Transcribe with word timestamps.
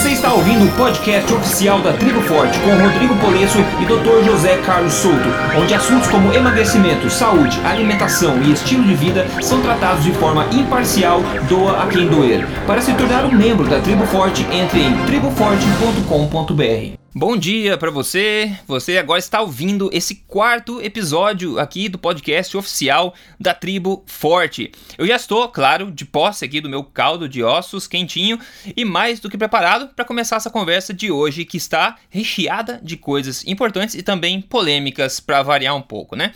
Você 0.00 0.12
está 0.12 0.32
ouvindo 0.32 0.64
o 0.64 0.76
podcast 0.78 1.30
oficial 1.30 1.82
da 1.82 1.92
Tribo 1.92 2.22
Forte 2.22 2.58
com 2.60 2.70
Rodrigo 2.70 3.14
Polesso 3.16 3.58
e 3.58 3.84
Dr. 3.84 4.24
José 4.24 4.56
Carlos 4.64 4.94
Souto, 4.94 5.28
onde 5.54 5.74
assuntos 5.74 6.08
como 6.08 6.32
emagrecimento, 6.32 7.10
saúde, 7.10 7.60
alimentação 7.66 8.42
e 8.42 8.50
estilo 8.50 8.82
de 8.82 8.94
vida 8.94 9.26
são 9.42 9.60
tratados 9.60 10.02
de 10.02 10.12
forma 10.12 10.46
imparcial, 10.52 11.20
doa 11.46 11.82
a 11.82 11.86
quem 11.86 12.08
doer. 12.08 12.46
Para 12.66 12.80
se 12.80 12.94
tornar 12.94 13.26
um 13.26 13.32
membro 13.32 13.68
da 13.68 13.78
Tribo 13.78 14.06
Forte, 14.06 14.46
entre 14.50 14.80
em 14.80 14.96
triboforte.com.br. 15.04 16.99
Bom 17.12 17.36
dia 17.36 17.76
para 17.76 17.90
você. 17.90 18.56
Você 18.68 18.96
agora 18.96 19.18
está 19.18 19.40
ouvindo 19.40 19.90
esse 19.92 20.14
quarto 20.28 20.80
episódio 20.80 21.58
aqui 21.58 21.88
do 21.88 21.98
podcast 21.98 22.56
oficial 22.56 23.12
da 23.38 23.52
Tribo 23.52 24.04
Forte. 24.06 24.70
Eu 24.96 25.04
já 25.04 25.16
estou, 25.16 25.48
claro, 25.48 25.90
de 25.90 26.04
posse 26.04 26.44
aqui 26.44 26.60
do 26.60 26.68
meu 26.68 26.84
caldo 26.84 27.28
de 27.28 27.42
ossos 27.42 27.88
quentinho 27.88 28.38
e 28.76 28.84
mais 28.84 29.18
do 29.18 29.28
que 29.28 29.36
preparado 29.36 29.88
para 29.88 30.04
começar 30.04 30.36
essa 30.36 30.50
conversa 30.50 30.94
de 30.94 31.10
hoje 31.10 31.44
que 31.44 31.56
está 31.56 31.96
recheada 32.08 32.80
de 32.80 32.96
coisas 32.96 33.44
importantes 33.44 33.96
e 33.96 34.04
também 34.04 34.40
polêmicas 34.40 35.18
para 35.18 35.42
variar 35.42 35.74
um 35.74 35.82
pouco, 35.82 36.14
né? 36.14 36.32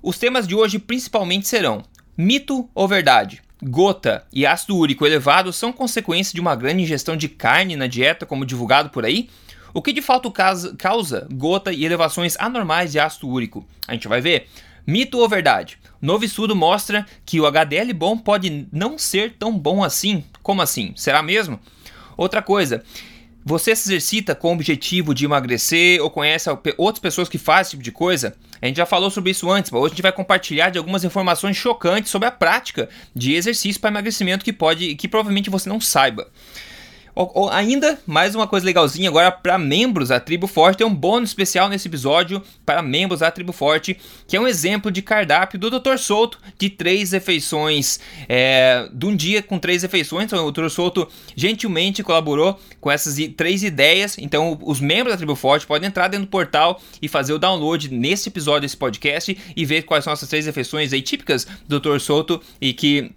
Os 0.00 0.18
temas 0.18 0.46
de 0.46 0.54
hoje 0.54 0.78
principalmente 0.78 1.48
serão 1.48 1.82
mito 2.16 2.70
ou 2.76 2.86
verdade. 2.86 3.42
Gota 3.60 4.24
e 4.32 4.46
ácido 4.46 4.76
úrico 4.76 5.04
elevado 5.04 5.52
são 5.52 5.72
consequência 5.72 6.32
de 6.32 6.40
uma 6.40 6.54
grande 6.54 6.82
ingestão 6.82 7.16
de 7.16 7.28
carne 7.28 7.74
na 7.74 7.88
dieta, 7.88 8.24
como 8.24 8.46
divulgado 8.46 8.90
por 8.90 9.04
aí? 9.04 9.28
O 9.74 9.80
que 9.80 9.92
de 9.92 10.02
fato 10.02 10.30
causa 10.30 11.26
gota 11.32 11.72
e 11.72 11.84
elevações 11.84 12.36
anormais 12.38 12.92
de 12.92 12.98
ácido 12.98 13.28
úrico? 13.28 13.66
A 13.88 13.94
gente 13.94 14.08
vai 14.08 14.20
ver. 14.20 14.48
Mito 14.86 15.18
ou 15.18 15.28
verdade? 15.28 15.78
Novo 16.00 16.24
estudo 16.24 16.56
mostra 16.56 17.06
que 17.24 17.40
o 17.40 17.46
HDL 17.46 17.92
bom 17.94 18.18
pode 18.18 18.66
não 18.72 18.98
ser 18.98 19.34
tão 19.38 19.56
bom 19.56 19.84
assim. 19.84 20.24
Como 20.42 20.60
assim? 20.60 20.92
Será 20.96 21.22
mesmo? 21.22 21.60
Outra 22.16 22.42
coisa, 22.42 22.82
você 23.44 23.74
se 23.74 23.88
exercita 23.88 24.34
com 24.34 24.50
o 24.50 24.54
objetivo 24.54 25.14
de 25.14 25.24
emagrecer 25.24 26.02
ou 26.02 26.10
conhece 26.10 26.50
outras 26.76 27.00
pessoas 27.00 27.28
que 27.28 27.38
fazem 27.38 27.62
esse 27.62 27.70
tipo 27.70 27.82
de 27.82 27.92
coisa? 27.92 28.36
A 28.60 28.66
gente 28.66 28.76
já 28.76 28.86
falou 28.86 29.10
sobre 29.10 29.30
isso 29.30 29.50
antes, 29.50 29.70
mas 29.70 29.80
hoje 29.80 29.92
a 29.92 29.94
gente 29.94 30.02
vai 30.02 30.12
compartilhar 30.12 30.70
de 30.70 30.78
algumas 30.78 31.02
informações 31.02 31.56
chocantes 31.56 32.10
sobre 32.10 32.28
a 32.28 32.30
prática 32.30 32.88
de 33.14 33.34
exercício 33.34 33.80
para 33.80 33.90
emagrecimento 33.90 34.44
que 34.44 34.52
pode, 34.52 34.94
que 34.94 35.08
provavelmente 35.08 35.50
você 35.50 35.68
não 35.68 35.80
saiba. 35.80 36.28
Ainda, 37.50 37.98
mais 38.06 38.34
uma 38.34 38.46
coisa 38.46 38.64
legalzinha 38.64 39.10
agora 39.10 39.30
para 39.30 39.58
membros 39.58 40.08
da 40.08 40.18
Tribo 40.18 40.46
Forte, 40.46 40.78
tem 40.78 40.86
um 40.86 40.94
bônus 40.94 41.30
especial 41.30 41.68
nesse 41.68 41.86
episódio 41.86 42.42
para 42.64 42.80
membros 42.80 43.20
da 43.20 43.30
Tribo 43.30 43.52
Forte, 43.52 43.98
que 44.26 44.34
é 44.34 44.40
um 44.40 44.48
exemplo 44.48 44.90
de 44.90 45.02
cardápio 45.02 45.58
do 45.58 45.70
Dr. 45.70 45.98
Souto 45.98 46.38
de 46.58 46.70
três 46.70 47.12
refeições, 47.12 48.00
é, 48.26 48.88
de 48.90 49.04
um 49.04 49.14
dia 49.14 49.42
com 49.42 49.58
três 49.58 49.82
refeições. 49.82 50.24
Então, 50.24 50.46
o 50.46 50.50
Dr. 50.50 50.68
Souto 50.70 51.06
gentilmente 51.36 52.02
colaborou 52.02 52.58
com 52.80 52.90
essas 52.90 53.16
três 53.36 53.62
ideias. 53.62 54.16
Então, 54.16 54.58
os 54.62 54.80
membros 54.80 55.12
da 55.12 55.18
Tribo 55.18 55.36
Forte 55.36 55.66
podem 55.66 55.88
entrar 55.88 56.08
dentro 56.08 56.24
do 56.26 56.30
portal 56.30 56.80
e 57.02 57.08
fazer 57.08 57.34
o 57.34 57.38
download 57.38 57.92
nesse 57.92 58.30
episódio 58.30 58.62
desse 58.62 58.76
podcast 58.76 59.36
e 59.54 59.64
ver 59.66 59.82
quais 59.82 60.02
são 60.02 60.14
essas 60.14 60.28
três 60.30 60.46
refeições 60.46 60.94
aí 60.94 61.02
típicas 61.02 61.46
do 61.68 61.78
Dr. 61.78 61.98
Souto 61.98 62.40
e 62.58 62.72
que 62.72 63.12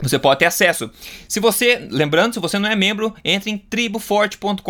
você 0.00 0.18
pode 0.18 0.40
ter 0.40 0.46
acesso. 0.46 0.90
Se 1.28 1.40
você, 1.40 1.86
lembrando, 1.90 2.34
se 2.34 2.40
você 2.40 2.58
não 2.58 2.68
é 2.68 2.76
membro, 2.76 3.14
entre 3.24 3.50
em 3.50 3.58
triboforte.com.br, 3.58 4.60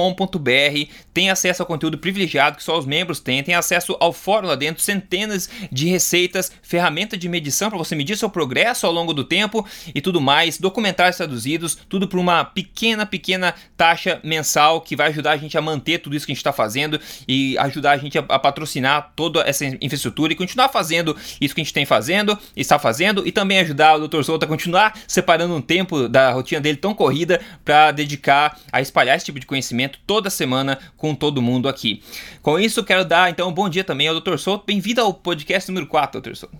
tem 1.12 1.30
acesso 1.30 1.62
ao 1.62 1.66
conteúdo 1.66 1.98
privilegiado 1.98 2.56
que 2.56 2.62
só 2.62 2.78
os 2.78 2.86
membros 2.86 3.20
têm, 3.20 3.42
tem 3.42 3.54
acesso 3.54 3.96
ao 3.98 4.12
fórum 4.12 4.48
lá 4.48 4.54
dentro, 4.54 4.82
centenas 4.82 5.48
de 5.70 5.88
receitas, 5.88 6.52
ferramenta 6.62 7.16
de 7.16 7.28
medição 7.28 7.68
para 7.68 7.78
você 7.78 7.94
medir 7.94 8.16
seu 8.16 8.30
progresso 8.30 8.86
ao 8.86 8.92
longo 8.92 9.12
do 9.12 9.24
tempo 9.24 9.66
e 9.94 10.00
tudo 10.00 10.20
mais, 10.20 10.58
documentários 10.58 11.16
traduzidos, 11.16 11.76
tudo 11.88 12.06
por 12.06 12.18
uma 12.18 12.44
pequena, 12.44 13.04
pequena 13.04 13.54
taxa 13.76 14.20
mensal 14.22 14.80
que 14.80 14.94
vai 14.94 15.08
ajudar 15.08 15.32
a 15.32 15.36
gente 15.36 15.56
a 15.58 15.62
manter 15.62 15.98
tudo 15.98 16.14
isso 16.14 16.26
que 16.26 16.32
a 16.32 16.34
gente 16.34 16.40
está 16.40 16.52
fazendo 16.52 17.00
e 17.26 17.58
ajudar 17.58 17.92
a 17.92 17.96
gente 17.96 18.18
a, 18.18 18.24
a 18.28 18.38
patrocinar 18.38 19.12
toda 19.16 19.40
essa 19.40 19.64
infraestrutura 19.80 20.32
e 20.32 20.36
continuar 20.36 20.68
fazendo 20.68 21.16
isso 21.40 21.54
que 21.54 21.60
a 21.60 21.64
gente 21.64 21.72
tem 21.72 21.84
fazendo, 21.84 22.38
está 22.54 22.78
fazendo 22.78 23.26
e 23.26 23.32
também 23.32 23.58
ajudar 23.58 23.96
o 23.96 24.08
Dr. 24.08 24.22
Souto 24.22 24.44
a 24.44 24.48
continuar 24.48 24.98
separando 25.16 25.54
um 25.54 25.62
tempo 25.62 26.08
da 26.08 26.30
rotina 26.30 26.60
dele 26.60 26.76
tão 26.76 26.94
corrida 26.94 27.40
para 27.64 27.90
dedicar 27.90 28.58
a 28.70 28.82
espalhar 28.82 29.16
esse 29.16 29.24
tipo 29.24 29.40
de 29.40 29.46
conhecimento 29.46 29.98
toda 30.06 30.28
semana 30.28 30.78
com 30.94 31.14
todo 31.14 31.40
mundo 31.40 31.70
aqui. 31.70 32.02
Com 32.42 32.58
isso, 32.58 32.84
quero 32.84 33.02
dar 33.02 33.30
então 33.30 33.48
um 33.48 33.52
bom 33.52 33.66
dia 33.66 33.82
também 33.82 34.08
ao 34.08 34.20
Dr. 34.20 34.36
Souto. 34.36 34.64
Bem-vindo 34.66 35.00
ao 35.00 35.14
podcast 35.14 35.70
número 35.70 35.86
4, 35.86 36.20
Dr. 36.20 36.34
Souto. 36.34 36.54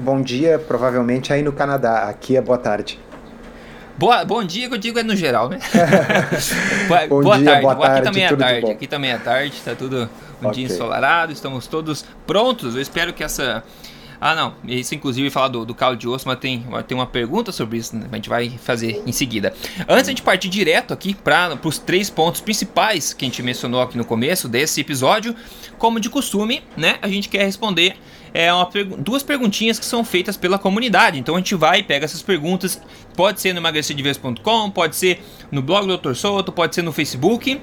Bom 0.00 0.20
dia, 0.20 0.58
provavelmente 0.58 1.32
aí 1.32 1.42
no 1.42 1.50
Canadá. 1.50 2.02
Aqui 2.02 2.36
é 2.36 2.42
boa 2.42 2.58
tarde. 2.58 3.00
Boa, 3.96 4.22
bom 4.22 4.44
dia, 4.44 4.68
que 4.68 4.74
eu 4.74 4.78
digo 4.78 4.98
é 4.98 5.02
no 5.02 5.16
geral, 5.16 5.48
né? 5.48 5.58
bom 7.08 7.22
boa 7.22 7.36
dia, 7.36 7.46
tarde. 7.46 7.62
Boa 7.62 7.76
tarde. 7.76 7.96
Aqui 7.96 8.04
também 8.04 8.24
é 8.24 8.36
tarde. 8.36 8.70
Aqui 8.70 8.86
também 8.86 9.10
é 9.12 9.18
tarde, 9.18 9.62
tá 9.64 9.74
tudo 9.74 10.10
um 10.42 10.48
okay. 10.48 10.66
dia 10.66 10.74
ensolarado, 10.74 11.32
estamos 11.32 11.66
todos 11.66 12.04
prontos. 12.26 12.74
Eu 12.74 12.82
espero 12.82 13.14
que 13.14 13.24
essa 13.24 13.64
ah, 14.20 14.34
não. 14.34 14.54
Isso, 14.66 14.94
inclusive, 14.94 15.30
falar 15.30 15.48
do, 15.48 15.64
do 15.64 15.74
caldo 15.74 15.96
de 15.96 16.08
osso, 16.08 16.26
mas 16.26 16.38
tem, 16.38 16.66
tem 16.86 16.96
uma 16.96 17.06
pergunta 17.06 17.52
sobre 17.52 17.78
isso, 17.78 17.96
né? 17.96 18.08
a 18.10 18.16
gente 18.16 18.28
vai 18.28 18.50
fazer 18.50 19.02
em 19.06 19.12
seguida. 19.12 19.54
Antes 19.88 20.04
de 20.04 20.10
a 20.10 20.12
gente 20.12 20.22
partir 20.22 20.48
direto 20.48 20.92
aqui 20.92 21.14
para 21.14 21.58
os 21.64 21.78
três 21.78 22.10
pontos 22.10 22.40
principais 22.40 23.12
que 23.12 23.24
a 23.24 23.28
gente 23.28 23.42
mencionou 23.42 23.80
aqui 23.80 23.96
no 23.96 24.04
começo 24.04 24.48
desse 24.48 24.80
episódio, 24.80 25.34
como 25.78 26.00
de 26.00 26.10
costume, 26.10 26.62
né? 26.76 26.98
A 27.00 27.08
gente 27.08 27.28
quer 27.28 27.44
responder 27.44 27.96
é 28.34 28.52
uma, 28.52 28.68
duas 28.98 29.22
perguntinhas 29.22 29.78
que 29.78 29.86
são 29.86 30.04
feitas 30.04 30.36
pela 30.36 30.58
comunidade. 30.58 31.18
Então 31.18 31.34
a 31.34 31.38
gente 31.38 31.54
vai 31.54 31.80
e 31.80 31.82
pega 31.82 32.04
essas 32.04 32.22
perguntas. 32.22 32.80
Pode 33.16 33.40
ser 33.40 33.52
no 33.52 33.60
emagrecerdeves.com, 33.60 34.70
pode 34.70 34.96
ser 34.96 35.22
no 35.50 35.62
blog 35.62 35.86
do 35.86 35.96
Dr. 35.96 36.14
Souto, 36.14 36.52
pode 36.52 36.74
ser 36.74 36.82
no 36.82 36.92
Facebook 36.92 37.60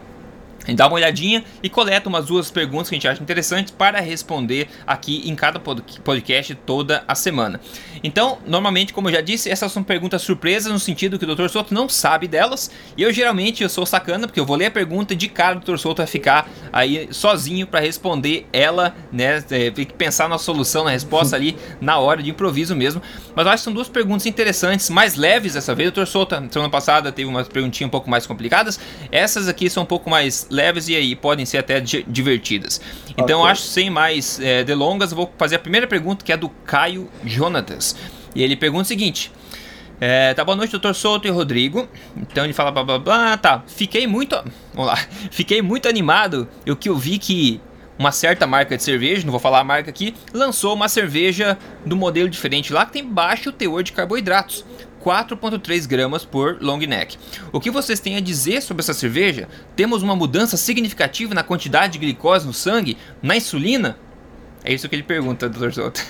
gente 0.68 0.78
dá 0.78 0.88
uma 0.88 0.96
olhadinha 0.96 1.44
e 1.62 1.70
coleta 1.70 2.10
umas 2.10 2.26
duas 2.26 2.50
perguntas 2.50 2.90
que 2.90 2.96
a 2.96 2.98
gente 2.98 3.08
acha 3.08 3.22
interessantes 3.22 3.72
para 3.72 4.00
responder 4.00 4.68
aqui 4.86 5.28
em 5.30 5.36
cada 5.36 5.60
podcast 5.60 6.56
toda 6.56 7.04
a 7.08 7.16
semana. 7.16 7.60
Então, 8.04 8.38
normalmente, 8.46 8.94
como 8.94 9.10
eu 9.10 9.14
já 9.14 9.22
disse, 9.22 9.50
essas 9.50 9.72
são 9.72 9.84
perguntas 9.84 10.22
surpresas 10.22 10.72
no 10.72 10.80
sentido 10.80 11.18
que 11.18 11.26
o 11.26 11.36
Dr. 11.36 11.48
Souto 11.48 11.74
não 11.74 11.90
sabe 11.90 12.28
delas. 12.28 12.70
E 12.96 13.04
eu 13.04 13.12
geralmente 13.12 13.64
eu 13.64 13.70
sou 13.70 13.86
sacana 13.86 14.28
porque 14.28 14.40
eu 14.40 14.46
vou 14.46 14.56
ler 14.56 14.68
a 14.68 14.72
pergunta 14.72 15.14
e 15.14 15.16
de 15.16 15.28
cara 15.28 15.58
o 15.58 15.60
Dr. 15.60 15.78
Souto 15.78 15.98
vai 15.98 16.08
ficar 16.08 16.50
aí 16.72 17.08
sozinho 17.12 17.66
para 17.66 17.80
responder 17.80 18.48
ela, 18.54 18.96
né? 19.12 19.44
É, 19.50 19.72
tem 19.72 19.86
que 19.86 19.94
pensar 19.94 20.30
na 20.30 20.38
solução, 20.38 20.84
na 20.84 20.92
resposta 20.92 21.36
ali 21.36 21.58
na 21.82 21.98
hora 21.98 22.22
de 22.22 22.30
improviso 22.30 22.76
mesmo. 22.76 23.02
Mas 23.36 23.46
eu 23.46 23.52
acho 23.52 23.62
que 23.62 23.64
são 23.66 23.74
duas 23.74 23.88
perguntas 23.88 24.26
interessantes, 24.26 24.90
mais 24.90 25.16
leves 25.16 25.54
dessa 25.54 25.74
vez. 25.74 25.90
O 25.90 25.92
Dr. 25.92 26.06
Souto, 26.06 26.36
semana 26.52 26.70
passada 26.70 27.12
teve 27.12 27.28
umas 27.28 27.48
perguntinhas 27.48 27.88
um 27.88 27.92
pouco 27.92 28.10
mais 28.10 28.26
complicadas. 28.28 28.80
Essas 29.12 29.48
aqui 29.48 29.70
são 29.70 29.84
um 29.84 29.86
pouco 29.86 30.10
mais 30.10 30.48
leves 30.56 30.88
e 30.88 30.96
aí 30.96 31.16
podem 31.16 31.46
ser 31.46 31.58
até 31.60 31.80
divertidas. 31.80 32.82
Então, 33.18 33.42
okay. 33.42 33.52
acho 33.52 33.62
sem 33.64 33.90
mais 33.90 34.40
é, 34.40 34.64
delongas, 34.64 35.12
vou 35.12 35.32
fazer 35.38 35.58
a 35.58 35.60
primeira 35.60 35.86
pergunta 35.86 36.24
que 36.24 36.32
é 36.32 36.38
do 36.38 36.50
Caio 36.50 37.10
Jonatas. 37.26 37.96
E 38.34 38.42
ele 38.42 38.56
pergunta 38.56 38.84
o 38.84 38.88
seguinte: 38.88 39.32
é, 40.00 40.34
tá, 40.34 40.44
boa 40.44 40.56
noite, 40.56 40.72
doutor 40.72 40.94
Souto 40.94 41.28
e 41.28 41.32
Rodrigo. 41.32 41.88
Então 42.18 42.44
ele 42.44 42.54
fala 42.54 42.72
blá 42.72 42.84
blá 42.84 43.00
blá, 43.00 43.38
tá. 43.38 43.64
Fiquei 43.68 44.06
muito. 44.08 44.36
Vamos 44.74 44.92
lá. 44.92 44.98
Fiquei 45.32 45.62
muito 45.62 45.88
animado. 45.88 46.48
Eu 46.66 46.76
que 46.76 46.90
eu 46.90 46.98
vi 46.98 47.18
que 47.18 47.62
uma 47.98 48.12
certa 48.12 48.46
marca 48.46 48.76
de 48.76 48.84
cerveja, 48.84 49.24
não 49.24 49.32
vou 49.32 49.40
falar 49.40 49.62
a 49.62 49.64
marca 49.64 49.90
aqui, 49.90 50.14
lançou 50.34 50.74
uma 50.74 50.90
cerveja 50.90 51.58
do 51.86 51.96
modelo 51.96 52.30
diferente 52.30 52.74
lá 52.74 52.86
que 52.86 52.92
tem 52.92 53.06
baixo 53.06 53.52
teor 53.52 53.84
de 53.84 53.94
carboidratos. 53.94 54.66
4,3 55.06 55.88
gramas 55.88 56.26
por 56.26 56.58
long 56.60 56.80
neck. 56.80 57.16
O 57.52 57.60
que 57.60 57.70
vocês 57.70 58.00
têm 58.00 58.16
a 58.16 58.20
dizer 58.20 58.62
sobre 58.64 58.82
essa 58.82 58.94
cerveja? 58.94 59.48
Temos 59.76 60.02
uma 60.02 60.16
mudança 60.16 60.58
significativa 60.58 61.36
na 61.36 61.44
quantidade 61.44 61.94
de 61.94 62.00
glicose 62.00 62.48
no 62.48 62.54
sangue, 62.54 62.98
na 63.22 63.38
insulina? 63.38 64.00
É 64.64 64.74
isso 64.74 64.90
que 64.90 64.96
ele 64.96 65.04
pergunta, 65.04 65.48
Dr. 65.48 65.72
Souto. 65.72 66.04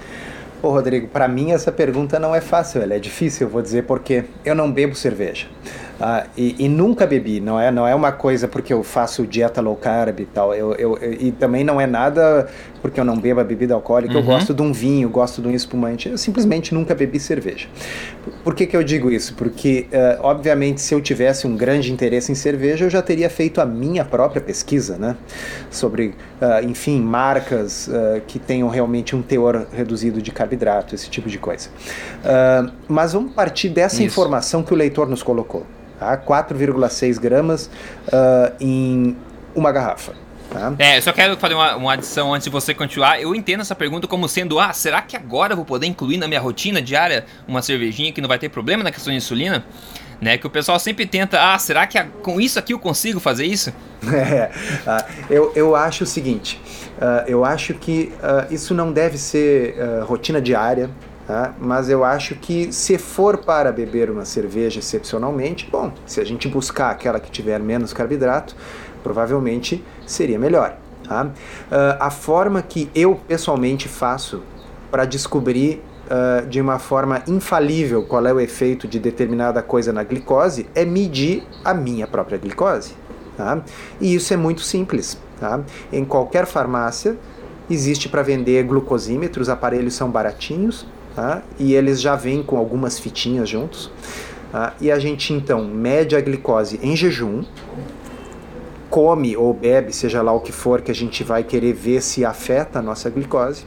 Ô 0.62 0.70
Rodrigo, 0.70 1.08
para 1.08 1.28
mim 1.28 1.52
essa 1.52 1.70
pergunta 1.70 2.18
não 2.18 2.34
é 2.34 2.40
fácil, 2.40 2.80
ela 2.80 2.94
é 2.94 2.98
difícil, 2.98 3.46
eu 3.46 3.50
vou 3.50 3.60
dizer 3.60 3.84
porque 3.84 4.24
eu 4.44 4.54
não 4.54 4.72
bebo 4.72 4.94
cerveja. 4.94 5.46
Ah, 6.00 6.26
e, 6.36 6.54
e, 6.58 6.68
nunca 6.68 7.06
bebi, 7.06 7.40
não 7.40 7.58
é, 7.58 7.72
não 7.72 7.86
é 7.86 7.92
uma 7.92 8.12
coisa 8.12 8.46
porque 8.46 8.72
eu 8.72 8.84
faço 8.84 9.26
dieta 9.26 9.60
low 9.60 9.74
carb 9.74 10.20
e 10.20 10.26
tal. 10.26 10.54
Eu, 10.54 10.72
eu, 10.74 10.96
eu 10.98 11.12
e 11.12 11.32
também 11.32 11.64
não 11.64 11.80
é 11.80 11.86
nada 11.86 12.48
porque 12.80 13.00
eu 13.00 13.04
não 13.04 13.18
bebo 13.18 13.40
a 13.40 13.44
bebida 13.44 13.74
alcoólica. 13.74 14.14
Uhum. 14.14 14.20
Eu 14.20 14.24
gosto 14.26 14.54
de 14.54 14.62
um 14.62 14.72
vinho, 14.72 15.08
gosto 15.08 15.42
de 15.42 15.48
um 15.48 15.50
espumante. 15.50 16.08
Eu 16.08 16.16
simplesmente 16.16 16.72
nunca 16.72 16.94
bebi 16.94 17.18
cerveja. 17.18 17.66
Por 18.44 18.54
que, 18.54 18.66
que 18.66 18.76
eu 18.76 18.84
digo 18.84 19.10
isso? 19.10 19.34
Porque, 19.34 19.86
uh, 19.92 20.22
obviamente, 20.22 20.80
se 20.80 20.94
eu 20.94 21.00
tivesse 21.00 21.48
um 21.48 21.56
grande 21.56 21.92
interesse 21.92 22.30
em 22.30 22.34
cerveja, 22.36 22.84
eu 22.84 22.90
já 22.90 23.02
teria 23.02 23.28
feito 23.28 23.60
a 23.60 23.66
minha 23.66 24.04
própria 24.04 24.40
pesquisa, 24.40 24.96
né? 24.96 25.16
Sobre, 25.68 26.14
uh, 26.40 26.64
enfim, 26.64 27.00
marcas 27.00 27.88
uh, 27.88 28.20
que 28.26 28.38
tenham 28.38 28.68
realmente 28.68 29.16
um 29.16 29.22
teor 29.22 29.66
reduzido 29.72 30.22
de 30.22 30.30
carboidrato, 30.30 30.94
esse 30.94 31.10
tipo 31.10 31.28
de 31.28 31.38
coisa. 31.38 31.70
mas 32.88 33.12
vamos 33.12 33.32
partir 33.32 33.68
dessa 33.68 33.96
isso. 33.96 34.04
informação 34.04 34.62
que 34.62 34.72
o 34.72 34.76
leitor 34.76 35.08
nos 35.08 35.22
colocou 35.22 35.66
tá? 35.98 36.16
4,6 36.16 37.18
gramas 37.18 37.70
uh, 38.06 38.54
em 38.60 39.16
uma 39.54 39.72
garrafa. 39.72 40.12
Tá? 40.50 40.74
É, 40.78 40.96
eu 40.96 41.02
só 41.02 41.12
quero 41.12 41.36
fazer 41.36 41.54
uma, 41.54 41.76
uma, 41.76 41.92
adição 41.92 42.32
antes 42.32 42.44
de 42.44 42.50
você 42.50 42.72
continuar. 42.72 43.20
Eu 43.20 43.34
entendo 43.34 43.60
essa 43.60 43.74
pergunta 43.74 44.06
como 44.06 44.28
sendo: 44.28 44.58
ah, 44.58 44.72
será 44.72 45.02
que 45.02 45.16
agora 45.16 45.52
eu 45.52 45.56
vou 45.56 45.64
poder 45.64 45.86
incluir 45.86 46.16
na 46.16 46.26
minha 46.26 46.40
rotina 46.40 46.80
diária 46.80 47.26
uma 47.46 47.60
cervejinha 47.60 48.12
que 48.12 48.20
não 48.20 48.28
vai 48.28 48.38
ter 48.38 48.48
problema 48.48 48.82
na 48.82 48.90
questão 48.90 49.12
de 49.12 49.18
insulina? 49.18 49.64
né? 50.20 50.36
Que 50.36 50.46
o 50.46 50.50
pessoal 50.50 50.78
sempre 50.78 51.06
tenta, 51.06 51.38
ah, 51.40 51.58
será 51.58 51.86
que 51.86 52.02
com 52.22 52.40
isso 52.40 52.58
aqui 52.58 52.72
eu 52.72 52.78
consigo 52.78 53.20
fazer 53.20 53.46
isso? 53.46 53.72
É, 54.08 54.50
uh, 54.86 55.04
eu, 55.28 55.52
eu 55.56 55.76
acho 55.76 56.04
o 56.04 56.06
seguinte, 56.06 56.60
uh, 56.98 57.28
eu 57.28 57.44
acho 57.44 57.74
que 57.74 58.12
uh, 58.18 58.52
isso 58.52 58.72
não 58.72 58.92
deve 58.92 59.18
ser 59.18 59.74
rotina 60.04 60.40
diária, 60.40 60.88
tá? 61.28 61.54
mas 61.60 61.90
eu 61.90 62.02
acho 62.02 62.34
que 62.34 62.72
se 62.72 62.96
for 62.96 63.36
para 63.36 63.70
beber 63.70 64.10
uma 64.10 64.24
cerveja 64.24 64.80
excepcionalmente, 64.80 65.68
bom, 65.70 65.92
se 66.06 66.20
a 66.20 66.24
gente 66.24 66.48
buscar 66.48 66.90
aquela 66.90 67.20
que 67.20 67.30
tiver 67.30 67.60
menos 67.60 67.92
carboidrato, 67.92 68.56
provavelmente 69.02 69.84
seria 70.06 70.38
melhor. 70.38 70.76
Tá? 71.06 71.30
a 71.98 72.10
forma 72.10 72.60
que 72.60 72.90
eu 72.94 73.18
pessoalmente 73.26 73.88
faço 73.88 74.42
para 74.90 75.06
descobrir 75.06 75.82
uh, 76.08 76.46
de 76.46 76.60
uma 76.60 76.78
forma 76.78 77.22
infalível 77.26 78.02
qual 78.02 78.26
é 78.26 78.32
o 78.32 78.40
efeito 78.40 78.86
de 78.86 78.98
determinada 78.98 79.62
coisa 79.62 79.92
na 79.92 80.02
glicose 80.02 80.66
é 80.74 80.84
medir 80.84 81.44
a 81.64 81.72
minha 81.72 82.06
própria 82.06 82.38
glicose. 82.38 82.94
Tá? 83.36 83.62
E 84.00 84.14
isso 84.14 84.34
é 84.34 84.36
muito 84.36 84.60
simples. 84.60 85.18
Tá? 85.40 85.60
Em 85.92 86.04
qualquer 86.04 86.46
farmácia 86.46 87.16
existe 87.70 88.08
para 88.08 88.22
vender 88.22 88.62
glucosímetros, 88.64 89.48
os 89.48 89.52
aparelhos 89.52 89.94
são 89.94 90.10
baratinhos 90.10 90.86
tá? 91.18 91.42
e 91.58 91.74
eles 91.74 92.00
já 92.00 92.14
vêm 92.14 92.44
com 92.44 92.56
algumas 92.56 92.96
fitinhas 92.96 93.48
juntos. 93.48 93.90
Tá? 94.52 94.74
E 94.80 94.88
a 94.88 95.00
gente 95.00 95.32
então 95.32 95.64
mede 95.64 96.14
a 96.14 96.20
glicose 96.20 96.78
em 96.80 96.94
jejum, 96.94 97.42
come 98.88 99.36
ou 99.36 99.52
bebe, 99.52 99.92
seja 99.92 100.22
lá 100.22 100.32
o 100.32 100.38
que 100.38 100.52
for, 100.52 100.80
que 100.80 100.92
a 100.92 100.94
gente 100.94 101.24
vai 101.24 101.42
querer 101.42 101.72
ver 101.72 102.02
se 102.02 102.24
afeta 102.24 102.78
a 102.78 102.82
nossa 102.82 103.10
glicose. 103.10 103.66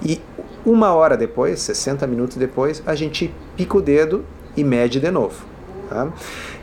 E 0.00 0.20
uma 0.64 0.94
hora 0.94 1.16
depois, 1.16 1.60
60 1.60 2.06
minutos 2.06 2.36
depois, 2.36 2.80
a 2.86 2.94
gente 2.94 3.34
pica 3.56 3.78
o 3.78 3.82
dedo 3.82 4.24
e 4.56 4.62
mede 4.62 5.00
de 5.00 5.10
novo. 5.10 5.51
Tá? 5.92 6.10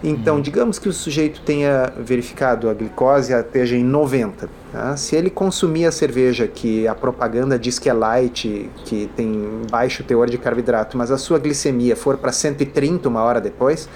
Então, 0.03 0.37
uhum. 0.37 0.41
digamos 0.41 0.79
que 0.79 0.89
o 0.89 0.93
sujeito 0.93 1.41
tenha 1.41 1.93
verificado 1.95 2.67
a 2.67 2.73
glicose 2.73 3.31
esteja 3.31 3.75
em 3.75 3.83
90. 3.83 4.49
Tá? 4.71 4.97
Se 4.97 5.15
ele 5.15 5.29
consumir 5.29 5.85
a 5.85 5.91
cerveja 5.91 6.47
que 6.47 6.87
a 6.87 6.95
propaganda 6.95 7.59
diz 7.59 7.77
que 7.77 7.87
é 7.87 7.93
light, 7.93 8.69
que 8.85 9.07
tem 9.15 9.61
baixo 9.69 10.03
teor 10.03 10.27
de 10.27 10.39
carboidrato, 10.39 10.97
mas 10.97 11.11
a 11.11 11.17
sua 11.17 11.37
glicemia 11.37 11.95
for 11.95 12.17
para 12.17 12.31
130 12.31 13.07
uma 13.07 13.21
hora 13.21 13.39
depois, 13.39 13.87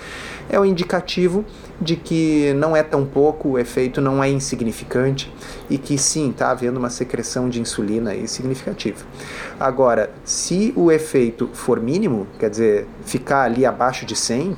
é 0.50 0.59
um 0.59 0.65
indicativo 0.65 1.44
de 1.81 1.95
que 1.95 2.53
não 2.53 2.75
é 2.75 2.83
tão 2.83 3.06
pouco, 3.06 3.50
o 3.50 3.59
efeito 3.59 4.00
não 4.00 4.24
é 4.24 4.30
insignificante 4.30 5.33
e 5.68 5.80
que 5.80 5.97
sim, 5.97 6.30
está 6.30 6.51
havendo 6.51 6.77
uma 6.77 6.89
secreção 6.89 7.50
de 7.50 7.59
insulina 7.59 8.12
aí 8.12 8.27
significativa. 8.27 9.03
Agora, 9.59 10.12
se 10.24 10.74
o 10.75 10.91
efeito 10.91 11.50
for 11.53 11.80
mínimo, 11.80 12.27
quer 12.38 12.51
dizer, 12.51 12.88
ficar 13.03 13.44
ali 13.44 13.65
abaixo 13.65 14.06
de 14.06 14.15
100, 14.15 14.56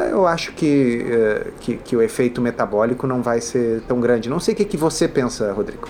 eu 0.00 0.26
acho 0.26 0.52
que, 0.52 1.04
eh, 1.06 1.46
que, 1.60 1.76
que, 1.76 1.96
o 1.96 2.02
efeito 2.02 2.40
metabólico 2.40 3.06
não 3.06 3.22
vai 3.22 3.40
ser 3.40 3.82
tão 3.82 4.00
grande. 4.00 4.28
Não 4.28 4.40
sei 4.40 4.54
o 4.54 4.56
que, 4.56 4.64
que 4.64 4.76
você 4.76 5.06
pensa, 5.06 5.52
Rodrigo. 5.52 5.88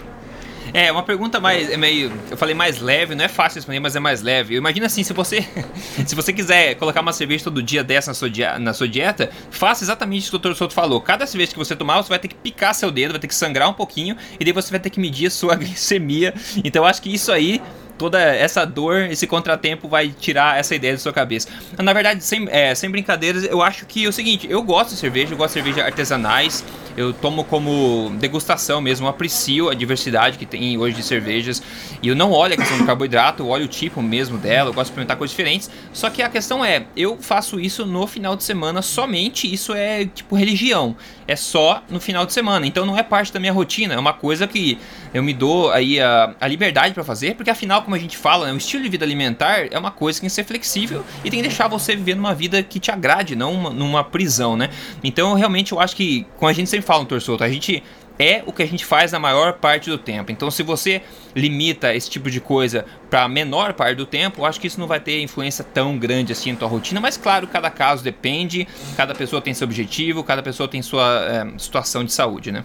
É, 0.74 0.90
uma 0.90 1.02
pergunta 1.02 1.38
mais. 1.38 1.70
É 1.70 1.76
meio. 1.76 2.10
Eu 2.30 2.36
falei 2.36 2.54
mais 2.54 2.80
leve, 2.80 3.14
não 3.14 3.24
é 3.24 3.28
fácil 3.28 3.58
responder, 3.58 3.78
mas 3.78 3.94
é 3.94 4.00
mais 4.00 4.22
leve. 4.22 4.56
Imagina 4.56 4.86
assim, 4.86 5.02
se 5.02 5.12
você. 5.12 5.46
se 6.06 6.14
você 6.14 6.32
quiser 6.32 6.76
colocar 6.76 7.00
uma 7.00 7.12
cerveja 7.12 7.44
todo 7.44 7.62
dia 7.62 7.84
dessa 7.84 8.10
na 8.10 8.14
sua, 8.14 8.58
na 8.58 8.72
sua 8.72 8.88
dieta, 8.88 9.30
faça 9.50 9.84
exatamente 9.84 10.28
o 10.28 10.30
que 10.30 10.48
o 10.48 10.50
Dr. 10.50 10.56
Souto 10.56 10.72
falou. 10.72 11.00
Cada 11.00 11.26
cerveja 11.26 11.52
que 11.52 11.58
você 11.58 11.76
tomar, 11.76 12.02
você 12.02 12.08
vai 12.08 12.18
ter 12.18 12.28
que 12.28 12.34
picar 12.34 12.74
seu 12.74 12.90
dedo, 12.90 13.12
vai 13.12 13.20
ter 13.20 13.28
que 13.28 13.34
sangrar 13.34 13.68
um 13.68 13.74
pouquinho, 13.74 14.16
e 14.40 14.44
daí 14.44 14.52
você 14.52 14.70
vai 14.70 14.80
ter 14.80 14.88
que 14.88 14.98
medir 14.98 15.26
a 15.26 15.30
sua 15.30 15.54
glicemia. 15.56 16.32
Então 16.64 16.82
eu 16.82 16.86
acho 16.86 17.02
que 17.02 17.12
isso 17.12 17.30
aí 17.30 17.60
toda 18.02 18.20
essa 18.20 18.64
dor, 18.64 19.02
esse 19.02 19.28
contratempo 19.28 19.86
vai 19.86 20.08
tirar 20.08 20.58
essa 20.58 20.74
ideia 20.74 20.94
da 20.94 20.98
sua 20.98 21.12
cabeça. 21.12 21.48
Na 21.78 21.92
verdade, 21.92 22.24
sem, 22.24 22.48
é, 22.50 22.74
sem 22.74 22.90
brincadeiras, 22.90 23.44
eu 23.44 23.62
acho 23.62 23.86
que 23.86 24.04
é 24.04 24.08
o 24.08 24.12
seguinte, 24.12 24.44
eu 24.50 24.60
gosto 24.60 24.90
de 24.90 24.96
cerveja, 24.96 25.32
eu 25.32 25.36
gosto 25.36 25.54
de 25.54 25.62
cerveja 25.62 25.86
artesanais, 25.86 26.64
eu 26.96 27.12
tomo 27.12 27.44
como 27.44 28.12
degustação 28.18 28.80
mesmo, 28.80 29.06
aprecio 29.06 29.68
a 29.68 29.74
diversidade 29.74 30.38
que 30.38 30.46
tem 30.46 30.76
hoje 30.78 30.96
de 30.96 31.02
cervejas, 31.02 31.62
e 32.02 32.08
eu 32.08 32.16
não 32.16 32.30
olho 32.30 32.54
a 32.54 32.56
questão 32.56 32.78
do 32.78 32.84
carboidrato, 32.84 33.42
eu 33.42 33.48
olho 33.48 33.64
o 33.64 33.68
tipo 33.68 34.02
mesmo 34.02 34.38
dela, 34.38 34.70
eu 34.70 34.74
gosto 34.74 34.86
de 34.86 34.92
experimentar 34.92 35.16
coisas 35.16 35.32
diferentes, 35.32 35.70
só 35.92 36.10
que 36.10 36.22
a 36.22 36.28
questão 36.28 36.64
é, 36.64 36.84
eu 36.96 37.18
faço 37.20 37.58
isso 37.60 37.86
no 37.86 38.06
final 38.06 38.36
de 38.36 38.44
semana 38.44 38.82
somente, 38.82 39.52
isso 39.52 39.74
é 39.74 40.04
tipo 40.06 40.34
religião, 40.36 40.96
é 41.26 41.36
só 41.36 41.82
no 41.88 42.00
final 42.00 42.26
de 42.26 42.32
semana, 42.32 42.66
então 42.66 42.84
não 42.84 42.98
é 42.98 43.02
parte 43.02 43.32
da 43.32 43.40
minha 43.40 43.52
rotina, 43.52 43.94
é 43.94 43.98
uma 43.98 44.12
coisa 44.12 44.46
que 44.46 44.78
eu 45.14 45.22
me 45.22 45.32
dou 45.32 45.70
aí 45.70 46.00
a, 46.00 46.34
a 46.40 46.48
liberdade 46.48 46.94
para 46.94 47.04
fazer, 47.04 47.34
porque 47.34 47.50
afinal, 47.50 47.82
como 47.82 47.94
a 47.94 47.98
gente 47.98 48.16
fala, 48.16 48.46
né, 48.46 48.52
o 48.52 48.56
estilo 48.56 48.82
de 48.82 48.88
vida 48.88 49.04
alimentar 49.04 49.66
é 49.70 49.78
uma 49.78 49.90
coisa 49.90 50.18
que 50.18 50.22
tem 50.22 50.28
que 50.28 50.34
ser 50.34 50.44
flexível 50.44 51.04
e 51.24 51.30
tem 51.30 51.42
que 51.42 51.48
deixar 51.48 51.68
você 51.68 51.94
viver 51.94 52.14
numa 52.14 52.34
vida 52.34 52.62
que 52.62 52.78
te 52.78 52.90
agrade, 52.90 53.36
não 53.36 53.52
uma, 53.52 53.70
numa 53.70 54.04
prisão, 54.04 54.56
né? 54.56 54.70
Então, 55.02 55.34
realmente, 55.34 55.72
eu 55.72 55.80
acho 55.80 55.96
que, 55.96 56.26
como 56.38 56.48
a 56.48 56.52
gente 56.52 56.68
sempre 56.68 56.81
fala 56.82 57.00
no 57.00 57.06
Torçoto, 57.06 57.42
a 57.44 57.48
gente 57.48 57.82
é 58.18 58.42
o 58.46 58.52
que 58.52 58.62
a 58.62 58.66
gente 58.66 58.84
faz 58.84 59.12
na 59.12 59.18
maior 59.18 59.54
parte 59.54 59.90
do 59.90 59.98
tempo. 59.98 60.30
Então, 60.30 60.50
se 60.50 60.62
você 60.62 61.02
limita 61.34 61.94
esse 61.94 62.10
tipo 62.10 62.30
de 62.30 62.40
coisa 62.40 62.84
para 63.08 63.24
a 63.24 63.28
menor 63.28 63.72
parte 63.72 63.96
do 63.96 64.06
tempo, 64.06 64.40
eu 64.40 64.46
acho 64.46 64.60
que 64.60 64.66
isso 64.66 64.78
não 64.78 64.86
vai 64.86 65.00
ter 65.00 65.20
influência 65.20 65.64
tão 65.64 65.98
grande 65.98 66.32
assim 66.32 66.52
na 66.52 66.58
tua 66.58 66.68
rotina. 66.68 67.00
Mas, 67.00 67.16
claro, 67.16 67.46
cada 67.46 67.70
caso 67.70 68.04
depende, 68.04 68.66
cada 68.96 69.14
pessoa 69.14 69.40
tem 69.40 69.54
seu 69.54 69.66
objetivo, 69.66 70.22
cada 70.22 70.42
pessoa 70.42 70.68
tem 70.68 70.82
sua 70.82 71.24
é, 71.26 71.58
situação 71.58 72.04
de 72.04 72.12
saúde, 72.12 72.52
né? 72.52 72.64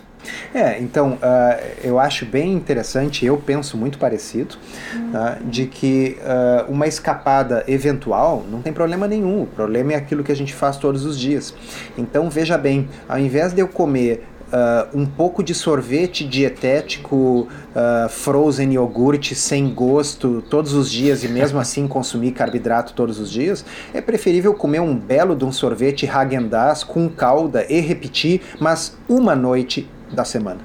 É, 0.54 0.80
então, 0.80 1.14
uh, 1.14 1.64
eu 1.84 2.00
acho 2.00 2.26
bem 2.26 2.54
interessante, 2.54 3.26
eu 3.26 3.38
penso 3.38 3.78
muito 3.78 3.98
parecido, 3.98 4.56
uh, 4.96 5.44
de 5.46 5.68
que 5.68 6.18
uh, 6.22 6.72
uma 6.72 6.88
escapada 6.88 7.64
eventual 7.68 8.46
não 8.50 8.62
tem 8.62 8.74
problema 8.74 9.08
nenhum, 9.08 9.44
o 9.44 9.48
problema 9.48 9.94
é 9.94 9.96
aquilo 9.96 10.24
que 10.24 10.32
a 10.32 10.36
gente 10.36 10.54
faz 10.54 10.78
todos 10.78 11.06
os 11.06 11.18
dias. 11.18 11.54
Então, 11.98 12.30
veja 12.30 12.58
bem, 12.58 12.90
ao 13.08 13.20
invés 13.20 13.54
de 13.54 13.62
eu 13.62 13.68
comer 13.68 14.26
Uh, 14.48 14.98
um 14.98 15.06
pouco 15.06 15.44
de 15.44 15.54
sorvete 15.54 16.26
dietético, 16.26 17.50
uh, 17.76 18.08
frozen 18.08 18.72
iogurte 18.74 19.36
sem 19.36 19.70
gosto 19.74 20.42
todos 20.50 20.74
os 20.74 20.90
dias 20.90 21.24
e 21.26 21.28
mesmo 21.28 21.60
assim 21.60 21.86
consumir 21.86 22.32
carboidrato 22.32 22.94
todos 22.94 23.20
os 23.20 23.30
dias, 23.30 23.66
é 23.94 24.00
preferível 24.00 24.54
comer 24.54 24.80
um 24.80 24.96
belo 24.96 25.36
de 25.36 25.44
um 25.44 25.52
sorvete 25.52 26.06
Häagen-Dazs 26.06 26.86
com 26.86 27.10
calda 27.10 27.66
e 27.70 27.82
repetir, 27.82 28.42
mas 28.58 28.98
uma 29.10 29.36
noite 29.36 29.90
da 30.12 30.24
semana. 30.24 30.62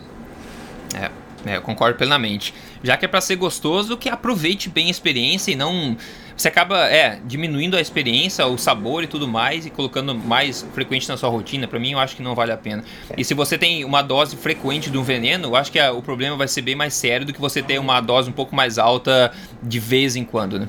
É, 0.95 1.11
é 1.51 1.57
eu 1.57 1.63
concordo 1.63 1.99
plenamente. 1.99 2.55
Já 2.85 2.97
que 2.97 3.05
é 3.05 3.09
para 3.09 3.21
ser 3.21 3.37
gostoso, 3.37 3.97
que 3.97 4.09
aproveite 4.09 4.69
bem 4.69 4.87
a 4.87 4.91
experiência 4.91 5.51
e 5.51 5.57
não 5.57 5.97
você 6.37 6.49
acaba 6.49 6.89
é, 6.89 7.19
diminuindo 7.25 7.77
a 7.77 7.81
experiência, 7.81 8.47
o 8.47 8.59
sabor 8.59 9.05
e 9.05 9.07
tudo 9.07 9.29
mais 9.29 9.67
e 9.67 9.71
colocando 9.71 10.15
mais 10.15 10.67
frequente 10.73 11.09
na 11.09 11.17
sua 11.17 11.29
rotina. 11.29 11.67
Para 11.67 11.79
mim, 11.79 11.93
eu 11.93 11.99
acho 11.99 12.17
que 12.17 12.23
não 12.23 12.35
vale 12.35 12.53
a 12.53 12.57
pena. 12.57 12.83
É. 13.11 13.15
E 13.19 13.25
se 13.25 13.35
você 13.35 13.59
tem 13.59 13.85
uma 13.85 14.03
dose 14.03 14.37
frequente 14.37 14.91
de 14.91 14.99
um 14.99 15.03
veneno, 15.03 15.49
eu 15.49 15.57
acho 15.57 15.71
que 15.71 15.79
a, 15.79 15.93
o 15.93 16.03
problema 16.03 16.37
vai 16.37 16.49
ser 16.49 16.63
bem 16.63 16.75
mais 16.75 16.95
sério 16.95 17.27
do 17.27 17.33
que 17.33 17.41
você 17.41 17.63
ter 17.63 17.79
uma 17.79 18.01
dose 18.01 18.31
um 18.31 18.33
pouco 18.33 18.55
mais 18.55 18.79
alta 18.79 19.33
de 19.63 19.79
vez 19.79 20.17
em 20.17 20.25
quando, 20.25 20.59
né? 20.59 20.69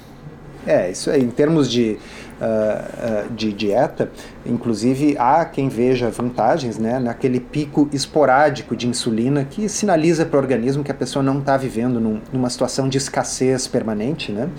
É, 0.66 0.92
isso 0.92 1.10
aí. 1.10 1.22
Em 1.22 1.30
termos 1.30 1.70
de, 1.70 1.98
uh, 2.40 3.26
uh, 3.28 3.34
de 3.34 3.52
dieta, 3.52 4.10
inclusive 4.46 5.16
há 5.18 5.44
quem 5.46 5.68
veja 5.68 6.10
vantagens 6.10 6.78
né, 6.78 7.00
naquele 7.00 7.40
pico 7.40 7.90
esporádico 7.92 8.76
de 8.76 8.88
insulina 8.88 9.44
que 9.44 9.68
sinaliza 9.68 10.26
para 10.26 10.38
o 10.38 10.42
organismo 10.42 10.84
que 10.84 10.92
a 10.92 10.96
pessoa 10.96 11.22
não 11.22 11.40
está 11.40 11.58
vivendo 11.58 12.00
num, 12.00 12.22
numa 12.32 12.50
situação 12.50 12.88
de 12.88 12.98
escassez 12.98 13.68
permanente, 13.68 14.32
né? 14.32 14.50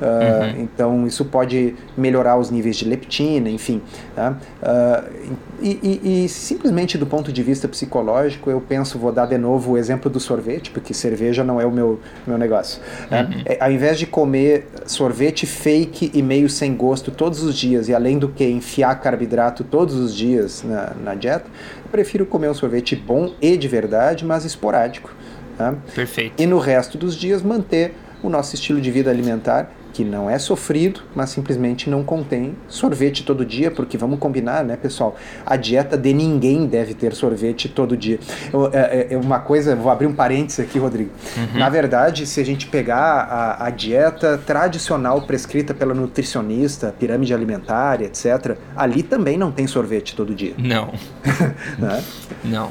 Uh, 0.00 0.60
Então, 0.60 1.06
isso 1.06 1.24
pode 1.24 1.74
melhorar 1.96 2.36
os 2.36 2.50
níveis 2.50 2.76
de 2.76 2.84
leptina, 2.84 3.48
enfim. 3.48 3.80
Tá? 4.14 4.36
Uh, 4.62 5.36
e, 5.60 6.00
e, 6.02 6.24
e, 6.24 6.28
simplesmente 6.28 6.98
do 6.98 7.06
ponto 7.06 7.32
de 7.32 7.42
vista 7.42 7.66
psicológico, 7.66 8.50
eu 8.50 8.60
penso, 8.60 8.98
vou 8.98 9.10
dar 9.10 9.26
de 9.26 9.38
novo 9.38 9.72
o 9.72 9.78
exemplo 9.78 10.10
do 10.10 10.20
sorvete, 10.20 10.70
porque 10.70 10.92
cerveja 10.92 11.42
não 11.42 11.60
é 11.60 11.66
o 11.66 11.70
meu, 11.70 12.00
meu 12.26 12.36
negócio. 12.36 12.80
Né? 13.10 13.22
Uhum. 13.22 13.42
É, 13.44 13.58
ao 13.60 13.70
invés 13.70 13.98
de 13.98 14.06
comer 14.06 14.66
sorvete 14.86 15.46
fake 15.46 16.10
e 16.12 16.22
meio 16.22 16.48
sem 16.48 16.74
gosto 16.74 17.10
todos 17.10 17.42
os 17.42 17.56
dias, 17.56 17.88
e 17.88 17.94
além 17.94 18.18
do 18.18 18.28
que 18.28 18.44
enfiar 18.44 19.00
carboidrato 19.00 19.64
todos 19.64 19.94
os 19.94 20.14
dias 20.14 20.62
na, 20.62 20.92
na 21.02 21.14
dieta, 21.14 21.46
eu 21.84 21.90
prefiro 21.90 22.26
comer 22.26 22.50
um 22.50 22.54
sorvete 22.54 22.94
bom 22.94 23.32
e 23.40 23.56
de 23.56 23.68
verdade, 23.68 24.24
mas 24.24 24.44
esporádico. 24.44 25.14
Tá? 25.56 25.74
Perfeito. 25.94 26.40
E 26.40 26.46
no 26.46 26.58
resto 26.58 26.98
dos 26.98 27.16
dias 27.16 27.42
manter 27.42 27.94
o 28.22 28.28
nosso 28.28 28.54
estilo 28.54 28.80
de 28.80 28.90
vida 28.90 29.10
alimentar 29.10 29.70
que 29.96 30.04
não 30.04 30.28
é 30.28 30.38
sofrido, 30.38 31.00
mas 31.14 31.30
simplesmente 31.30 31.88
não 31.88 32.04
contém 32.04 32.54
sorvete 32.68 33.24
todo 33.24 33.46
dia, 33.46 33.70
porque 33.70 33.96
vamos 33.96 34.18
combinar, 34.18 34.62
né, 34.62 34.76
pessoal? 34.76 35.16
A 35.46 35.56
dieta 35.56 35.96
de 35.96 36.12
ninguém 36.12 36.66
deve 36.66 36.92
ter 36.92 37.14
sorvete 37.14 37.66
todo 37.66 37.96
dia. 37.96 38.18
Eu, 38.52 38.68
é, 38.74 39.06
é 39.12 39.16
uma 39.16 39.38
coisa, 39.38 39.74
vou 39.74 39.90
abrir 39.90 40.06
um 40.06 40.12
parênteses 40.12 40.60
aqui, 40.60 40.78
Rodrigo. 40.78 41.10
Uhum. 41.34 41.58
Na 41.58 41.70
verdade, 41.70 42.26
se 42.26 42.38
a 42.38 42.44
gente 42.44 42.66
pegar 42.66 42.98
a, 43.00 43.68
a 43.68 43.70
dieta 43.70 44.36
tradicional 44.36 45.22
prescrita 45.22 45.72
pela 45.72 45.94
nutricionista, 45.94 46.94
pirâmide 46.98 47.32
alimentar, 47.32 48.02
etc., 48.02 48.58
ali 48.76 49.02
também 49.02 49.38
não 49.38 49.50
tem 49.50 49.66
sorvete 49.66 50.14
todo 50.14 50.34
dia. 50.34 50.52
Não. 50.60 50.92
né? 51.78 52.04
Não. 52.44 52.70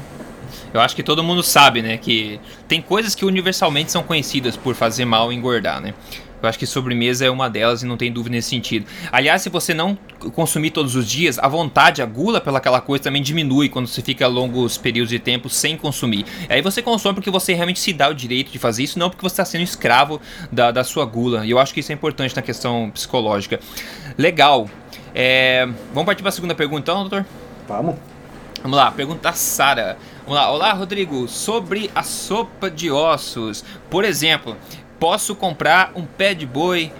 Eu 0.72 0.80
acho 0.80 0.94
que 0.94 1.02
todo 1.02 1.24
mundo 1.24 1.42
sabe, 1.42 1.82
né, 1.82 1.96
que 1.96 2.38
tem 2.68 2.80
coisas 2.80 3.14
que 3.14 3.24
universalmente 3.24 3.90
são 3.90 4.02
conhecidas 4.02 4.56
por 4.56 4.74
fazer 4.74 5.04
mal 5.04 5.32
e 5.32 5.34
engordar, 5.34 5.80
né? 5.80 5.94
Eu 6.42 6.48
acho 6.48 6.58
que 6.58 6.66
sobremesa 6.66 7.24
é 7.24 7.30
uma 7.30 7.48
delas 7.48 7.82
e 7.82 7.86
não 7.86 7.96
tem 7.96 8.12
dúvida 8.12 8.36
nesse 8.36 8.50
sentido. 8.50 8.86
Aliás, 9.10 9.42
se 9.42 9.48
você 9.48 9.72
não 9.72 9.98
consumir 10.34 10.70
todos 10.70 10.94
os 10.94 11.08
dias, 11.08 11.38
a 11.38 11.48
vontade, 11.48 12.02
a 12.02 12.06
gula 12.06 12.40
pelaquela 12.40 12.80
coisa 12.80 13.04
também 13.04 13.22
diminui 13.22 13.68
quando 13.68 13.86
você 13.86 14.02
fica 14.02 14.26
longos 14.26 14.76
períodos 14.76 15.10
de 15.10 15.18
tempo 15.18 15.48
sem 15.48 15.76
consumir. 15.76 16.26
Aí 16.48 16.60
você 16.60 16.82
consome 16.82 17.14
porque 17.14 17.30
você 17.30 17.54
realmente 17.54 17.80
se 17.80 17.92
dá 17.92 18.08
o 18.08 18.14
direito 18.14 18.50
de 18.52 18.58
fazer 18.58 18.82
isso, 18.82 18.98
não 18.98 19.08
porque 19.08 19.22
você 19.22 19.34
está 19.34 19.44
sendo 19.44 19.64
escravo 19.64 20.20
da, 20.52 20.70
da 20.70 20.84
sua 20.84 21.04
gula. 21.04 21.44
E 21.46 21.50
eu 21.50 21.58
acho 21.58 21.72
que 21.72 21.80
isso 21.80 21.90
é 21.90 21.94
importante 21.94 22.36
na 22.36 22.42
questão 22.42 22.90
psicológica. 22.90 23.58
Legal. 24.18 24.68
É, 25.14 25.66
vamos 25.92 26.04
partir 26.04 26.22
para 26.22 26.28
a 26.28 26.32
segunda 26.32 26.54
pergunta, 26.54 26.82
então, 26.82 27.00
doutor? 27.00 27.24
Vamos. 27.66 27.96
Vamos 28.62 28.76
lá, 28.76 28.90
pergunta 28.90 29.32
Sara. 29.32 29.96
Vamos 30.24 30.34
lá. 30.34 30.50
Olá, 30.50 30.72
Rodrigo. 30.72 31.28
Sobre 31.28 31.90
a 31.94 32.02
sopa 32.02 32.70
de 32.70 32.90
ossos. 32.90 33.64
Por 33.88 34.04
exemplo, 34.04 34.56
posso 34.98 35.34
comprar 35.34 35.92
um 35.94 36.04
pé 36.04 36.34
de 36.34 36.46
boi, 36.46 36.92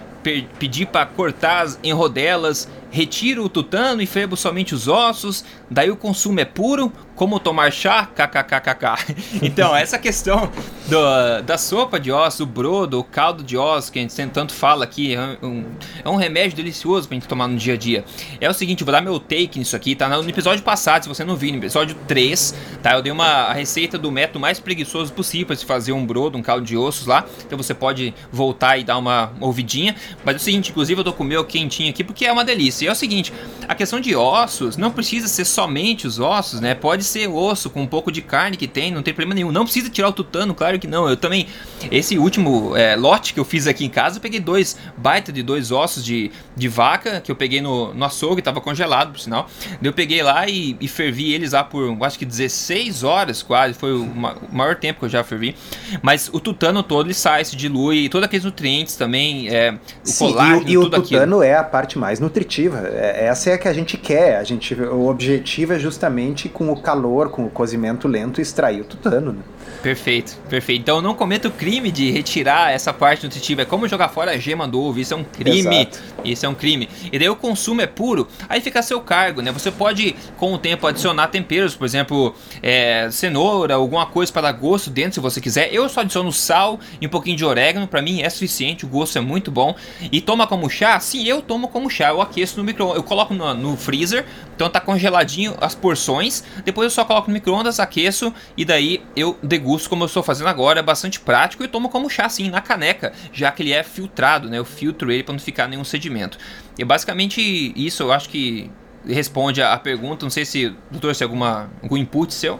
pedir 0.59 0.87
para 0.87 1.05
cortar 1.05 1.67
em 1.83 1.93
rodelas, 1.93 2.67
retiro 2.89 3.43
o 3.43 3.49
tutano 3.49 4.01
e 4.01 4.05
febo 4.05 4.35
somente 4.35 4.73
os 4.73 4.87
ossos, 4.87 5.43
daí 5.69 5.89
o 5.91 5.95
consumo 5.95 6.39
é 6.39 6.45
puro 6.45 6.91
como 7.17 7.39
tomar 7.39 7.71
chá? 7.71 8.05
KKKKK. 8.05 9.17
Então, 9.41 9.75
essa 9.75 9.97
questão 9.97 10.51
do, 10.87 11.41
da 11.43 11.57
sopa 11.57 11.99
de 11.99 12.11
ossos, 12.11 12.41
o 12.41 12.45
brodo, 12.45 12.99
o 12.99 13.03
caldo 13.03 13.43
de 13.43 13.57
ossos, 13.57 13.89
que 13.89 13.97
a 13.97 14.01
gente 14.01 14.15
tanto 14.29 14.53
fala 14.53 14.83
aqui, 14.83 15.15
é 15.15 15.37
um, 15.41 15.65
é 16.03 16.09
um 16.09 16.15
remédio 16.15 16.55
delicioso 16.55 17.07
pra 17.07 17.15
gente 17.15 17.27
tomar 17.27 17.47
no 17.47 17.57
dia 17.57 17.73
a 17.73 17.77
dia. 17.77 18.05
É 18.39 18.49
o 18.49 18.53
seguinte, 18.53 18.81
eu 18.81 18.85
vou 18.85 18.91
dar 18.91 19.01
meu 19.01 19.19
take 19.19 19.57
nisso 19.57 19.75
aqui, 19.75 19.95
tá? 19.95 20.07
No 20.07 20.29
episódio 20.29 20.63
passado, 20.63 21.03
se 21.03 21.09
você 21.09 21.23
não 21.23 21.35
viu, 21.35 21.51
no 21.51 21.57
episódio 21.57 21.95
3, 22.07 22.55
tá? 22.83 22.93
Eu 22.93 23.01
dei 23.01 23.11
uma 23.11 23.51
receita 23.51 23.97
do 23.97 24.11
método 24.11 24.39
mais 24.39 24.59
preguiçoso 24.59 25.11
possível 25.11 25.47
para 25.47 25.55
se 25.55 25.65
fazer 25.65 25.93
um 25.93 26.05
brodo, 26.05 26.37
um 26.37 26.43
caldo 26.43 26.65
de 26.65 26.77
ossos 26.77 27.07
lá. 27.07 27.25
Então 27.45 27.57
você 27.57 27.73
pode 27.73 28.13
voltar 28.31 28.77
e 28.77 28.83
dar 28.83 28.97
uma 28.97 29.33
ouvidinha. 29.39 29.95
Mas 30.23 30.35
é 30.35 30.37
o 30.37 30.41
seguinte, 30.41 30.69
inclusive 30.69 30.99
eu 31.01 31.03
tô 31.03 31.13
com 31.13 31.23
o 31.23 31.27
meu 31.27 31.43
quentinho 31.43 31.89
aqui 31.89 32.03
porque 32.03 32.25
é 32.25 32.31
uma 32.31 32.45
delícia. 32.45 32.76
E 32.83 32.87
é 32.87 32.91
o 32.91 32.95
seguinte, 32.95 33.33
a 33.67 33.75
questão 33.75 33.99
de 33.99 34.15
ossos 34.15 34.77
não 34.77 34.91
precisa 34.91 35.27
ser 35.27 35.45
somente 35.45 36.07
os 36.07 36.19
ossos, 36.19 36.59
né? 36.59 36.75
Pode 36.75 37.03
ser 37.03 37.27
osso 37.27 37.69
com 37.69 37.81
um 37.81 37.87
pouco 37.87 38.11
de 38.11 38.21
carne 38.21 38.57
que 38.57 38.67
tem, 38.67 38.91
não 38.91 39.03
tem 39.03 39.13
problema 39.13 39.35
nenhum. 39.35 39.51
Não 39.51 39.63
precisa 39.63 39.89
tirar 39.89 40.09
o 40.09 40.13
tutano, 40.13 40.53
claro 40.53 40.79
que 40.79 40.87
não. 40.87 41.07
Eu 41.07 41.17
também, 41.17 41.47
esse 41.91 42.17
último 42.17 42.75
é, 42.75 42.95
lote 42.95 43.33
que 43.33 43.39
eu 43.39 43.45
fiz 43.45 43.67
aqui 43.67 43.85
em 43.85 43.89
casa, 43.89 44.17
eu 44.17 44.21
peguei 44.21 44.39
dois 44.39 44.77
baita 44.97 45.31
de 45.31 45.43
dois 45.43 45.71
ossos 45.71 46.03
de, 46.03 46.31
de 46.55 46.67
vaca 46.67 47.21
que 47.21 47.31
eu 47.31 47.35
peguei 47.35 47.61
no, 47.61 47.93
no 47.93 48.05
açougue, 48.05 48.41
tava 48.41 48.61
congelado, 48.61 49.11
por 49.11 49.19
sinal. 49.19 49.49
Eu 49.81 49.93
peguei 49.93 50.21
lá 50.21 50.47
e, 50.47 50.75
e 50.79 50.87
fervi 50.87 51.33
eles 51.33 51.51
lá 51.51 51.63
por 51.63 51.97
acho 52.01 52.19
que 52.19 52.25
16 52.25 53.03
horas 53.03 53.41
quase, 53.43 53.73
foi 53.73 53.93
o, 53.93 54.03
o, 54.03 54.55
maior 54.55 54.75
tempo 54.75 54.99
que 54.99 55.05
eu 55.05 55.09
já 55.09 55.23
fervi. 55.23 55.55
Mas 56.01 56.29
o 56.31 56.39
tutano 56.39 56.83
todo 56.83 57.07
ele 57.07 57.13
sai, 57.13 57.43
se 57.45 57.55
dilui, 57.55 58.05
e 58.05 58.09
todos 58.09 58.25
aqueles 58.25 58.45
nutrientes 58.45 58.95
também, 58.95 59.47
é, 59.49 59.71
o 59.71 59.77
Sim, 60.03 60.29
colágeno, 60.31 60.67
e, 60.67 60.71
e 60.71 60.77
o 60.77 60.89
tutano 60.89 61.03
aquilo. 61.03 61.43
é 61.43 61.55
a 61.55 61.63
parte 61.63 61.97
mais 61.97 62.19
nutritiva. 62.19 62.66
É, 62.75 63.25
essa 63.25 63.49
é 63.49 63.53
a 63.53 63.57
que 63.57 63.67
a 63.67 63.73
gente 63.73 63.97
quer. 63.97 64.37
A 64.37 64.43
gente, 64.43 64.73
o 64.75 65.07
objetivo 65.07 65.73
é 65.73 65.79
justamente 65.79 66.49
com 66.49 66.71
o 66.71 66.81
calor, 66.81 67.29
com 67.29 67.45
o 67.45 67.49
cozimento 67.49 68.07
lento, 68.07 68.41
extrair 68.41 68.81
o 68.81 68.85
tutano. 68.85 69.33
Né? 69.33 69.39
Perfeito, 69.81 70.37
perfeito. 70.49 70.81
Então 70.81 71.01
não 71.01 71.13
cometa 71.13 71.47
o 71.47 71.51
crime 71.51 71.91
de 71.91 72.11
retirar 72.11 72.71
essa 72.71 72.93
parte 72.93 73.23
nutritiva. 73.23 73.61
É 73.61 73.65
como 73.65 73.87
jogar 73.87 74.09
fora 74.09 74.31
a 74.31 74.37
gema 74.37 74.67
do 74.67 74.81
ovo. 74.81 74.99
Isso 74.99 75.13
é 75.13 75.17
um 75.17 75.23
crime. 75.23 75.81
Exato. 75.81 75.99
Isso 76.23 76.45
é 76.45 76.49
um 76.49 76.55
crime. 76.55 76.89
E 77.11 77.17
daí 77.17 77.29
o 77.29 77.35
consumo 77.35 77.81
é 77.81 77.87
puro, 77.87 78.27
aí 78.49 78.59
fica 78.59 78.79
a 78.79 78.83
seu 78.83 78.99
cargo, 78.99 79.41
né? 79.41 79.51
Você 79.51 79.71
pode, 79.71 80.15
com 80.35 80.53
o 80.53 80.57
tempo, 80.57 80.85
adicionar 80.87 81.27
temperos, 81.27 81.75
por 81.75 81.85
exemplo, 81.85 82.35
é, 82.61 83.09
cenoura, 83.11 83.75
alguma 83.75 84.05
coisa 84.05 84.31
para 84.31 84.43
dar 84.43 84.51
gosto 84.51 84.89
dentro, 84.89 85.13
se 85.13 85.19
você 85.19 85.39
quiser. 85.39 85.73
Eu 85.73 85.87
só 85.89 86.01
adiciono 86.01 86.31
sal 86.31 86.79
e 86.99 87.07
um 87.07 87.09
pouquinho 87.09 87.37
de 87.37 87.45
orégano. 87.45 87.87
Para 87.87 88.01
mim 88.01 88.21
é 88.21 88.29
suficiente, 88.29 88.85
o 88.85 88.87
gosto 88.87 89.17
é 89.17 89.21
muito 89.21 89.51
bom. 89.51 89.75
E 90.11 90.19
toma 90.19 90.47
como 90.47 90.69
chá? 90.69 90.99
Sim, 90.99 91.23
eu 91.25 91.41
tomo 91.41 91.67
como 91.67 91.89
chá. 91.89 92.09
Eu 92.09 92.21
aqueço 92.21 92.57
no 92.57 92.63
micro 92.63 92.93
Eu 92.93 93.03
coloco 93.03 93.33
no, 93.33 93.53
no 93.53 93.77
freezer, 93.77 94.25
então 94.55 94.69
tá 94.69 94.79
congeladinho 94.79 95.55
as 95.61 95.75
porções. 95.75 96.43
Depois 96.65 96.85
eu 96.85 96.91
só 96.91 97.05
coloco 97.05 97.29
no 97.29 97.33
micro-ondas, 97.33 97.79
aqueço 97.79 98.33
e 98.55 98.65
daí 98.65 99.01
eu 99.15 99.37
degusto 99.57 99.89
como 99.89 100.03
eu 100.03 100.07
estou 100.07 100.23
fazendo 100.23 100.47
agora. 100.47 100.79
É 100.79 100.83
bastante 100.83 101.19
prático 101.19 101.63
e 101.63 101.67
tomo 101.67 101.89
como 101.89 102.09
chá 102.09 102.25
assim, 102.25 102.49
na 102.49 102.61
caneca, 102.61 103.11
já 103.33 103.51
que 103.51 103.63
ele 103.63 103.73
é 103.73 103.83
filtrado, 103.83 104.49
né? 104.49 104.57
Eu 104.57 104.65
filtro 104.65 105.11
ele 105.11 105.23
para 105.23 105.33
não 105.33 105.39
ficar 105.39 105.67
nenhum 105.67 105.83
sedimento. 105.83 106.37
E 106.77 106.85
basicamente 106.85 107.41
isso 107.75 108.03
eu 108.03 108.11
acho 108.11 108.29
que 108.29 108.71
responde 109.05 109.61
a 109.61 109.77
pergunta. 109.77 110.25
Não 110.25 110.29
sei 110.29 110.45
se, 110.45 110.73
doutor, 110.91 111.15
se 111.15 111.23
alguma, 111.23 111.69
algum 111.81 111.97
input 111.97 112.33
seu. 112.33 112.59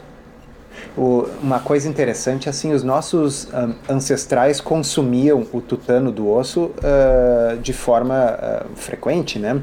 Uma 0.96 1.60
coisa 1.60 1.88
interessante, 1.88 2.48
assim, 2.48 2.72
os 2.72 2.82
nossos 2.82 3.48
um, 3.52 3.94
ancestrais 3.94 4.60
consumiam 4.60 5.46
o 5.52 5.60
tutano 5.60 6.10
do 6.10 6.28
osso 6.28 6.66
uh, 6.66 7.58
de 7.60 7.72
forma 7.72 8.36
uh, 8.36 8.76
frequente, 8.76 9.38
né? 9.38 9.60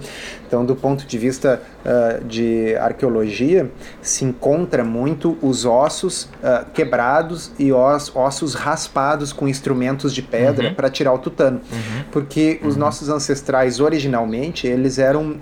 Então, 0.56 0.66
do 0.66 0.74
ponto 0.74 1.06
de 1.06 1.18
vista 1.18 1.62
uh, 1.84 2.24
de 2.24 2.78
arqueologia, 2.78 3.70
se 4.02 4.24
encontra 4.24 4.86
muito 4.86 5.38
os 5.42 5.66
ossos 5.66 6.30
quebrados 6.74 7.52
e 7.60 7.74
os, 7.74 8.16
ossos 8.16 8.54
raspados 8.54 9.34
com 9.34 9.50
instrumentos 9.50 10.14
de 10.14 10.22
pedra 10.22 10.70
uhum. 10.70 10.74
para 10.74 10.90
tirar 10.90 11.12
o 11.12 11.18
tutano, 11.18 11.60
uhum. 11.70 12.04
porque 12.10 12.62
os 12.64 12.76
uhum. 12.76 12.80
nossos 12.80 13.10
ancestrais 13.10 13.82
originalmente 13.82 14.66
eles 14.66 14.98
eram, 14.98 15.38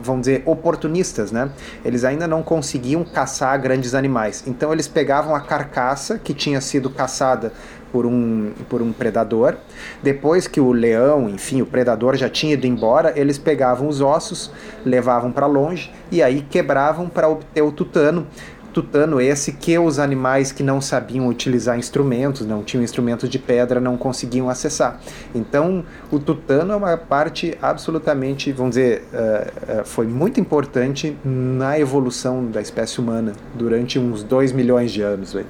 vamos 0.00 0.22
dizer, 0.22 0.42
oportunistas, 0.46 1.30
né? 1.30 1.50
Eles 1.84 2.04
ainda 2.04 2.26
não 2.26 2.42
conseguiam 2.42 3.04
caçar 3.04 3.60
grandes 3.60 3.94
animais, 3.94 4.44
então 4.46 4.72
eles 4.72 4.88
pegavam 4.88 5.34
a 5.34 5.40
carcaça 5.40 6.18
que 6.18 6.32
tinha 6.32 6.60
sido 6.60 6.88
caçada 6.88 7.52
por 7.94 8.06
um, 8.06 8.50
por 8.68 8.82
um 8.82 8.92
predador. 8.92 9.54
Depois 10.02 10.48
que 10.48 10.60
o 10.60 10.72
leão, 10.72 11.28
enfim, 11.28 11.62
o 11.62 11.66
predador 11.66 12.16
já 12.16 12.28
tinha 12.28 12.54
ido 12.54 12.66
embora, 12.66 13.12
eles 13.14 13.38
pegavam 13.38 13.86
os 13.86 14.00
ossos, 14.00 14.50
levavam 14.84 15.30
para 15.30 15.46
longe 15.46 15.92
e 16.10 16.20
aí 16.20 16.44
quebravam 16.50 17.08
para 17.08 17.28
obter 17.28 17.62
o 17.62 17.70
tutano. 17.70 18.26
Tutano 18.72 19.20
esse 19.20 19.52
que 19.52 19.78
os 19.78 20.00
animais 20.00 20.50
que 20.50 20.64
não 20.64 20.80
sabiam 20.80 21.28
utilizar 21.28 21.78
instrumentos, 21.78 22.44
não 22.44 22.64
tinham 22.64 22.82
instrumentos 22.82 23.30
de 23.30 23.38
pedra, 23.38 23.80
não 23.80 23.96
conseguiam 23.96 24.50
acessar. 24.50 25.00
Então, 25.32 25.84
o 26.10 26.18
tutano 26.18 26.72
é 26.72 26.76
uma 26.76 26.96
parte 26.96 27.56
absolutamente, 27.62 28.50
vamos 28.50 28.74
dizer, 28.74 29.04
uh, 29.12 29.82
uh, 29.82 29.84
foi 29.84 30.08
muito 30.08 30.40
importante 30.40 31.16
na 31.24 31.78
evolução 31.78 32.44
da 32.50 32.60
espécie 32.60 32.98
humana 32.98 33.34
durante 33.54 33.96
uns 33.96 34.24
2 34.24 34.50
milhões 34.50 34.90
de 34.90 35.02
anos. 35.02 35.34
Véio. 35.34 35.46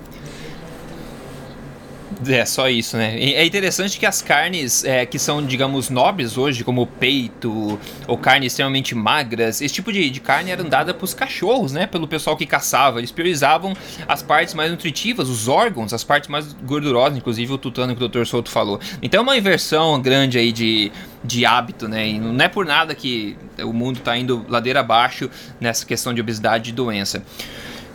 É, 2.29 2.45
só 2.45 2.69
isso, 2.69 2.97
né? 2.97 3.19
É 3.19 3.45
interessante 3.45 3.99
que 3.99 4.07
as 4.07 4.23
carnes 4.23 4.85
é, 4.85 5.05
que 5.05 5.19
são, 5.19 5.45
digamos, 5.45 5.91
nobres 5.91 6.39
hoje, 6.39 6.63
como 6.63 6.87
peito 6.87 7.79
ou 8.07 8.17
carnes 8.17 8.53
extremamente 8.53 8.95
magras, 8.95 9.61
esse 9.61 9.75
tipo 9.75 9.93
de, 9.93 10.09
de 10.11 10.21
carne 10.21 10.51
era 10.51 10.63
dada 10.63 10.95
para 10.95 11.05
os 11.05 11.13
cachorros, 11.13 11.73
né? 11.73 11.87
Pelo 11.87 12.07
pessoal 12.07 12.37
que 12.37 12.47
caçava. 12.47 13.01
Eles 13.01 13.11
priorizavam 13.11 13.75
as 14.07 14.23
partes 14.23 14.55
mais 14.55 14.71
nutritivas, 14.71 15.29
os 15.29 15.49
órgãos, 15.49 15.93
as 15.93 16.05
partes 16.05 16.29
mais 16.29 16.53
gordurosas, 16.53 17.19
inclusive 17.19 17.53
o 17.53 17.59
tutano 17.59 17.95
que 17.97 18.05
o 18.05 18.09
Dr. 18.09 18.25
Souto 18.25 18.51
falou. 18.51 18.81
Então 19.03 19.21
é 19.21 19.23
uma 19.23 19.37
inversão 19.37 20.01
grande 20.01 20.39
aí 20.39 20.53
de, 20.53 20.93
de 21.23 21.45
hábito, 21.45 21.89
né? 21.89 22.09
E 22.09 22.19
não 22.19 22.45
é 22.45 22.49
por 22.49 22.65
nada 22.65 22.95
que 22.95 23.37
o 23.63 23.73
mundo 23.73 23.99
está 23.99 24.17
indo 24.17 24.45
ladeira 24.49 24.81
abaixo 24.81 25.31
nessa 25.61 25.85
questão 25.85 26.15
de 26.15 26.21
obesidade 26.21 26.71
e 26.71 26.73
doença. 26.73 27.23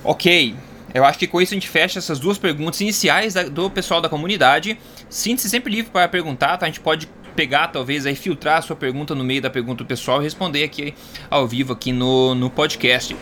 Ok, 0.03 0.55
eu 0.93 1.05
acho 1.05 1.19
que 1.19 1.27
com 1.27 1.41
isso 1.41 1.53
a 1.53 1.55
gente 1.55 1.69
fecha 1.69 1.99
essas 1.99 2.19
duas 2.19 2.37
perguntas 2.37 2.81
iniciais 2.81 3.33
do 3.51 3.69
pessoal 3.69 4.01
da 4.01 4.09
comunidade. 4.09 4.77
Sinta-se 5.09 5.49
sempre 5.49 5.71
livre 5.71 5.91
para 5.91 6.07
perguntar, 6.07 6.57
tá? 6.57 6.65
A 6.65 6.69
gente 6.69 6.79
pode 6.79 7.07
pegar, 7.35 7.67
talvez, 7.67 8.05
aí 8.05 8.15
filtrar 8.15 8.57
a 8.57 8.61
sua 8.61 8.75
pergunta 8.75 9.15
no 9.15 9.23
meio 9.23 9.41
da 9.41 9.49
pergunta 9.49 9.83
do 9.83 9.87
pessoal 9.87 10.19
e 10.19 10.23
responder 10.23 10.63
aqui 10.63 10.93
ao 11.29 11.47
vivo 11.47 11.73
aqui 11.73 11.91
no, 11.91 12.35
no 12.35 12.49
podcast. 12.49 13.15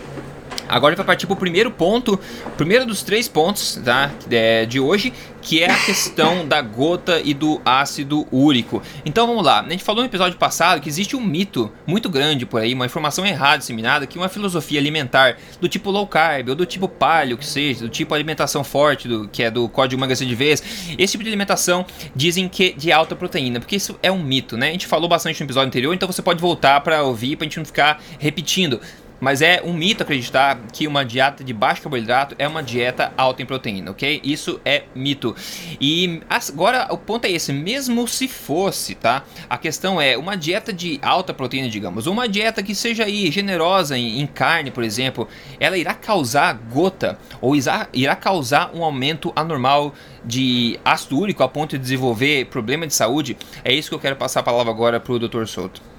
Agora 0.68 0.96
vai 0.96 1.06
partir 1.06 1.26
para 1.26 1.34
o 1.34 1.38
primeiro 1.38 1.72
ponto, 1.72 2.20
primeiro 2.58 2.86
dos 2.86 3.04
três 3.04 3.28
pontos 3.28 3.80
tá, 3.84 4.12
é, 4.30 4.66
de 4.66 4.80
hoje, 4.80 5.14
que 5.42 5.64
é 5.64 5.72
a 5.72 5.80
questão 5.86 6.46
da 6.48 6.62
gota 6.62 7.22
e 7.24 7.34
do 7.34 7.62
ácido 7.66 8.28
úrico. 8.32 8.82
Então 9.06 9.26
vamos 9.26 9.46
lá, 9.46 9.62
a 9.62 9.70
gente 9.70 9.84
falou 9.84 10.02
no 10.02 10.10
episódio 10.10 10.38
passado 10.38 10.82
que 10.82 10.90
existe 10.90 11.16
um 11.16 11.22
mito 11.22 11.72
muito 11.86 12.10
grande 12.10 12.46
por 12.46 12.62
aí, 12.62 12.74
uma 12.74 12.86
informação 12.86 13.26
errada 13.26 13.60
disseminada, 13.60 14.06
que 14.06 14.18
uma 14.18 14.30
filosofia 14.30 14.80
alimentar 14.80 15.38
do 15.62 15.70
tipo 15.70 15.90
low 15.90 16.06
carb 16.06 16.50
ou 16.50 16.56
do 16.56 16.66
tipo 16.66 16.88
paleo, 16.88 17.38
que 17.38 17.46
seja, 17.46 17.82
do 17.82 17.90
tipo 17.90 18.14
alimentação 18.14 18.64
forte, 18.64 19.08
do, 19.08 19.28
que 19.28 19.44
é 19.44 19.50
do 19.50 19.70
código 19.70 20.00
emagrecer 20.00 20.28
de 20.28 20.36
vez, 20.36 20.62
esse 20.98 21.12
tipo 21.12 21.24
de 21.24 21.30
alimentação 21.30 21.86
dizem 22.16 22.50
que 22.50 22.74
de 22.74 22.92
alta 22.92 23.16
proteína, 23.16 23.60
porque 23.60 23.76
isso 23.76 23.98
é 24.04 24.12
um 24.12 24.22
mito, 24.22 24.58
né? 24.58 24.70
A 24.70 24.72
gente 24.72 24.88
falou 24.88 25.08
bastante 25.08 25.40
no 25.40 25.46
episódio 25.46 25.68
anterior, 25.68 25.94
então 25.94 26.12
você 26.12 26.22
pode 26.22 26.42
voltar 26.42 26.82
para 26.82 27.04
ouvir 27.04 27.36
para 27.36 27.46
a 27.46 27.48
gente 27.48 27.58
não 27.58 27.66
ficar 27.66 28.02
repetindo. 28.20 28.82
Mas 29.20 29.42
é 29.42 29.62
um 29.64 29.74
mito 29.74 30.04
acreditar 30.04 30.60
que 30.72 30.88
uma 30.88 31.04
dieta 31.04 31.44
de 31.44 31.54
baixo 31.54 31.82
carboidrato 31.82 32.36
é 32.38 32.48
uma 32.48 32.62
dieta 32.62 33.12
alta 33.18 33.42
em 33.42 33.46
proteína, 33.46 33.92
ok? 33.92 34.22
Isso 34.24 34.60
é 34.64 34.84
mito. 34.94 35.36
E 35.82 36.22
agora 36.30 36.88
o 36.92 36.98
ponto 36.98 37.26
é 37.26 37.32
esse, 37.32 37.52
mesmo 37.52 38.08
se 38.08 38.28
fosse, 38.28 38.96
tá? 38.96 39.24
A 39.50 39.58
questão 39.58 40.00
é 40.00 40.18
uma 40.18 40.36
dieta 40.36 40.72
de 40.72 41.00
alta 41.02 41.34
proteína, 41.34 41.70
digamos, 41.70 42.06
uma 42.06 42.28
dieta 42.28 42.62
que 42.62 42.76
seja 42.76 43.06
aí 43.06 43.32
generosa 43.32 43.98
em, 43.98 44.22
em 44.22 44.28
carne, 44.28 44.70
por 44.70 44.84
exemplo, 44.84 45.28
ela 45.60 45.78
irá 45.78 45.94
causar 45.94 46.54
gota 46.54 47.18
ou 47.42 47.56
irá, 47.56 47.88
irá 47.94 48.16
causar 48.16 48.72
um 48.74 48.84
aumento 48.84 49.34
anormal 49.36 49.94
de 50.24 50.80
ácido 50.84 51.18
úrico 51.18 51.42
a 51.42 51.48
ponto 51.48 51.78
de 51.78 51.82
desenvolver 51.82 52.46
problema 52.46 52.86
de 52.86 52.94
saúde? 52.94 53.38
É 53.64 53.74
isso 53.74 53.90
que 53.90 53.96
eu 53.96 54.00
quero 54.00 54.16
passar 54.16 54.42
a 54.42 54.44
palavra 54.44 54.72
agora 54.72 55.00
para 55.00 55.14
o 55.14 55.20
Dr. 55.20 55.46
Souto. 55.46 55.97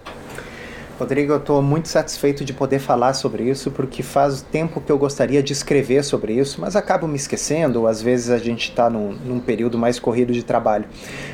Rodrigo, 0.98 1.32
eu 1.32 1.36
estou 1.36 1.62
muito 1.62 1.86
satisfeito 1.86 2.44
de 2.44 2.52
poder 2.52 2.80
falar 2.80 3.14
sobre 3.14 3.44
isso, 3.44 3.70
porque 3.70 4.02
faz 4.02 4.42
tempo 4.42 4.80
que 4.80 4.90
eu 4.90 4.98
gostaria 4.98 5.40
de 5.40 5.52
escrever 5.52 6.02
sobre 6.02 6.32
isso, 6.32 6.60
mas 6.60 6.74
acabo 6.74 7.06
me 7.06 7.14
esquecendo, 7.14 7.80
ou 7.80 7.86
às 7.86 8.02
vezes 8.02 8.30
a 8.30 8.38
gente 8.38 8.70
está 8.70 8.90
num, 8.90 9.12
num, 9.12 9.38
período 9.38 9.78
mais 9.78 10.00
corrido 10.00 10.32
de 10.32 10.42
trabalho. 10.42 10.86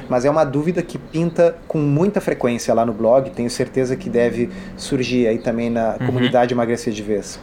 Mas 0.07 0.27
é 0.27 0.31
uma 0.31 0.45
dúvida 0.45 0.83
que 0.83 0.99
pinta 0.99 1.57
com 1.67 1.79
muita 1.79 2.21
frequência 2.21 2.75
lá 2.75 2.85
no 2.85 2.93
blog, 2.93 3.31
tenho 3.31 3.49
certeza 3.49 3.97
que 3.97 4.11
deve 4.11 4.51
surgir 4.77 5.27
aí 5.27 5.39
também 5.39 5.71
na 5.71 5.93
uhum. 5.93 6.07
comunidade 6.07 6.53
Emagrecer 6.53 6.93
de 6.93 7.03
Vez. 7.03 7.41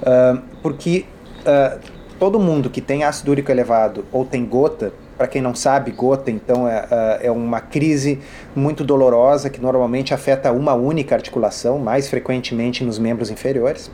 Uh, 0.00 0.40
porque 0.62 1.04
uh, 1.40 1.78
todo 2.18 2.40
mundo 2.40 2.70
que 2.70 2.80
tem 2.80 3.04
ácido 3.04 3.30
úrico 3.30 3.50
elevado 3.50 4.06
ou 4.10 4.24
tem 4.24 4.42
gota, 4.46 4.90
para 5.18 5.26
quem 5.26 5.42
não 5.42 5.52
sabe, 5.54 5.90
gota 5.90 6.30
então 6.30 6.68
é, 6.68 6.86
é, 6.90 7.26
é 7.26 7.30
uma 7.30 7.60
crise 7.60 8.20
muito 8.54 8.84
dolorosa 8.84 9.50
que 9.50 9.60
normalmente 9.60 10.14
afeta 10.14 10.52
uma 10.52 10.74
única 10.74 11.16
articulação, 11.16 11.78
mais 11.78 12.08
frequentemente 12.08 12.84
nos 12.84 13.00
membros 13.00 13.28
inferiores, 13.28 13.90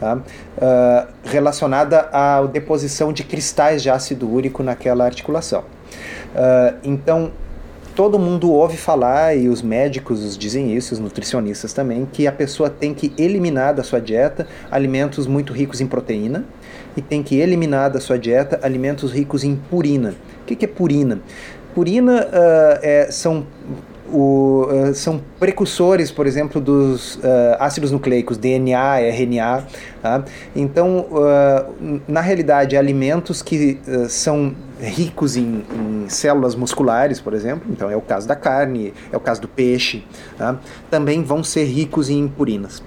tá? 0.00 0.16
uh, 0.16 1.12
relacionada 1.24 2.08
à 2.10 2.42
deposição 2.46 3.12
de 3.12 3.22
cristais 3.22 3.82
de 3.82 3.90
ácido 3.90 4.28
úrico 4.28 4.62
naquela 4.62 5.04
articulação. 5.04 5.60
Uh, 5.60 6.78
então, 6.82 7.30
todo 7.94 8.18
mundo 8.18 8.50
ouve 8.50 8.78
falar, 8.78 9.36
e 9.36 9.48
os 9.48 9.60
médicos 9.60 10.36
dizem 10.38 10.74
isso, 10.74 10.94
os 10.94 10.98
nutricionistas 10.98 11.74
também, 11.74 12.08
que 12.10 12.26
a 12.26 12.32
pessoa 12.32 12.70
tem 12.70 12.94
que 12.94 13.12
eliminar 13.18 13.74
da 13.74 13.82
sua 13.82 14.00
dieta 14.00 14.46
alimentos 14.70 15.26
muito 15.26 15.52
ricos 15.52 15.82
em 15.82 15.86
proteína 15.86 16.46
e 16.96 17.02
tem 17.02 17.22
que 17.22 17.38
eliminar 17.38 17.90
da 17.90 18.00
sua 18.00 18.18
dieta 18.18 18.58
alimentos 18.62 19.12
ricos 19.12 19.44
em 19.44 19.56
purina. 19.56 20.14
O 20.42 20.44
que, 20.46 20.56
que 20.56 20.64
é 20.64 20.68
purina? 20.68 21.20
Purina 21.74 22.26
uh, 22.26 22.78
é, 22.82 23.08
são 23.10 23.46
o, 24.12 24.66
uh, 24.70 24.94
são 24.94 25.20
precursores, 25.40 26.10
por 26.10 26.26
exemplo, 26.26 26.60
dos 26.60 27.16
uh, 27.16 27.20
ácidos 27.58 27.90
nucleicos, 27.90 28.36
DNA, 28.36 29.00
RNA. 29.00 29.64
Tá? 30.02 30.24
Então, 30.54 31.06
uh, 31.10 32.00
na 32.06 32.20
realidade, 32.20 32.76
alimentos 32.76 33.40
que 33.42 33.80
são 34.08 34.54
ricos 34.80 35.36
em, 35.36 35.64
em, 35.72 36.08
células 36.08 36.54
musculares, 36.54 37.20
por 37.20 37.32
exemplo, 37.32 37.70
então 37.70 37.90
é 37.90 37.96
o 37.96 38.00
caso 38.00 38.28
da 38.28 38.36
carne, 38.36 38.92
é 39.10 39.16
o 39.16 39.20
caso 39.20 39.40
do 39.40 39.48
peixe, 39.48 40.04
tá? 40.36 40.58
também 40.90 41.22
vão 41.22 41.42
ser 41.42 41.64
ricos 41.64 42.10
em 42.10 42.28
purinas. 42.28 42.82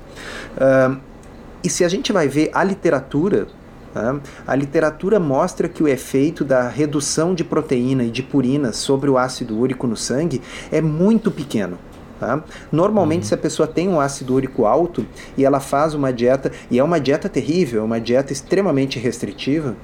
e 1.64 1.70
se 1.70 1.84
a 1.84 1.90
gente 1.90 2.12
vai 2.12 2.28
ver 2.28 2.52
a 2.54 2.64
literatura 2.64 3.48
Tá? 3.96 4.20
A 4.46 4.54
literatura 4.54 5.22
mostra 5.22 5.70
que 5.70 5.82
o 5.82 5.88
efeito 5.88 6.44
da 6.44 6.68
redução 6.68 7.34
de 7.34 7.46
proteína 7.46 8.04
e 8.04 8.12
de 8.12 8.22
purina 8.22 8.74
sobre 8.74 9.10
o 9.10 9.18
ácido 9.18 9.58
úrico 9.58 9.88
no 9.88 9.96
sangue 9.96 10.42
é 10.70 10.82
muito 10.82 11.32
pequeno. 11.32 11.78
Tá? 12.20 12.42
Normalmente, 12.72 13.24
uhum. 13.24 13.28
se 13.28 13.34
a 13.34 13.38
pessoa 13.38 13.68
tem 13.68 13.90
um 13.90 14.00
ácido 14.00 14.34
úrico 14.34 14.66
alto 14.66 15.06
e 15.38 15.44
ela 15.44 15.60
faz 15.60 15.94
uma 15.94 16.14
dieta, 16.14 16.52
e 16.72 16.80
é 16.80 16.84
uma 16.84 17.00
dieta 17.00 17.28
terrível, 17.28 17.82
é 17.82 17.84
uma 17.84 18.00
dieta 18.00 18.32
extremamente 18.32 18.98
restritiva, 18.98 19.76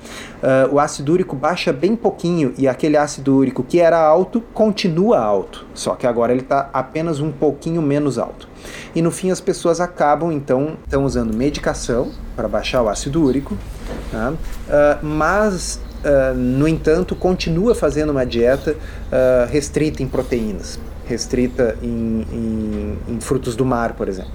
uh, 0.41 0.73
o 0.73 0.79
ácido 0.79 1.11
úrico 1.11 1.35
baixa 1.35 1.73
bem 1.73 1.95
pouquinho 1.95 2.53
e 2.57 2.67
aquele 2.67 2.95
ácido 2.95 3.35
úrico 3.35 3.63
que 3.63 3.79
era 3.79 3.99
alto 3.99 4.41
continua 4.53 5.19
alto, 5.19 5.65
só 5.73 5.93
que 5.95 6.07
agora 6.07 6.31
ele 6.31 6.41
está 6.41 6.69
apenas 6.71 7.19
um 7.19 7.31
pouquinho 7.31 7.81
menos 7.81 8.17
alto. 8.17 8.47
E 8.95 9.01
no 9.01 9.11
fim, 9.11 9.29
as 9.29 9.41
pessoas 9.41 9.81
acabam 9.81 10.31
então 10.31 10.77
estão 10.85 11.03
usando 11.03 11.35
medicação 11.35 12.11
para 12.35 12.47
baixar 12.47 12.81
o 12.81 12.87
ácido 12.87 13.23
úrico, 13.23 13.57
tá? 14.11 14.31
uh, 14.31 15.05
mas 15.05 15.81
Uh, 16.01 16.33
no 16.35 16.67
entanto, 16.67 17.15
continua 17.15 17.75
fazendo 17.75 18.09
uma 18.09 18.25
dieta 18.25 18.75
restrita 19.51 20.01
em 20.01 20.07
proteínas 20.07 20.79
restrita 21.11 21.77
em, 21.83 22.25
em, 22.31 22.97
em 23.15 23.19
frutos 23.19 23.55
do 23.55 23.65
mar, 23.65 23.93
por 23.93 24.07
exemplo. 24.07 24.33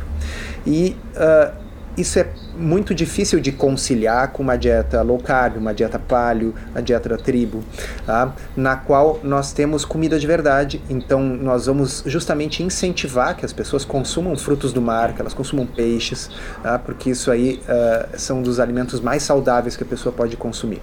E 0.66 0.96
uh, 1.14 1.66
isso 1.96 2.18
é 2.18 2.28
muito 2.58 2.94
difícil 2.94 3.40
de 3.40 3.50
conciliar 3.50 4.30
com 4.32 4.42
uma 4.42 4.56
dieta 4.56 5.00
low 5.00 5.18
carb, 5.18 5.56
uma 5.56 5.72
dieta 5.72 5.98
paleo, 5.98 6.54
a 6.74 6.80
dieta 6.82 7.08
da 7.08 7.16
tribo, 7.16 7.64
tá? 8.04 8.34
na 8.54 8.76
qual 8.76 9.18
nós 9.22 9.52
temos 9.52 9.84
comida 9.84 10.18
de 10.18 10.26
verdade. 10.26 10.82
Então, 10.90 11.22
nós 11.22 11.64
vamos 11.66 12.02
justamente 12.04 12.62
incentivar 12.62 13.34
que 13.34 13.46
as 13.46 13.52
pessoas 13.52 13.84
consumam 13.84 14.36
frutos 14.36 14.72
do 14.74 14.82
mar, 14.82 15.14
que 15.14 15.20
elas 15.20 15.32
consumam 15.32 15.66
peixes, 15.66 16.30
tá? 16.62 16.78
porque 16.78 17.10
isso 17.10 17.30
aí 17.30 17.62
uh, 17.62 18.18
são 18.18 18.42
dos 18.42 18.60
alimentos 18.60 19.00
mais 19.00 19.22
saudáveis 19.22 19.74
que 19.74 19.82
a 19.82 19.86
pessoa 19.86 20.12
pode 20.12 20.36
consumir. 20.36 20.82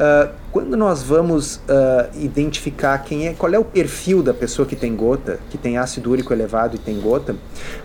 Uh, 0.00 0.32
quando 0.50 0.78
nós 0.78 1.02
vamos 1.02 1.56
uh, 1.56 2.18
identificar 2.18 2.96
quem 3.04 3.28
é, 3.28 3.34
qual 3.34 3.52
é 3.52 3.58
o 3.58 3.64
perfil 3.64 4.22
da 4.22 4.32
pessoa 4.32 4.66
que 4.66 4.74
tem 4.74 4.96
gota, 4.96 5.38
que 5.50 5.58
tem 5.58 5.76
ácido 5.76 6.10
úrico 6.10 6.32
elevado 6.32 6.76
e 6.76 6.78
tem 6.78 6.98
gota, 6.98 7.36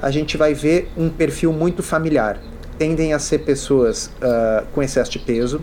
a 0.01 0.09
gente 0.09 0.37
vai 0.37 0.53
ver 0.53 0.89
um 0.95 1.09
perfil 1.09 1.51
muito 1.51 1.83
familiar. 1.83 2.39
Tendem 2.77 3.11
a 3.11 3.19
ser 3.19 3.39
pessoas 3.39 4.09
uh, 4.21 4.65
com 4.73 4.81
excesso 4.81 5.11
de 5.11 5.19
peso, 5.19 5.61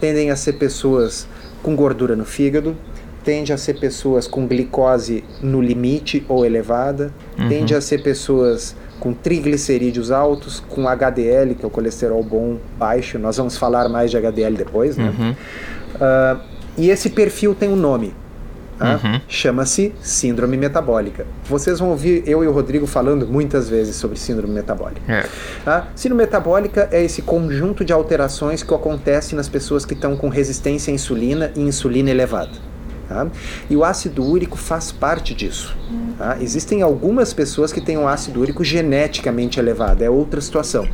tendem 0.00 0.32
a 0.32 0.36
ser 0.36 0.54
pessoas 0.54 1.28
com 1.62 1.76
gordura 1.76 2.16
no 2.16 2.24
fígado, 2.24 2.76
tende 3.22 3.52
a 3.52 3.56
ser 3.56 3.78
pessoas 3.78 4.26
com 4.26 4.48
glicose 4.48 5.22
no 5.40 5.62
limite 5.62 6.24
ou 6.28 6.44
elevada, 6.44 7.12
uhum. 7.38 7.48
tende 7.48 7.72
a 7.72 7.80
ser 7.80 8.02
pessoas 8.02 8.74
com 8.98 9.12
triglicerídeos 9.12 10.10
altos, 10.10 10.60
com 10.68 10.88
HDL, 10.88 11.54
que 11.54 11.64
é 11.64 11.68
o 11.68 11.70
colesterol 11.70 12.22
bom, 12.22 12.58
baixo. 12.78 13.18
Nós 13.18 13.36
vamos 13.36 13.56
falar 13.56 13.88
mais 13.88 14.10
de 14.10 14.16
HDL 14.16 14.56
depois, 14.56 14.96
né? 14.96 15.12
Uhum. 15.18 15.30
Uh, 15.30 16.40
e 16.76 16.90
esse 16.90 17.10
perfil 17.10 17.54
tem 17.54 17.68
um 17.68 17.76
nome. 17.76 18.14
Tá? 18.78 19.00
Uhum. 19.02 19.20
Chama-se 19.26 19.92
síndrome 20.00 20.56
metabólica. 20.56 21.26
Vocês 21.44 21.80
vão 21.80 21.90
ouvir 21.90 22.22
eu 22.26 22.44
e 22.44 22.46
o 22.46 22.52
Rodrigo 22.52 22.86
falando 22.86 23.26
muitas 23.26 23.68
vezes 23.68 23.96
sobre 23.96 24.16
síndrome 24.16 24.54
metabólica. 24.54 25.00
É. 25.12 25.26
Tá? 25.64 25.88
Síndrome 25.96 26.22
metabólica 26.22 26.88
é 26.92 27.02
esse 27.02 27.22
conjunto 27.22 27.84
de 27.84 27.92
alterações 27.92 28.62
que 28.62 28.72
acontece 28.72 29.34
nas 29.34 29.48
pessoas 29.48 29.84
que 29.84 29.94
estão 29.94 30.16
com 30.16 30.28
resistência 30.28 30.92
à 30.92 30.94
insulina 30.94 31.50
e 31.56 31.60
insulina 31.60 32.10
elevada. 32.10 32.67
Tá? 33.08 33.26
E 33.70 33.76
o 33.76 33.84
ácido 33.84 34.22
úrico 34.22 34.58
faz 34.58 34.92
parte 34.92 35.34
disso. 35.34 35.74
Tá? 36.18 36.36
Existem 36.40 36.82
algumas 36.82 37.32
pessoas 37.32 37.72
que 37.72 37.80
têm 37.80 37.96
um 37.96 38.06
ácido 38.06 38.40
úrico 38.40 38.62
geneticamente 38.62 39.58
elevado, 39.58 40.02
é 40.02 40.10
outra 40.10 40.40
situação. 40.40 40.86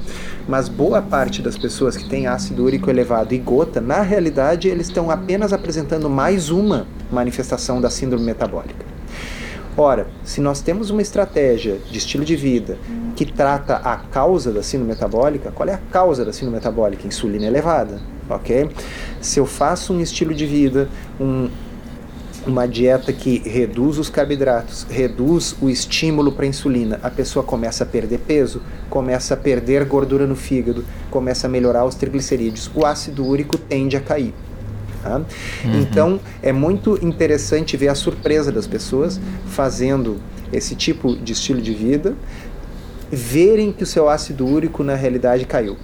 Mas 0.47 0.69
boa 0.69 1.03
parte 1.03 1.43
das 1.43 1.59
pessoas 1.59 1.97
que 1.97 2.09
têm 2.09 2.29
ácido 2.29 2.63
úrico 2.65 2.89
elevado 2.89 3.35
e 3.35 3.39
gota, 3.39 3.81
na 3.81 4.01
realidade, 4.01 4.69
eles 4.69 4.87
estão 4.87 5.11
apenas 5.11 5.53
apresentando 5.53 6.09
mais 6.09 6.51
uma 6.51 6.87
manifestação 7.11 7.81
da 7.81 7.91
síndrome 7.91 8.25
metabólica. 8.25 8.95
Ora, 9.77 10.07
se 10.23 10.41
nós 10.41 10.61
temos 10.61 10.91
uma 10.91 11.03
estratégia 11.03 11.79
de 11.91 11.99
estilo 11.99 12.25
de 12.25 12.37
vida 12.37 12.79
que 13.17 13.25
trata 13.25 13.77
a 13.77 13.97
causa 13.97 14.53
da 14.53 14.63
síndrome 14.63 14.93
metabólica, 14.93 15.51
qual 15.51 15.69
é 15.69 15.75
a 15.75 15.81
causa 15.91 16.25
da 16.25 16.33
síndrome 16.33 16.59
metabólica? 16.59 17.09
Insulina 17.09 17.47
elevada, 17.47 18.01
ok? 18.31 18.71
Se 19.21 19.41
eu 19.41 19.47
faço 19.47 19.93
um 19.93 20.01
estilo 20.01 20.33
de 20.33 20.47
vida, 20.47 20.89
um, 21.21 21.49
uma 22.47 22.67
dieta 22.67 23.13
que 23.13 23.39
reduz 23.49 23.99
os 23.99 24.09
carboidratos, 24.09 24.87
reduz 24.89 25.57
o 25.61 25.71
estímulo 25.71 26.33
para 26.33 26.45
a 26.45 26.49
insulina, 26.49 27.01
a 27.03 27.11
pessoa 27.11 27.45
começa 27.45 27.85
a 27.85 27.87
perder 27.87 28.19
peso, 28.21 28.61
começa 28.91 29.35
a 29.35 29.37
perder 29.37 29.85
gordura 29.85 30.27
no 30.27 30.37
fígado, 30.37 30.85
começa 31.11 31.47
a 31.47 31.51
melhorar 31.51 31.85
os 31.85 31.95
triglicerídeos, 31.95 32.71
o 32.75 32.85
ácido 32.85 33.27
úrico 33.27 33.57
tende 33.57 33.97
a 33.97 34.01
cair. 34.01 34.35
Tá? 35.03 35.19
Uhum. 35.19 35.81
Então 35.81 36.21
é 36.43 36.53
muito 36.53 36.99
interessante 37.05 37.77
ver 37.77 37.89
a 37.89 37.95
surpresa 37.95 38.51
das 38.51 38.67
pessoas 38.67 39.21
fazendo 39.47 40.19
esse 40.53 40.75
tipo 40.75 41.17
de 41.17 41.33
estilo 41.33 41.61
de 41.61 41.75
vida, 41.75 42.15
verem 43.11 43.73
que 43.73 43.83
o 43.83 43.87
seu 43.87 44.09
ácido 44.09 44.47
úrico 44.47 44.83
na 44.83 44.95
realidade 44.95 45.45
caiu. 45.45 45.77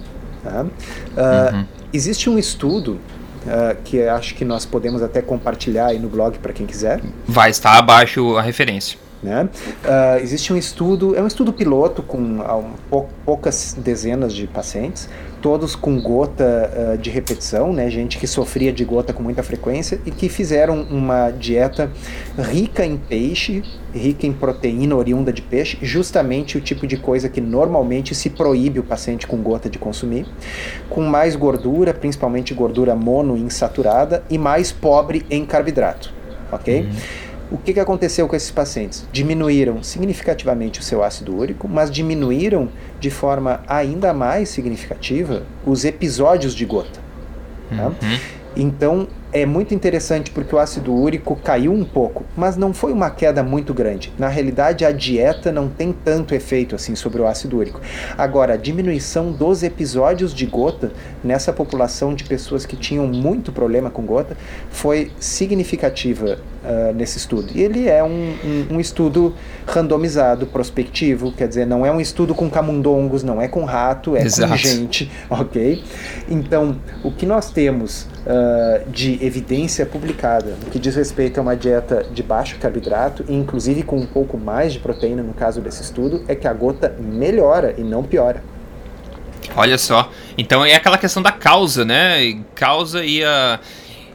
Tá? 0.43 0.63
Uh, 0.65 1.55
uhum. 1.55 1.65
Existe 1.93 2.29
um 2.29 2.39
estudo 2.39 2.99
uh, 3.45 3.81
que 3.83 4.07
acho 4.07 4.35
que 4.35 4.45
nós 4.45 4.65
podemos 4.65 5.01
até 5.01 5.21
compartilhar 5.21 5.87
aí 5.87 5.99
no 5.99 6.09
blog 6.09 6.37
para 6.39 6.53
quem 6.53 6.65
quiser. 6.65 7.01
Vai 7.27 7.49
estar 7.49 7.77
abaixo 7.77 8.37
a 8.37 8.41
referência. 8.41 8.97
Né? 9.23 9.47
Uh, 9.85 10.19
existe 10.23 10.51
um 10.51 10.57
estudo, 10.57 11.15
é 11.15 11.21
um 11.21 11.27
estudo 11.27 11.53
piloto 11.53 12.01
com 12.01 12.17
um, 12.17 13.05
poucas 13.23 13.77
dezenas 13.77 14.33
de 14.33 14.47
pacientes, 14.47 15.07
todos 15.41 15.75
com 15.75 16.01
gota 16.01 16.71
uh, 16.95 16.97
de 16.97 17.11
repetição, 17.11 17.71
né? 17.71 17.87
gente 17.89 18.17
que 18.17 18.25
sofria 18.25 18.73
de 18.73 18.83
gota 18.83 19.13
com 19.13 19.21
muita 19.21 19.43
frequência 19.43 20.01
e 20.07 20.11
que 20.11 20.27
fizeram 20.27 20.81
uma 20.89 21.29
dieta 21.29 21.91
rica 22.35 22.83
em 22.83 22.97
peixe, 22.97 23.63
rica 23.93 24.25
em 24.25 24.33
proteína 24.33 24.95
oriunda 24.95 25.31
de 25.31 25.43
peixe, 25.43 25.77
justamente 25.83 26.57
o 26.57 26.61
tipo 26.61 26.87
de 26.87 26.97
coisa 26.97 27.29
que 27.29 27.41
normalmente 27.41 28.15
se 28.15 28.29
proíbe 28.29 28.79
o 28.79 28.83
paciente 28.83 29.27
com 29.27 29.37
gota 29.37 29.69
de 29.69 29.77
consumir, 29.77 30.25
com 30.89 31.03
mais 31.03 31.35
gordura, 31.35 31.93
principalmente 31.93 32.55
gordura 32.55 32.95
monoinsaturada 32.95 34.23
e 34.31 34.37
mais 34.39 34.71
pobre 34.71 35.23
em 35.29 35.45
carboidrato, 35.45 36.11
ok? 36.51 36.81
Uhum. 36.81 36.91
O 37.51 37.57
que, 37.57 37.73
que 37.73 37.79
aconteceu 37.79 38.27
com 38.29 38.35
esses 38.35 38.49
pacientes? 38.49 39.05
Diminuíram 39.11 39.83
significativamente 39.83 40.79
o 40.79 40.83
seu 40.83 41.03
ácido 41.03 41.35
úrico, 41.35 41.67
mas 41.67 41.91
diminuíram 41.91 42.69
de 42.99 43.09
forma 43.09 43.61
ainda 43.67 44.13
mais 44.13 44.47
significativa 44.47 45.43
os 45.65 45.83
episódios 45.83 46.55
de 46.55 46.65
gota. 46.65 47.01
Tá? 47.69 47.87
Uhum. 47.87 48.19
Então, 48.55 49.07
é 49.33 49.45
muito 49.45 49.73
interessante 49.73 50.31
porque 50.31 50.55
o 50.55 50.59
ácido 50.59 50.93
úrico 50.93 51.35
caiu 51.35 51.71
um 51.71 51.83
pouco, 51.83 52.23
mas 52.35 52.57
não 52.57 52.73
foi 52.73 52.91
uma 52.91 53.09
queda 53.09 53.43
muito 53.43 53.73
grande. 53.73 54.11
Na 54.17 54.27
realidade, 54.27 54.85
a 54.85 54.91
dieta 54.91 55.51
não 55.51 55.69
tem 55.69 55.93
tanto 55.93 56.35
efeito 56.35 56.75
assim 56.75 56.95
sobre 56.95 57.21
o 57.21 57.27
ácido 57.27 57.57
úrico. 57.57 57.79
Agora, 58.17 58.53
a 58.53 58.57
diminuição 58.57 59.31
dos 59.31 59.63
episódios 59.63 60.33
de 60.33 60.45
gota 60.45 60.91
nessa 61.23 61.53
população 61.53 62.13
de 62.13 62.23
pessoas 62.23 62.65
que 62.65 62.75
tinham 62.75 63.07
muito 63.07 63.51
problema 63.51 63.89
com 63.89 64.03
gota 64.03 64.35
foi 64.69 65.11
significativa 65.19 66.37
uh, 66.63 66.93
nesse 66.93 67.17
estudo. 67.17 67.51
E 67.53 67.61
ele 67.61 67.87
é 67.87 68.03
um, 68.03 68.33
um, 68.43 68.75
um, 68.75 68.79
estudo 68.79 69.35
randomizado, 69.65 70.45
prospectivo, 70.45 71.31
quer 71.31 71.47
dizer, 71.47 71.65
não 71.65 71.85
é 71.85 71.91
um 71.91 71.99
estudo 71.99 72.33
com 72.33 72.49
camundongos, 72.49 73.23
não 73.23 73.41
é 73.41 73.47
com 73.47 73.63
rato, 73.63 74.15
é 74.15 74.23
Exato. 74.23 74.51
com 74.51 74.57
gente, 74.57 75.11
ok? 75.29 75.83
Então, 76.29 76.77
o 77.03 77.11
que 77.11 77.25
nós 77.25 77.51
temos 77.51 78.07
uh, 78.25 78.89
de 78.89 79.20
evidência 79.21 79.85
publicada 79.85 80.57
no 80.63 80.71
que 80.71 80.79
diz 80.79 80.95
respeito 80.95 81.39
a 81.39 81.41
uma 81.41 81.55
dieta 81.55 82.05
de 82.11 82.23
baixo 82.23 82.57
carboidrato, 82.59 83.23
e 83.27 83.35
inclusive 83.35 83.83
com 83.83 83.97
um 83.97 84.05
pouco 84.05 84.37
mais 84.37 84.73
de 84.73 84.79
proteína 84.79 85.21
no 85.21 85.33
caso 85.33 85.61
desse 85.61 85.81
estudo, 85.81 86.23
é 86.27 86.35
que 86.35 86.47
a 86.47 86.53
gota 86.53 86.95
melhora 86.99 87.75
e 87.77 87.81
não 87.81 88.03
piora. 88.03 88.43
Olha 89.55 89.77
só. 89.77 90.09
Então 90.37 90.63
é 90.63 90.75
aquela 90.75 90.97
questão 90.97 91.21
da 91.21 91.31
causa, 91.31 91.83
né? 91.83 92.41
Causa 92.55 93.03
e 93.03 93.23
a 93.23 93.59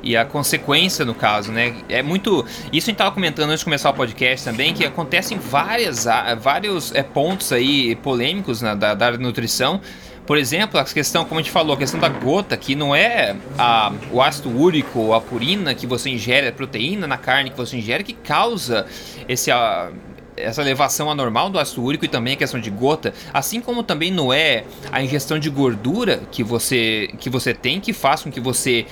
e 0.03 0.17
a 0.17 0.25
consequência 0.25 1.05
no 1.05 1.15
caso, 1.15 1.51
né? 1.51 1.75
É 1.89 2.03
muito. 2.03 2.45
Isso 2.73 2.87
a 2.87 2.91
gente 2.91 2.91
estava 2.93 3.11
comentando 3.11 3.51
antes 3.51 3.61
de 3.61 3.65
começar 3.65 3.91
o 3.91 3.95
podcast 3.95 4.45
também, 4.45 4.73
que 4.73 4.85
acontecem 4.85 5.37
várias, 5.37 6.07
vários 6.41 6.95
é, 6.95 7.03
pontos 7.03 7.53
aí 7.53 7.97
polêmicos 7.97 8.63
na, 8.63 8.75
da, 8.75 8.95
da 8.95 9.19
nutrição 9.19 9.81
por 10.27 10.37
exemplo, 10.37 10.79
a 10.81 10.85
questão, 10.85 11.25
como 11.25 11.39
a 11.39 11.43
gente 11.43 11.53
falou, 11.53 11.75
a 11.75 11.79
questão 11.79 12.01
da 12.01 12.09
gota, 12.09 12.57
que 12.57 12.75
não 12.75 12.95
é 12.95 13.37
a, 13.57 13.93
o 14.11 14.21
ácido 14.21 14.51
úrico, 14.51 15.13
a 15.13 15.21
purina 15.21 15.75
que 15.75 15.87
você 15.87 16.11
ingere, 16.11 16.49
a 16.49 16.53
proteína 16.53 17.07
na 17.07 17.17
carne 17.17 17.51
que 17.51 17.57
você 17.57 17.77
ingere, 17.77 18.03
que 18.03 18.13
causa 18.13 18.87
esse, 19.29 19.53
a, 19.53 19.91
essa 20.37 20.61
elevação 20.63 21.11
anormal 21.11 21.49
do 21.49 21.59
ácido 21.59 21.83
úrico 21.83 22.05
e 22.05 22.09
também 22.09 22.35
a 22.35 22.37
questão 22.37 22.61
de 22.61 22.71
gota, 22.71 23.15
assim 23.33 23.61
como 23.61 23.83
também 23.83 24.11
não 24.11 24.33
é 24.33 24.65
a 24.91 25.03
ingestão 25.03 25.39
de 25.39 25.49
gordura 25.49 26.21
que 26.31 26.43
você, 26.43 27.09
que 27.19 27.31
você 27.31 27.55
tem 27.55 27.81
que 27.81 27.93
faz 27.93 28.23
com 28.23 28.31
que 28.31 28.41
você 28.41 28.85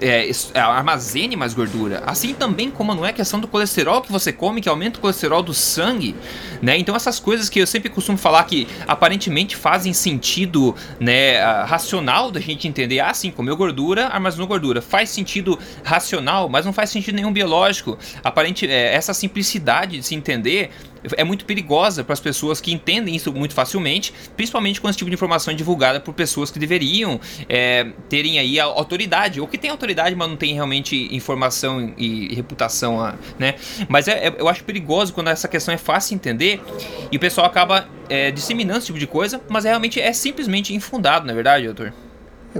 é, 0.00 0.30
é, 0.54 0.60
armazene 0.60 1.36
mais 1.36 1.54
gordura. 1.54 2.02
Assim 2.06 2.34
também 2.34 2.70
como 2.70 2.94
não 2.94 3.04
é 3.04 3.12
questão 3.12 3.40
do 3.40 3.48
colesterol 3.48 4.02
que 4.02 4.12
você 4.12 4.32
come, 4.32 4.60
que 4.60 4.68
aumenta 4.68 4.98
o 4.98 5.00
colesterol 5.00 5.42
do 5.42 5.54
sangue, 5.54 6.14
né? 6.60 6.76
Então 6.76 6.94
essas 6.94 7.18
coisas 7.18 7.48
que 7.48 7.58
eu 7.58 7.66
sempre 7.66 7.88
costumo 7.88 8.18
falar 8.18 8.44
que 8.44 8.66
aparentemente 8.86 9.56
fazem 9.56 9.92
sentido, 9.92 10.74
né, 11.00 11.40
racional 11.64 12.30
da 12.30 12.40
gente 12.40 12.68
entender, 12.68 13.00
ah, 13.00 13.12
sim, 13.14 13.30
comeu 13.30 13.56
gordura, 13.56 14.06
armazenou 14.08 14.46
gordura. 14.46 14.82
Faz 14.82 15.10
sentido 15.10 15.58
racional, 15.84 16.48
mas 16.48 16.64
não 16.64 16.72
faz 16.72 16.90
sentido 16.90 17.14
nenhum 17.14 17.32
biológico. 17.32 17.98
Aparente, 18.22 18.66
é, 18.66 18.94
essa 18.94 19.14
simplicidade 19.14 19.98
de 19.98 20.02
se 20.02 20.14
entender 20.14 20.70
é 21.16 21.24
muito 21.24 21.44
perigosa 21.44 22.02
para 22.02 22.12
as 22.12 22.20
pessoas 22.20 22.60
que 22.60 22.72
entendem 22.72 23.14
isso 23.14 23.32
muito 23.32 23.54
facilmente, 23.54 24.12
principalmente 24.36 24.80
quando 24.80 24.90
esse 24.90 24.98
tipo 24.98 25.10
de 25.10 25.14
informação 25.14 25.52
é 25.52 25.56
divulgada 25.56 26.00
por 26.00 26.14
pessoas 26.14 26.50
que 26.50 26.58
deveriam 26.58 27.20
é, 27.48 27.86
terem 28.08 28.38
aí 28.38 28.58
a 28.58 28.64
autoridade, 28.64 29.40
ou 29.40 29.46
que 29.46 29.58
tem 29.58 29.70
autoridade, 29.70 30.14
mas 30.14 30.28
não 30.28 30.36
tem 30.36 30.54
realmente 30.54 31.14
informação 31.14 31.92
e 31.96 32.34
reputação, 32.34 33.14
né? 33.38 33.54
Mas 33.88 34.08
é, 34.08 34.28
é, 34.28 34.34
eu 34.38 34.48
acho 34.48 34.64
perigoso 34.64 35.12
quando 35.12 35.28
essa 35.28 35.48
questão 35.48 35.72
é 35.74 35.78
fácil 35.78 36.10
de 36.10 36.14
entender 36.16 36.60
e 37.10 37.16
o 37.16 37.20
pessoal 37.20 37.46
acaba 37.46 37.88
é, 38.08 38.30
disseminando 38.30 38.78
esse 38.78 38.86
tipo 38.86 38.98
de 38.98 39.06
coisa, 39.06 39.40
mas 39.48 39.64
realmente 39.64 40.00
é 40.00 40.12
simplesmente 40.12 40.74
infundado, 40.74 41.26
na 41.26 41.32
é 41.32 41.34
verdade, 41.34 41.64
doutor? 41.66 41.92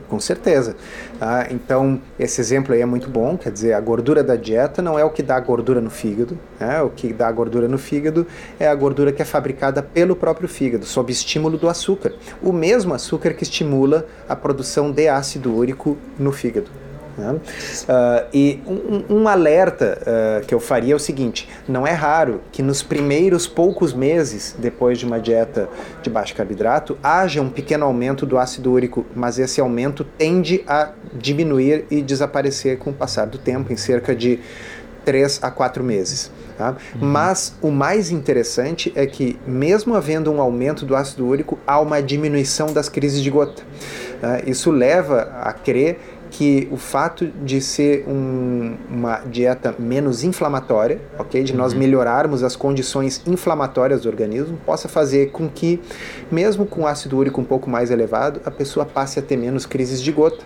Com 0.09 0.21
certeza. 0.21 0.77
Ah, 1.21 1.47
então, 1.51 2.01
esse 2.19 2.41
exemplo 2.41 2.75
aí 2.75 2.81
é 2.81 2.87
muito 2.87 3.09
bom, 3.09 3.37
quer 3.37 3.51
dizer, 3.51 3.73
a 3.73 3.81
gordura 3.81 4.23
da 4.23 4.37
dieta 4.37 4.81
não 4.81 4.99
é 4.99 5.05
o 5.05 5.11
que 5.11 5.23
dá 5.23 5.39
gordura 5.41 5.81
no 5.81 5.91
fígado, 5.91 6.39
né? 6.59 6.81
o 6.83 6.91
que 6.91 7.13
dá 7.13 7.31
gordura 7.31 7.69
no 7.69 7.79
fígado 7.79 8.27
é 8.59 8.67
a 8.67 8.75
gordura 8.75 9.13
que 9.13 9.23
é 9.23 9.25
fabricada 9.25 9.83
pelo 9.83 10.17
próprio 10.17 10.49
fígado, 10.49 10.85
sob 10.85 11.13
estímulo 11.13 11.59
do 11.59 11.69
açúcar. 11.69 12.13
O 12.43 12.53
mesmo 12.53 12.95
açúcar 12.95 13.35
que 13.35 13.43
estimula 13.43 14.07
a 14.29 14.37
produção 14.37 14.91
de 14.91 15.09
ácido 15.09 15.55
úrico 15.55 15.97
no 16.19 16.33
fígado. 16.33 16.86
Né? 17.17 17.33
Uh, 17.33 18.27
e 18.33 18.61
um, 18.67 19.21
um 19.21 19.29
alerta 19.29 19.99
uh, 20.03 20.47
que 20.47 20.55
eu 20.55 20.61
faria 20.61 20.93
é 20.93 20.97
o 20.97 20.99
seguinte: 20.99 21.49
não 21.67 21.87
é 21.87 21.93
raro 21.93 22.43
que 22.53 22.63
nos 22.63 22.83
primeiros 22.83 23.47
poucos 23.47 23.93
meses 23.93 24.55
depois 24.59 24.99
de 24.99 25.07
uma 25.07 25.19
dieta 25.19 25.69
de 26.03 26.11
baixo 26.11 26.35
carboidrato 26.35 26.99
haja 27.03 27.41
um 27.41 27.49
pequeno 27.49 27.85
aumento 27.85 28.27
do 28.27 28.39
ácido 28.39 28.71
úrico, 28.73 29.07
mas 29.15 29.39
esse 29.39 29.61
aumento 29.61 30.05
tende 30.05 30.63
a 30.67 30.91
diminuir 31.15 31.87
e 31.91 32.03
desaparecer 32.03 32.79
com 32.79 32.91
o 32.91 32.93
passar 32.93 33.27
do 33.27 33.39
tempo, 33.39 33.73
em 33.73 33.77
cerca 33.77 34.15
de 34.15 34.41
3 35.05 35.39
a 35.43 35.51
4 35.51 35.83
meses. 35.83 36.31
Tá? 36.59 36.71
Uhum. 36.71 37.09
Mas 37.09 37.55
o 37.61 37.71
mais 37.71 38.11
interessante 38.11 38.93
é 38.97 39.07
que, 39.07 39.39
mesmo 39.47 39.95
havendo 39.95 40.33
um 40.33 40.41
aumento 40.41 40.87
do 40.87 40.97
ácido 40.97 41.27
úrico, 41.27 41.59
há 41.67 41.79
uma 41.79 42.03
diminuição 42.03 42.73
das 42.73 42.89
crises 42.89 43.23
de 43.23 43.31
gota. 43.31 43.63
Uh, 43.63 44.51
isso 44.51 44.71
leva 44.71 45.39
a 45.43 45.53
crer 45.53 45.99
que 46.31 46.69
o 46.71 46.77
fato 46.77 47.27
de 47.27 47.61
ser 47.61 48.05
um, 48.09 48.77
uma 48.91 49.21
dieta 49.27 49.75
menos 49.79 50.25
inflamatória, 50.25 51.01
ok, 51.19 51.43
de 51.43 51.55
nós 51.55 51.73
uhum. 51.73 51.79
melhorarmos 51.79 52.43
as 52.43 52.57
condições 52.57 53.23
inflamatórias 53.27 54.03
do 54.03 54.09
organismo, 54.09 54.59
possa 54.65 54.89
fazer 54.89 55.31
com 55.31 55.49
que, 55.49 55.81
mesmo 56.31 56.67
com 56.67 56.87
ácido 56.87 57.17
úrico 57.17 57.41
um 57.41 57.45
pouco 57.45 57.69
mais 57.69 57.91
elevado, 57.91 58.41
a 58.45 58.51
pessoa 58.51 58.85
passe 58.85 59.19
a 59.19 59.23
ter 59.23 59.37
menos 59.37 59.67
crises 59.67 60.03
de 60.03 60.13
gota. 60.13 60.45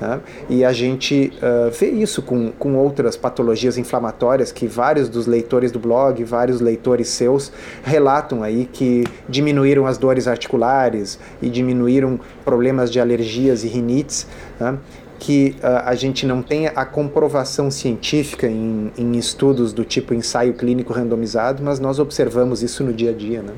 Né? 0.00 0.20
E 0.48 0.64
a 0.64 0.72
gente 0.72 1.32
uh, 1.36 1.70
vê 1.70 1.90
isso 1.90 2.22
com, 2.22 2.52
com 2.52 2.76
outras 2.76 3.16
patologias 3.16 3.76
inflamatórias 3.76 4.52
que 4.52 4.66
vários 4.66 5.08
dos 5.08 5.26
leitores 5.26 5.72
do 5.72 5.78
blog, 5.78 6.22
vários 6.24 6.60
leitores 6.60 7.08
seus 7.08 7.52
relatam 7.82 8.42
aí 8.42 8.68
que 8.72 9.04
diminuíram 9.28 9.86
as 9.86 9.98
dores 9.98 10.28
articulares 10.28 11.18
e 11.42 11.48
diminuíram 11.48 12.20
problemas 12.44 12.90
de 12.90 13.00
alergias 13.00 13.64
e 13.64 13.68
rinites. 13.68 14.26
Né? 14.60 14.78
Que 15.18 15.56
uh, 15.58 15.82
a 15.84 15.94
gente 15.94 16.24
não 16.24 16.42
tenha 16.42 16.70
a 16.70 16.84
comprovação 16.84 17.70
científica 17.70 18.46
em, 18.46 18.92
em, 18.96 19.16
estudos 19.16 19.72
do 19.72 19.84
tipo 19.84 20.14
ensaio 20.14 20.54
clínico 20.54 20.92
randomizado, 20.92 21.62
mas 21.62 21.80
nós 21.80 21.98
observamos 21.98 22.62
isso 22.62 22.84
no 22.84 22.92
dia 22.92 23.10
a 23.10 23.12
dia, 23.14 23.42
né? 23.42 23.52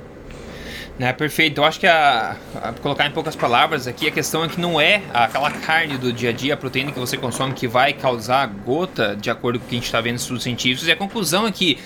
É, 0.98 1.14
perfeito. 1.14 1.62
Eu 1.62 1.64
acho 1.64 1.80
que 1.80 1.86
a, 1.86 2.36
a, 2.62 2.72
colocar 2.74 3.06
em 3.06 3.10
poucas 3.10 3.34
palavras 3.34 3.86
aqui, 3.86 4.06
a 4.06 4.10
questão 4.10 4.44
é 4.44 4.48
que 4.48 4.60
não 4.60 4.78
é 4.78 5.00
aquela 5.14 5.50
carne 5.50 5.96
do 5.96 6.12
dia 6.12 6.28
a 6.28 6.32
dia, 6.32 6.52
a 6.52 6.56
proteína 6.58 6.92
que 6.92 6.98
você 6.98 7.16
consome 7.16 7.54
que 7.54 7.66
vai 7.66 7.94
causar 7.94 8.46
gota, 8.46 9.16
de 9.16 9.30
acordo 9.30 9.58
com 9.58 9.64
o 9.64 9.68
que 9.68 9.76
a 9.76 9.78
gente 9.78 9.86
está 9.86 9.98
vendo 10.00 10.14
nos 10.14 10.22
estudos 10.22 10.42
científicos. 10.42 10.86
E 10.86 10.92
a 10.92 10.96
conclusão 10.96 11.46
é 11.46 11.52
que 11.52 11.78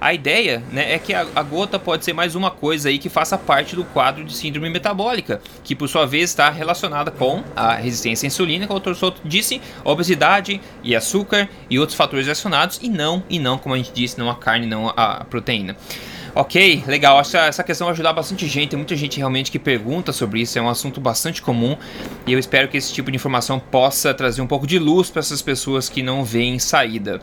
a 0.00 0.14
ideia 0.14 0.62
né, 0.72 0.94
é 0.94 0.98
que 0.98 1.12
a, 1.12 1.26
a, 1.34 1.42
gota 1.42 1.78
pode 1.78 2.04
ser 2.04 2.12
mais 2.12 2.34
uma 2.34 2.50
coisa 2.50 2.88
aí 2.88 2.98
que 2.98 3.10
faça 3.10 3.36
parte 3.36 3.76
do 3.76 3.84
quadro 3.84 4.24
de 4.24 4.32
síndrome 4.32 4.70
metabólica, 4.70 5.42
que 5.62 5.74
por 5.74 5.88
sua 5.88 6.06
vez 6.06 6.30
está 6.30 6.48
relacionada 6.48 7.10
com 7.10 7.44
a 7.54 7.74
resistência 7.74 8.26
à 8.26 8.28
insulina, 8.28 8.66
como 8.66 8.78
o 8.78 8.82
Dr. 8.82 8.94
Souto 8.94 9.20
disse, 9.24 9.60
obesidade 9.84 10.60
e 10.82 10.96
açúcar 10.96 11.48
e 11.68 11.78
outros 11.78 11.96
fatores 11.96 12.24
relacionados, 12.24 12.78
e 12.82 12.88
não, 12.88 13.22
e 13.28 13.38
não, 13.38 13.58
como 13.58 13.74
a 13.74 13.78
gente 13.78 13.92
disse, 13.92 14.18
não 14.18 14.30
a 14.30 14.34
carne, 14.34 14.66
não 14.66 14.88
a 14.96 15.24
proteína. 15.24 15.76
Ok, 16.32 16.84
legal. 16.86 17.18
Acho 17.18 17.32
que 17.32 17.36
essa 17.36 17.64
questão 17.64 17.86
vai 17.86 17.92
ajudar 17.92 18.12
bastante 18.12 18.46
gente. 18.46 18.70
Tem 18.70 18.76
muita 18.76 18.94
gente 18.94 19.18
realmente 19.18 19.50
que 19.50 19.58
pergunta 19.58 20.12
sobre 20.12 20.40
isso. 20.40 20.56
É 20.56 20.62
um 20.62 20.68
assunto 20.68 21.00
bastante 21.00 21.42
comum. 21.42 21.76
E 22.24 22.32
eu 22.32 22.38
espero 22.38 22.68
que 22.68 22.76
esse 22.76 22.92
tipo 22.92 23.10
de 23.10 23.16
informação 23.16 23.58
possa 23.58 24.14
trazer 24.14 24.40
um 24.40 24.46
pouco 24.46 24.64
de 24.64 24.78
luz 24.78 25.10
para 25.10 25.18
essas 25.18 25.42
pessoas 25.42 25.88
que 25.88 26.04
não 26.04 26.24
veem 26.24 26.60
saída. 26.60 27.20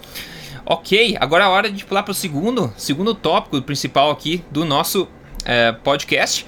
Ok, 0.70 1.16
agora 1.18 1.46
é 1.46 1.48
hora 1.48 1.72
de 1.72 1.86
pular 1.86 2.04
para 2.04 2.12
o 2.12 2.14
segundo, 2.14 2.74
segundo 2.76 3.16
tópico 3.16 3.62
principal 3.62 4.12
aqui 4.12 4.44
do 4.52 4.66
nosso 4.66 5.08
é, 5.46 5.72
podcast. 5.72 6.46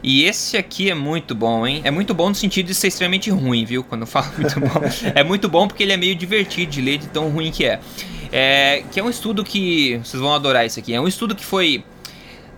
E 0.00 0.22
esse 0.22 0.56
aqui 0.56 0.88
é 0.88 0.94
muito 0.94 1.34
bom, 1.34 1.66
hein? 1.66 1.80
É 1.82 1.90
muito 1.90 2.14
bom 2.14 2.28
no 2.28 2.34
sentido 2.36 2.66
de 2.66 2.76
ser 2.76 2.86
extremamente 2.86 3.28
ruim, 3.28 3.64
viu? 3.64 3.82
Quando 3.82 4.02
eu 4.02 4.06
falo 4.06 4.28
muito 4.38 4.60
bom. 4.60 4.80
é 5.12 5.24
muito 5.24 5.48
bom 5.48 5.66
porque 5.66 5.82
ele 5.82 5.92
é 5.92 5.96
meio 5.96 6.14
divertido 6.14 6.70
de 6.70 6.80
ler 6.80 6.98
de 6.98 7.08
tão 7.08 7.28
ruim 7.28 7.50
que 7.50 7.64
é. 7.64 7.80
é. 8.30 8.84
Que 8.92 9.00
é 9.00 9.02
um 9.02 9.10
estudo 9.10 9.42
que. 9.42 9.96
Vocês 9.96 10.20
vão 10.22 10.32
adorar 10.32 10.64
isso 10.64 10.78
aqui. 10.78 10.94
É 10.94 11.00
um 11.00 11.08
estudo 11.08 11.34
que 11.34 11.44
foi 11.44 11.82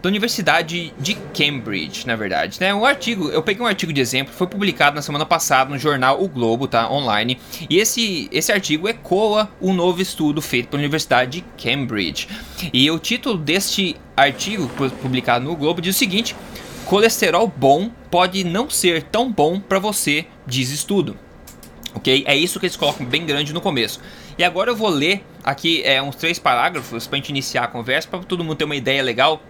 da 0.00 0.08
Universidade 0.08 0.94
de 0.98 1.14
Cambridge, 1.34 2.06
na 2.06 2.14
verdade, 2.14 2.60
né? 2.60 2.72
Um 2.72 2.84
artigo, 2.84 3.28
eu 3.30 3.42
peguei 3.42 3.62
um 3.62 3.66
artigo 3.66 3.92
de 3.92 4.00
exemplo, 4.00 4.32
foi 4.32 4.46
publicado 4.46 4.94
na 4.94 5.02
semana 5.02 5.26
passada 5.26 5.70
no 5.70 5.78
jornal 5.78 6.22
O 6.22 6.28
Globo, 6.28 6.68
tá? 6.68 6.90
Online. 6.90 7.38
E 7.68 7.78
esse, 7.78 8.28
esse 8.30 8.52
artigo 8.52 8.88
ecoa 8.88 9.50
um 9.60 9.72
novo 9.72 10.00
estudo 10.00 10.40
feito 10.40 10.68
pela 10.68 10.80
Universidade 10.80 11.40
de 11.40 11.44
Cambridge. 11.62 12.28
E 12.72 12.88
o 12.90 12.98
título 12.98 13.36
deste 13.36 13.96
artigo 14.16 14.68
publicado 15.02 15.44
no 15.44 15.56
Globo 15.56 15.80
diz 15.80 15.96
o 15.96 15.98
seguinte: 15.98 16.36
Colesterol 16.84 17.52
bom 17.54 17.90
pode 18.10 18.44
não 18.44 18.70
ser 18.70 19.02
tão 19.02 19.30
bom 19.30 19.58
para 19.58 19.78
você, 19.80 20.26
diz 20.46 20.70
estudo. 20.70 21.16
Ok? 21.94 22.22
É 22.26 22.36
isso 22.36 22.60
que 22.60 22.66
eles 22.66 22.76
colocam 22.76 23.04
bem 23.04 23.26
grande 23.26 23.52
no 23.52 23.60
começo. 23.60 24.00
E 24.38 24.44
agora 24.44 24.70
eu 24.70 24.76
vou 24.76 24.88
ler 24.88 25.24
aqui 25.42 25.82
é, 25.82 26.00
uns 26.00 26.14
três 26.14 26.38
parágrafos 26.38 27.08
para 27.08 27.16
gente 27.16 27.30
iniciar 27.30 27.64
a 27.64 27.66
conversa, 27.66 28.06
para 28.06 28.20
todo 28.20 28.44
mundo 28.44 28.56
ter 28.56 28.64
uma 28.64 28.76
ideia 28.76 29.02
legal 29.02 29.42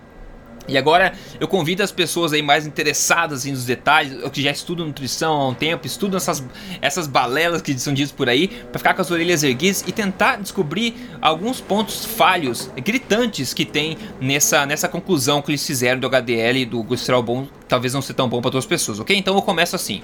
e 0.68 0.76
agora 0.76 1.12
eu 1.40 1.48
convido 1.48 1.82
as 1.82 1.90
pessoas 1.90 2.32
aí 2.32 2.42
mais 2.42 2.66
interessadas 2.66 3.44
nos 3.46 3.64
detalhes, 3.64 4.22
que 4.30 4.42
já 4.42 4.50
estudam 4.50 4.86
nutrição 4.86 5.32
há 5.32 5.48
um 5.48 5.54
tempo, 5.54 5.86
estudam 5.86 6.18
essas, 6.18 6.44
essas 6.82 7.06
balelas 7.06 7.62
que 7.62 7.76
são 7.78 7.94
ditas 7.94 8.12
por 8.12 8.28
aí, 8.28 8.48
para 8.48 8.78
ficar 8.78 8.94
com 8.94 9.00
as 9.00 9.10
orelhas 9.10 9.42
erguidas 9.42 9.82
e 9.86 9.92
tentar 9.92 10.36
descobrir 10.36 10.94
alguns 11.20 11.60
pontos 11.60 12.04
falhos, 12.04 12.70
gritantes 12.76 13.54
que 13.54 13.64
tem 13.64 13.96
nessa, 14.20 14.66
nessa 14.66 14.88
conclusão 14.88 15.40
que 15.40 15.50
eles 15.50 15.66
fizeram 15.66 15.98
do 15.98 16.06
HDL 16.06 16.66
do 16.66 16.84
colesterol 16.84 17.22
bom, 17.22 17.48
talvez 17.66 17.94
não 17.94 18.02
ser 18.02 18.14
tão 18.14 18.28
bom 18.28 18.40
para 18.40 18.50
todas 18.50 18.64
as 18.64 18.68
pessoas, 18.68 19.00
ok? 19.00 19.16
Então 19.16 19.34
eu 19.34 19.42
começo 19.42 19.74
assim. 19.74 20.02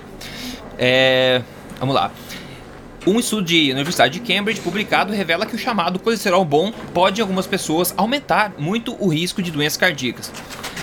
É, 0.79 1.43
vamos 1.79 1.95
lá. 1.95 2.11
Um 3.07 3.19
estudo 3.19 3.43
de 3.43 3.71
Universidade 3.71 4.19
de 4.19 4.27
Cambridge 4.35 4.63
publicado 4.63 5.13
revela 5.13 5.45
que 5.45 5.55
o 5.55 5.59
chamado 5.59 5.99
colesterol 5.99 6.43
bom 6.43 6.73
pode 6.95 7.21
em 7.21 7.23
algumas 7.23 7.47
pessoas 7.47 7.93
aumentar 7.99 8.55
muito 8.59 8.97
o 8.99 9.09
risco 9.09 9.43
de 9.43 9.51
doenças 9.51 9.77
cardíacas. 9.77 10.33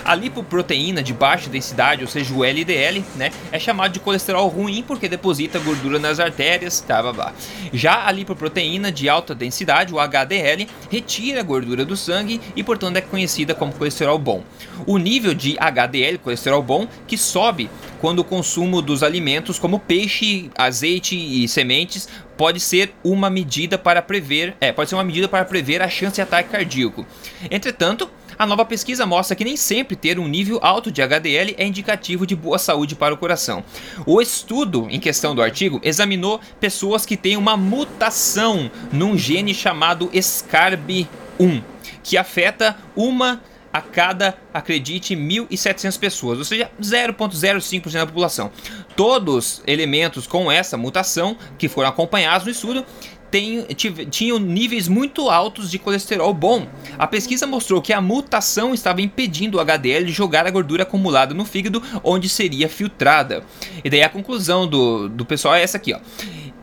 A 0.04 0.14
lipoproteína 0.14 1.02
de 1.02 1.12
baixa 1.12 1.48
densidade, 1.48 2.02
ou 2.02 2.08
seja, 2.08 2.34
o 2.34 2.44
LDL, 2.44 3.04
né, 3.16 3.30
é 3.50 3.58
chamado 3.58 3.92
de 3.92 4.00
colesterol 4.00 4.48
ruim 4.48 4.82
porque 4.86 5.08
deposita 5.08 5.58
gordura 5.58 5.98
nas 5.98 6.18
artérias, 6.18 6.80
tá, 6.80 7.02
blá. 7.12 7.32
Já 7.72 8.06
a 8.06 8.12
lipoproteína 8.12 8.90
de 8.90 9.08
alta 9.08 9.34
densidade, 9.34 9.94
o 9.94 9.98
HDL, 9.98 10.66
retira 10.90 11.40
a 11.40 11.44
gordura 11.44 11.84
do 11.84 11.96
sangue 11.96 12.40
e, 12.56 12.62
portanto, 12.62 12.96
é 12.96 13.00
conhecida 13.00 13.54
como 13.54 13.72
colesterol 13.72 14.18
bom. 14.18 14.42
O 14.86 14.98
nível 14.98 15.34
de 15.34 15.56
HDL, 15.58 16.18
colesterol 16.18 16.62
bom, 16.62 16.86
que 17.06 17.16
sobe 17.16 17.70
quando 18.00 18.18
o 18.18 18.24
consumo 18.24 18.82
dos 18.82 19.02
alimentos 19.02 19.58
como 19.58 19.78
peixe, 19.78 20.50
azeite 20.58 21.16
e 21.16 21.46
sementes 21.46 22.08
pode 22.36 22.58
ser 22.58 22.92
uma 23.04 23.30
medida 23.30 23.78
para 23.78 24.02
prever, 24.02 24.56
é, 24.60 24.72
pode 24.72 24.90
ser 24.90 24.96
uma 24.96 25.04
medida 25.04 25.28
para 25.28 25.44
prever 25.44 25.80
a 25.80 25.88
chance 25.88 26.16
de 26.16 26.22
ataque 26.22 26.50
cardíaco. 26.50 27.06
Entretanto, 27.48 28.10
a 28.38 28.46
nova 28.46 28.64
pesquisa 28.64 29.06
mostra 29.06 29.36
que 29.36 29.44
nem 29.44 29.56
sempre 29.56 29.96
ter 29.96 30.18
um 30.18 30.28
nível 30.28 30.58
alto 30.62 30.90
de 30.90 31.02
HDL 31.02 31.54
é 31.58 31.66
indicativo 31.66 32.26
de 32.26 32.34
boa 32.34 32.58
saúde 32.58 32.94
para 32.94 33.14
o 33.14 33.16
coração. 33.16 33.64
O 34.06 34.20
estudo 34.20 34.86
em 34.90 35.00
questão 35.00 35.34
do 35.34 35.42
artigo 35.42 35.80
examinou 35.82 36.40
pessoas 36.60 37.06
que 37.06 37.16
têm 37.16 37.36
uma 37.36 37.56
mutação 37.56 38.70
num 38.92 39.16
gene 39.16 39.54
chamado 39.54 40.08
SCARB1, 40.08 41.62
que 42.02 42.16
afeta 42.16 42.76
uma 42.96 43.40
a 43.72 43.80
cada, 43.80 44.36
acredite, 44.52 45.16
1.700 45.16 45.98
pessoas, 45.98 46.38
ou 46.38 46.44
seja, 46.44 46.70
0,05% 46.80 47.92
da 47.92 48.06
população. 48.06 48.50
Todos 48.94 49.62
elementos 49.66 50.26
com 50.26 50.52
essa 50.52 50.76
mutação 50.76 51.36
que 51.56 51.68
foram 51.68 51.88
acompanhados 51.88 52.44
no 52.44 52.52
estudo 52.52 52.84
tem, 53.32 53.66
tinham 54.10 54.38
níveis 54.38 54.86
muito 54.86 55.30
altos 55.30 55.70
de 55.70 55.78
colesterol 55.78 56.34
bom. 56.34 56.68
A 56.98 57.06
pesquisa 57.06 57.46
mostrou 57.46 57.80
que 57.80 57.92
a 57.92 58.00
mutação 58.00 58.74
estava 58.74 59.00
impedindo 59.00 59.56
o 59.56 59.60
HDL 59.60 60.04
de 60.04 60.12
jogar 60.12 60.46
a 60.46 60.50
gordura 60.50 60.82
acumulada 60.82 61.32
no 61.32 61.46
fígado 61.46 61.82
onde 62.04 62.28
seria 62.28 62.68
filtrada. 62.68 63.42
E 63.82 63.88
daí 63.88 64.02
a 64.02 64.08
conclusão 64.10 64.66
do, 64.66 65.08
do 65.08 65.24
pessoal 65.24 65.54
é 65.54 65.62
essa 65.62 65.78
aqui, 65.78 65.94
ó. 65.94 66.00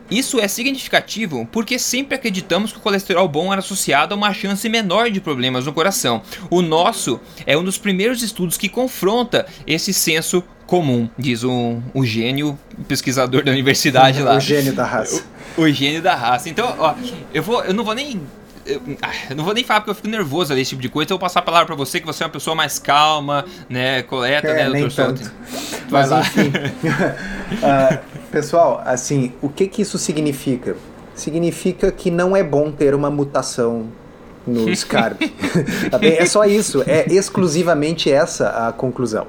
Isso 0.08 0.40
é 0.40 0.48
significativo 0.48 1.48
porque 1.52 1.78
sempre 1.78 2.16
acreditamos 2.16 2.72
que 2.72 2.78
o 2.78 2.80
colesterol 2.80 3.28
bom 3.28 3.52
era 3.52 3.60
associado 3.60 4.12
a 4.12 4.16
uma 4.16 4.34
chance 4.34 4.68
menor 4.68 5.08
de 5.08 5.20
problemas 5.20 5.66
no 5.66 5.72
coração. 5.72 6.22
O 6.50 6.62
nosso 6.62 7.20
é 7.46 7.56
um 7.56 7.62
dos 7.62 7.78
primeiros 7.78 8.20
estudos 8.20 8.56
que 8.56 8.68
confronta 8.68 9.46
esse 9.66 9.92
senso 9.92 10.42
comum, 10.70 11.10
diz 11.18 11.42
um, 11.42 11.82
um 11.92 12.04
gênio 12.04 12.56
pesquisador 12.86 13.42
da 13.42 13.50
universidade 13.50 14.22
lá. 14.22 14.36
O 14.36 14.40
gênio 14.40 14.72
da 14.72 14.84
raça. 14.84 15.24
O, 15.56 15.62
o 15.62 15.68
gênio 15.68 16.00
da 16.00 16.14
raça. 16.14 16.48
Então, 16.48 16.76
ó, 16.78 16.94
eu, 17.34 17.42
vou, 17.42 17.64
eu 17.64 17.74
não 17.74 17.82
vou 17.82 17.92
nem 17.92 18.20
eu, 18.64 18.80
eu, 19.30 19.36
não 19.36 19.42
vou 19.42 19.52
nem 19.52 19.64
falar 19.64 19.80
porque 19.80 19.90
eu 19.90 19.94
fico 19.96 20.06
nervoso 20.06 20.52
ali, 20.52 20.62
esse 20.62 20.70
tipo 20.70 20.80
de 20.82 20.88
coisa. 20.88 21.06
Então 21.06 21.16
eu 21.16 21.18
vou 21.18 21.26
passar 21.26 21.40
a 21.40 21.42
palavra 21.42 21.66
para 21.66 21.74
você, 21.74 21.98
que 21.98 22.06
você 22.06 22.22
é 22.22 22.26
uma 22.26 22.32
pessoa 22.32 22.54
mais 22.54 22.78
calma, 22.78 23.44
né, 23.68 24.02
coleta, 24.04 24.46
é, 24.46 24.68
né, 24.68 24.80
doutor 24.80 24.92
tanto. 24.92 25.32
Vai 25.88 26.02
Mas, 26.02 26.10
lá. 26.10 26.20
enfim, 26.20 26.52
uh, 27.58 27.98
pessoal, 28.30 28.80
assim, 28.86 29.32
o 29.42 29.48
que 29.48 29.66
que 29.66 29.82
isso 29.82 29.98
significa? 29.98 30.76
Significa 31.16 31.90
que 31.90 32.12
não 32.12 32.36
é 32.36 32.44
bom 32.44 32.70
ter 32.70 32.94
uma 32.94 33.10
mutação 33.10 33.86
no 34.46 34.72
SCARB. 34.74 35.28
tá 35.90 35.98
é 36.00 36.24
só 36.26 36.44
isso, 36.44 36.84
é 36.86 37.06
exclusivamente 37.12 38.10
essa 38.10 38.68
a 38.68 38.72
conclusão. 38.72 39.26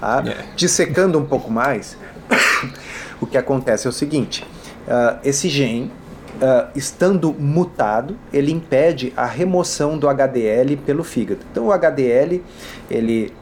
Tá? 0.00 0.20
Yeah. 0.20 0.42
É. 0.42 0.46
Dissecando 0.54 1.18
um 1.18 1.24
pouco 1.24 1.50
mais, 1.50 1.96
o 3.20 3.26
que 3.26 3.36
acontece 3.36 3.86
é 3.86 3.90
o 3.90 3.92
seguinte: 3.92 4.44
uh, 4.86 5.18
esse 5.24 5.48
gene, 5.48 5.90
uh, 6.36 6.68
estando 6.74 7.32
mutado, 7.32 8.16
ele 8.32 8.52
impede 8.52 9.12
a 9.16 9.26
remoção 9.26 9.98
do 9.98 10.08
HDL 10.08 10.76
pelo 10.84 11.04
fígado. 11.04 11.40
Então, 11.50 11.66
o 11.66 11.72
HDL 11.72 12.42
ele 12.90 13.32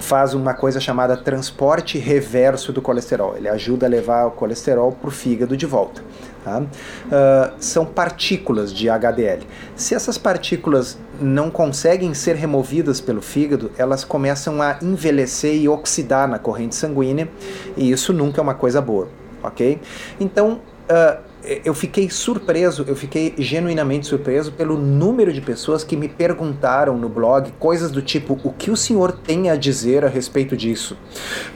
faz 0.00 0.34
uma 0.34 0.54
coisa 0.54 0.80
chamada 0.80 1.16
transporte 1.16 1.98
reverso 1.98 2.72
do 2.72 2.80
colesterol. 2.80 3.36
Ele 3.36 3.48
ajuda 3.48 3.86
a 3.86 3.88
levar 3.88 4.26
o 4.26 4.30
colesterol 4.30 4.92
para 4.92 5.08
o 5.08 5.10
fígado 5.10 5.56
de 5.56 5.66
volta. 5.66 6.02
Tá? 6.44 6.60
Uh, 6.60 7.54
são 7.58 7.84
partículas 7.84 8.72
de 8.72 8.88
HDL. 8.88 9.42
Se 9.74 9.94
essas 9.94 10.16
partículas 10.16 10.98
não 11.20 11.50
conseguem 11.50 12.14
ser 12.14 12.36
removidas 12.36 13.00
pelo 13.00 13.20
fígado, 13.20 13.70
elas 13.76 14.04
começam 14.04 14.62
a 14.62 14.78
envelhecer 14.80 15.54
e 15.56 15.68
oxidar 15.68 16.28
na 16.28 16.38
corrente 16.38 16.74
sanguínea, 16.74 17.28
e 17.76 17.90
isso 17.90 18.12
nunca 18.12 18.40
é 18.40 18.42
uma 18.42 18.54
coisa 18.54 18.80
boa, 18.80 19.08
ok? 19.42 19.80
Então, 20.20 20.60
uh, 20.88 21.28
eu 21.64 21.72
fiquei 21.72 22.10
surpreso, 22.10 22.84
eu 22.86 22.96
fiquei 22.96 23.34
genuinamente 23.38 24.06
surpreso 24.06 24.52
pelo 24.52 24.76
número 24.76 25.32
de 25.32 25.40
pessoas 25.40 25.84
que 25.84 25.96
me 25.96 26.08
perguntaram 26.08 26.96
no 26.96 27.08
blog 27.08 27.52
coisas 27.58 27.90
do 27.90 28.02
tipo: 28.02 28.38
o 28.42 28.52
que 28.52 28.70
o 28.70 28.76
senhor 28.76 29.12
tem 29.12 29.50
a 29.50 29.56
dizer 29.56 30.04
a 30.04 30.08
respeito 30.08 30.56
disso? 30.56 30.96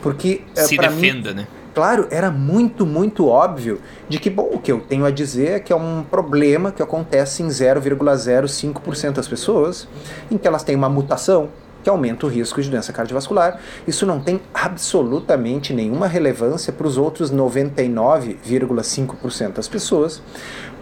Porque. 0.01 0.43
Eh, 0.57 0.63
Se 0.63 0.77
defenda, 0.77 1.31
mim, 1.31 1.37
né? 1.41 1.47
Claro, 1.75 2.07
era 2.11 2.31
muito, 2.31 2.85
muito 2.85 3.27
óbvio 3.27 3.81
de 4.07 4.19
que, 4.19 4.29
bom, 4.29 4.51
o 4.53 4.59
que 4.59 4.71
eu 4.71 4.81
tenho 4.81 5.07
a 5.07 5.11
dizer 5.11 5.53
é 5.53 5.61
que 5.61 5.73
é 5.73 5.77
um 5.77 6.03
problema 6.03 6.71
que 6.71 6.83
acontece 6.83 7.43
em 7.43 7.49
0,05% 7.49 9.13
das 9.13 9.27
pessoas, 9.27 9.89
em 10.31 10.37
que 10.37 10.47
elas 10.47 10.63
têm 10.63 10.77
uma 10.77 10.91
mutação, 10.91 11.49
que 11.83 11.91
aumenta 11.91 12.27
o 12.27 12.29
risco 12.29 12.63
de 12.63 12.71
doença 12.71 12.93
cardiovascular. 12.93 13.59
Isso 13.87 14.05
não 14.07 14.21
tem 14.21 14.41
absolutamente 14.55 15.73
nenhuma 15.73 16.07
relevância 16.07 16.73
para 16.73 16.87
os 16.87 16.97
outros 16.97 17.33
99,5% 17.33 19.53
das 19.53 19.67
pessoas, 19.69 20.23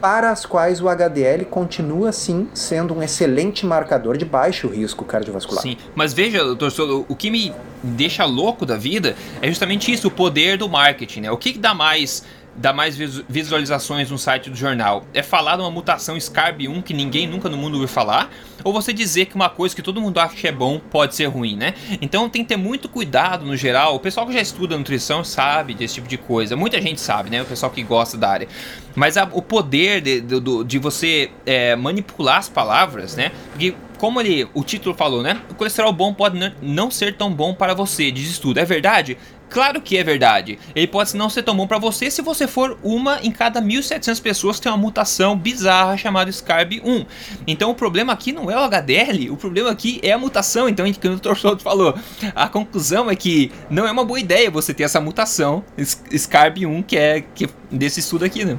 para 0.01 0.31
as 0.31 0.47
quais 0.47 0.81
o 0.81 0.89
HDL 0.89 1.45
continua 1.45 2.13
sim 2.13 2.49
sendo 2.55 2.95
um 2.95 3.03
excelente 3.03 3.67
marcador 3.67 4.17
de 4.17 4.25
baixo 4.25 4.69
risco 4.69 5.05
cardiovascular. 5.05 5.61
Sim, 5.63 5.77
mas 5.95 6.15
veja, 6.15 6.43
doutor, 6.55 7.05
o 7.09 7.15
que 7.15 7.31
me 7.31 7.55
deixa 7.83 8.25
louco 8.25 8.67
da 8.67 8.77
vida 8.77 9.17
é 9.43 9.49
justamente 9.49 9.93
isso, 9.93 10.09
o 10.09 10.11
poder 10.11 10.59
do 10.59 10.69
marketing, 10.69 11.21
né? 11.23 11.31
O 11.31 11.37
que, 11.37 11.53
que 11.53 11.59
dá 11.59 11.75
mais 11.75 12.25
dá 12.61 12.75
mais 12.75 12.95
visualizações 13.29 14.11
no 14.11 14.19
site 14.19 14.51
do 14.51 14.57
jornal? 14.57 15.05
É 15.15 15.23
falar 15.23 15.57
de 15.57 15.63
uma 15.63 15.71
mutação 15.71 16.17
SCARB1 16.17 16.83
que 16.83 16.93
ninguém 16.93 17.27
nunca 17.27 17.49
no 17.49 17.57
mundo 17.57 17.75
ouviu 17.75 17.89
falar? 17.89 18.31
Ou 18.63 18.71
você 18.71 18.93
dizer 18.93 19.27
que 19.27 19.35
uma 19.35 19.49
coisa 19.49 19.75
que 19.75 19.81
todo 19.81 19.99
mundo 20.01 20.19
acha 20.19 20.37
que 20.37 20.47
é 20.47 20.53
bom 20.53 20.79
pode 20.79 21.15
ser 21.15 21.25
ruim, 21.25 21.57
né? 21.57 21.73
Então 22.03 22.29
tem 22.29 22.43
que 22.43 22.51
ter 22.51 22.59
muito 22.59 22.87
cuidado 22.89 23.47
no 23.47 23.57
geral. 23.57 23.95
O 23.95 23.99
pessoal 23.99 24.27
que 24.27 24.35
já 24.35 24.41
estuda 24.41 24.77
nutrição 24.77 25.25
sabe 25.25 25.73
desse 25.73 25.95
tipo 25.95 26.07
de 26.07 26.19
coisa. 26.19 26.55
Muita 26.55 26.81
gente 26.83 27.01
sabe, 27.01 27.31
né? 27.31 27.41
O 27.41 27.47
pessoal 27.47 27.73
que 27.73 27.83
gosta 27.83 28.19
da 28.19 28.29
área. 28.29 28.49
Mas 28.95 29.17
a, 29.17 29.25
o 29.33 29.41
poder 29.41 30.03
de, 30.03 30.21
de, 30.21 30.65
de 30.67 30.79
você 30.79 31.31
é, 31.47 31.75
manipular 31.75 32.37
as 32.37 32.51
palavras, 32.51 33.17
né? 33.17 33.33
Porque 33.53 33.75
como 33.97 34.19
ele, 34.19 34.49
o 34.55 34.65
título 34.65 34.95
falou, 34.95 35.23
né? 35.23 35.41
O 35.51 35.55
colesterol 35.55 35.93
bom 35.93 36.13
pode 36.13 36.39
não 36.63 36.91
ser 36.91 37.17
tão 37.17 37.31
bom 37.31 37.55
para 37.55 37.75
você, 37.75 38.11
diz 38.11 38.31
estudo. 38.31 38.59
É 38.59 38.65
verdade? 38.65 39.17
Claro 39.51 39.81
que 39.81 39.97
é 39.97 40.05
verdade. 40.05 40.59
Ele 40.75 40.87
pode 40.87 41.17
não 41.17 41.29
ser 41.29 41.43
tão 41.43 41.57
bom 41.57 41.67
para 41.67 41.79
você 41.79 42.09
se 42.11 42.23
você 42.23 42.47
for 42.47 42.79
uma 42.83 43.19
em 43.21 43.33
cada 43.33 43.61
1.700 43.61 44.23
pessoas 44.23 44.57
que 44.57 44.63
tem 44.63 44.73
uma 44.73 44.79
mutação 44.79 45.37
bizarra 45.37 45.97
chamada 45.97 46.31
SCARB1. 46.31 47.05
Então 47.47 47.71
o 47.71 47.75
problema 47.75 48.13
aqui 48.13 48.33
não 48.33 48.49
é 48.49 48.57
o 48.57 48.61
HDL, 48.61 49.31
o 49.31 49.37
problema 49.37 49.71
aqui 49.71 50.01
é 50.05 50.13
a 50.13 50.19
mutação. 50.19 50.69
Então, 50.69 50.91
que 50.91 51.09
o 51.09 51.17
Dr. 51.17 51.35
Falou, 51.61 51.95
a 52.35 52.49
conclusão 52.49 53.11
é 53.11 53.17
que 53.17 53.51
não 53.69 53.87
é 53.87 53.91
uma 53.91 54.05
boa 54.05 54.21
ideia 54.21 54.51
você 54.51 54.73
ter 54.73 54.85
essa 54.85 55.01
mutação 55.01 55.65
SCARB1 55.79 56.85
que 56.85 56.97
é 56.97 57.21
que, 57.21 57.49
desse 57.71 58.01
estudo 58.01 58.25
aqui, 58.25 58.45
né? 58.45 58.59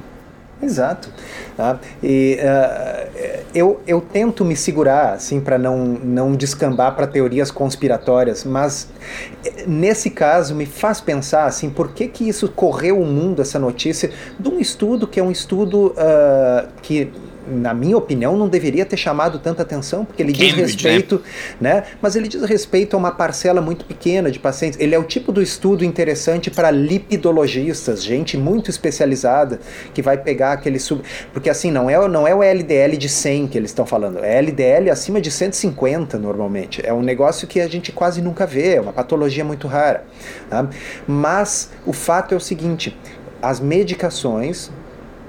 Exato. 0.62 1.10
Tá? 1.56 1.80
E 2.02 2.38
uh, 2.40 3.42
eu, 3.54 3.80
eu 3.86 4.00
tento 4.00 4.44
me 4.44 4.56
segurar 4.56 5.14
assim 5.14 5.40
para 5.40 5.58
não, 5.58 5.78
não 5.78 6.32
descambar 6.32 6.94
para 6.94 7.06
teorias 7.06 7.50
conspiratórias, 7.50 8.44
mas 8.44 8.88
eh, 9.44 9.64
nesse 9.66 10.08
caso 10.08 10.54
me 10.54 10.64
faz 10.64 11.00
pensar 11.00 11.46
assim 11.46 11.68
por 11.68 11.92
que, 11.92 12.06
que 12.06 12.28
isso 12.28 12.48
correu 12.48 13.00
o 13.00 13.04
mundo 13.04 13.42
essa 13.42 13.58
notícia 13.58 14.10
de 14.38 14.48
um 14.48 14.60
estudo 14.60 15.06
que 15.06 15.18
é 15.18 15.22
um 15.22 15.32
estudo 15.32 15.88
uh, 15.88 16.68
que 16.80 17.12
na 17.46 17.74
minha 17.74 17.96
opinião, 17.96 18.36
não 18.36 18.48
deveria 18.48 18.84
ter 18.84 18.96
chamado 18.96 19.38
tanta 19.38 19.62
atenção, 19.62 20.04
porque 20.04 20.22
ele 20.22 20.32
Cambridge, 20.32 20.54
diz 20.54 20.72
respeito, 20.72 21.22
né? 21.60 21.74
né? 21.74 21.84
Mas 22.00 22.16
ele 22.16 22.28
diz 22.28 22.42
respeito 22.42 22.94
a 22.94 22.98
uma 22.98 23.10
parcela 23.10 23.60
muito 23.60 23.84
pequena 23.84 24.30
de 24.30 24.38
pacientes. 24.38 24.78
Ele 24.78 24.94
é 24.94 24.98
o 24.98 25.04
tipo 25.04 25.32
do 25.32 25.42
estudo 25.42 25.84
interessante 25.84 26.50
para 26.50 26.70
lipidologistas, 26.70 28.02
gente 28.02 28.36
muito 28.36 28.70
especializada, 28.70 29.60
que 29.92 30.02
vai 30.02 30.16
pegar 30.16 30.52
aquele 30.52 30.78
sub. 30.78 31.02
Porque 31.32 31.50
assim, 31.50 31.70
não 31.70 31.88
é, 31.88 32.08
não 32.08 32.26
é 32.26 32.34
o 32.34 32.42
LDL 32.42 32.96
de 32.96 33.08
100 33.08 33.48
que 33.48 33.58
eles 33.58 33.70
estão 33.70 33.86
falando, 33.86 34.18
é 34.24 34.38
LDL 34.38 34.90
acima 34.90 35.20
de 35.20 35.30
150 35.30 36.18
normalmente. 36.18 36.84
É 36.84 36.92
um 36.92 37.02
negócio 37.02 37.46
que 37.46 37.60
a 37.60 37.68
gente 37.68 37.92
quase 37.92 38.20
nunca 38.22 38.46
vê, 38.46 38.76
é 38.76 38.80
uma 38.80 38.92
patologia 38.92 39.44
muito 39.44 39.66
rara. 39.66 40.04
Tá? 40.48 40.68
Mas 41.06 41.70
o 41.86 41.92
fato 41.92 42.34
é 42.34 42.36
o 42.36 42.40
seguinte: 42.40 42.96
as 43.40 43.60
medicações 43.60 44.70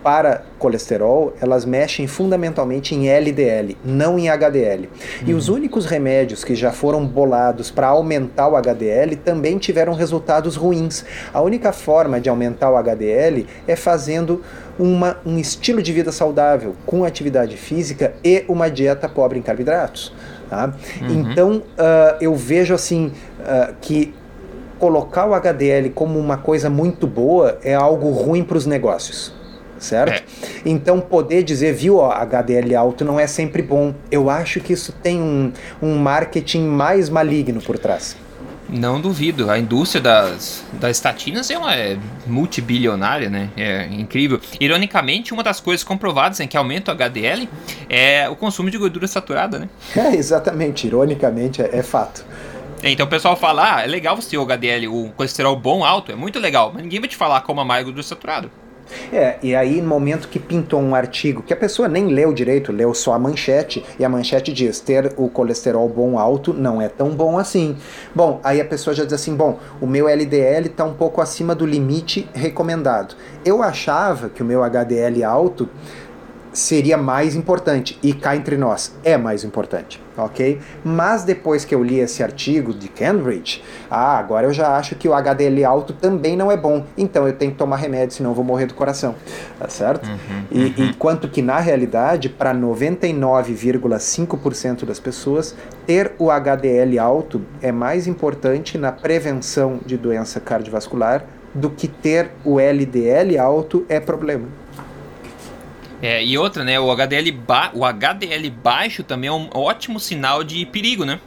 para 0.03 0.43
colesterol, 0.59 1.33
elas 1.41 1.63
mexem 1.63 2.05
fundamentalmente 2.07 2.93
em 2.93 3.07
LDL, 3.07 3.77
não 3.83 4.19
em 4.19 4.29
HDL. 4.29 4.89
E 5.25 5.33
os 5.33 5.47
uhum. 5.47 5.55
únicos 5.55 5.85
remédios 5.85 6.43
que 6.43 6.53
já 6.53 6.71
foram 6.71 7.05
bolados 7.05 7.71
para 7.71 7.87
aumentar 7.87 8.49
o 8.49 8.55
HDL 8.57 9.15
também 9.15 9.57
tiveram 9.57 9.93
resultados 9.93 10.57
ruins. 10.57 11.05
A 11.33 11.41
única 11.41 11.71
forma 11.71 12.19
de 12.19 12.29
aumentar 12.29 12.69
o 12.69 12.77
HDL 12.77 13.47
é 13.65 13.75
fazendo 13.75 14.41
uma, 14.77 15.17
um 15.25 15.37
estilo 15.37 15.81
de 15.81 15.93
vida 15.93 16.11
saudável, 16.11 16.75
com 16.85 17.05
atividade 17.05 17.55
física 17.55 18.13
e 18.23 18.43
uma 18.49 18.69
dieta 18.69 19.07
pobre 19.07 19.39
em 19.39 19.41
carboidratos. 19.41 20.13
Tá? 20.49 20.73
Uhum. 21.01 21.31
Então, 21.31 21.51
uh, 21.57 22.17
eu 22.19 22.35
vejo 22.35 22.73
assim 22.73 23.11
uh, 23.39 23.73
que 23.79 24.13
colocar 24.77 25.25
o 25.25 25.33
HDL 25.33 25.91
como 25.91 26.19
uma 26.19 26.35
coisa 26.35 26.69
muito 26.69 27.07
boa 27.07 27.57
é 27.63 27.73
algo 27.73 28.09
ruim 28.09 28.43
para 28.43 28.57
os 28.57 28.65
negócios 28.65 29.42
certo? 29.83 30.23
É. 30.43 30.47
Então 30.65 30.99
poder 30.99 31.43
dizer, 31.43 31.73
viu, 31.73 31.97
ó, 31.97 32.11
HDL 32.11 32.75
alto 32.75 33.05
não 33.05 33.19
é 33.19 33.27
sempre 33.27 33.61
bom. 33.61 33.93
Eu 34.09 34.29
acho 34.29 34.59
que 34.59 34.73
isso 34.73 34.91
tem 34.91 35.21
um, 35.21 35.51
um 35.81 35.97
marketing 35.97 36.63
mais 36.63 37.09
maligno 37.09 37.61
por 37.61 37.77
trás. 37.77 38.15
Não 38.69 38.99
duvido. 38.99 39.51
A 39.51 39.59
indústria 39.59 40.01
das, 40.01 40.63
das 40.73 40.97
estatinas 40.97 41.49
é 41.51 41.57
uma 41.57 41.75
é 41.75 41.97
multibilionária, 42.25 43.29
né? 43.29 43.49
É 43.55 43.85
incrível. 43.85 44.39
Ironicamente, 44.59 45.33
uma 45.33 45.43
das 45.43 45.59
coisas 45.59 45.83
comprovadas 45.83 46.39
em 46.39 46.47
que 46.47 46.57
aumenta 46.57 46.91
o 46.91 46.95
HDL 46.95 47.47
é 47.89 48.27
o 48.29 48.35
consumo 48.35 48.71
de 48.71 48.77
gordura 48.77 49.07
saturada, 49.07 49.59
né? 49.59 49.69
É, 49.95 50.15
exatamente. 50.15 50.87
Ironicamente, 50.87 51.61
é, 51.61 51.69
é 51.71 51.83
fato. 51.83 52.25
É, 52.81 52.89
então 52.89 53.05
o 53.05 53.09
pessoal 53.09 53.37
fala, 53.37 53.77
ah, 53.77 53.83
é 53.83 53.87
legal 53.87 54.15
você 54.15 54.31
ter 54.31 54.37
o 54.37 54.45
HDL, 54.45 54.87
o 54.87 55.09
colesterol 55.15 55.55
bom 55.55 55.85
alto, 55.85 56.11
é 56.11 56.15
muito 56.15 56.37
legal, 56.37 56.71
mas 56.73 56.83
ninguém 56.83 56.99
vai 56.99 57.07
te 57.07 57.15
falar 57.15 57.39
como 57.41 57.61
a 57.61 57.65
mais 57.65 57.83
gordura 57.85 58.03
saturada. 58.03 58.49
É, 59.11 59.37
e 59.41 59.55
aí 59.55 59.81
no 59.81 59.87
momento 59.87 60.27
que 60.27 60.39
pintou 60.39 60.79
um 60.81 60.93
artigo 60.95 61.41
que 61.41 61.53
a 61.53 61.57
pessoa 61.57 61.87
nem 61.87 62.07
leu 62.07 62.33
direito, 62.33 62.71
leu 62.71 62.93
só 62.93 63.13
a 63.13 63.19
manchete, 63.19 63.83
e 63.97 64.05
a 64.05 64.09
manchete 64.09 64.51
diz 64.51 64.79
ter 64.79 65.13
o 65.17 65.29
colesterol 65.29 65.87
bom 65.87 66.17
alto 66.17 66.53
não 66.53 66.81
é 66.81 66.87
tão 66.87 67.09
bom 67.09 67.37
assim. 67.37 67.77
Bom, 68.13 68.39
aí 68.43 68.59
a 68.59 68.65
pessoa 68.65 68.93
já 68.93 69.03
diz 69.03 69.13
assim, 69.13 69.35
bom, 69.35 69.59
o 69.81 69.87
meu 69.87 70.07
LDL 70.07 70.67
está 70.67 70.83
um 70.83 70.93
pouco 70.93 71.21
acima 71.21 71.55
do 71.55 71.65
limite 71.65 72.27
recomendado. 72.33 73.15
Eu 73.45 73.61
achava 73.61 74.29
que 74.29 74.41
o 74.41 74.45
meu 74.45 74.63
HDL 74.63 75.23
alto 75.23 75.69
seria 76.53 76.97
mais 76.97 77.35
importante. 77.35 77.99
E 78.01 78.13
cá 78.13 78.33
entre 78.35 78.55
nós, 78.55 78.95
é 79.03 79.17
mais 79.17 79.43
importante, 79.43 79.99
ok? 80.15 80.59
Mas 80.83 81.23
depois 81.23 81.65
que 81.65 81.73
eu 81.73 81.83
li 81.83 81.99
esse 81.99 82.21
artigo 82.23 82.71
de 82.73 82.87
Cambridge, 82.87 83.63
ah, 83.89 84.15
agora 84.17 84.45
eu 84.47 84.53
já 84.53 84.77
acho 84.77 84.95
que 84.95 85.09
o 85.09 85.13
HDL 85.13 85.65
alto 85.65 85.93
também 85.93 86.37
não 86.37 86.51
é 86.51 86.57
bom. 86.57 86.85
Então 86.97 87.27
eu 87.27 87.33
tenho 87.33 87.51
que 87.51 87.57
tomar 87.57 87.77
remédio, 87.77 88.15
senão 88.15 88.29
eu 88.31 88.35
vou 88.35 88.45
morrer 88.45 88.67
do 88.67 88.75
coração. 88.75 89.15
Tá 89.59 89.67
certo? 89.67 90.07
Uhum, 90.07 90.43
e, 90.51 90.65
uhum. 90.65 90.73
Enquanto 90.89 91.27
que 91.27 91.41
na 91.41 91.59
realidade, 91.59 92.29
para 92.29 92.53
99,5% 92.53 94.85
das 94.85 94.99
pessoas, 94.99 95.55
ter 95.85 96.13
o 96.19 96.29
HDL 96.29 96.99
alto 96.99 97.41
é 97.61 97.71
mais 97.71 98.05
importante 98.07 98.77
na 98.77 98.91
prevenção 98.91 99.79
de 99.85 99.97
doença 99.97 100.39
cardiovascular 100.39 101.25
do 101.53 101.69
que 101.69 101.87
ter 101.87 102.31
o 102.43 102.59
LDL 102.59 103.37
alto 103.37 103.85
é 103.87 103.99
problema. 103.99 104.62
É, 106.03 106.21
e 106.21 106.37
outra, 106.37 106.65
né? 106.65 106.77
O 106.77 106.91
HDL, 106.91 107.31
ba 107.31 107.71
o 107.73 107.85
HDL 107.85 108.49
baixo 108.49 109.05
também 109.05 109.29
é 109.29 109.31
um 109.31 109.47
ótimo 109.53 110.01
sinal 110.01 110.43
de 110.43 110.65
perigo, 110.65 111.05
né? 111.05 111.17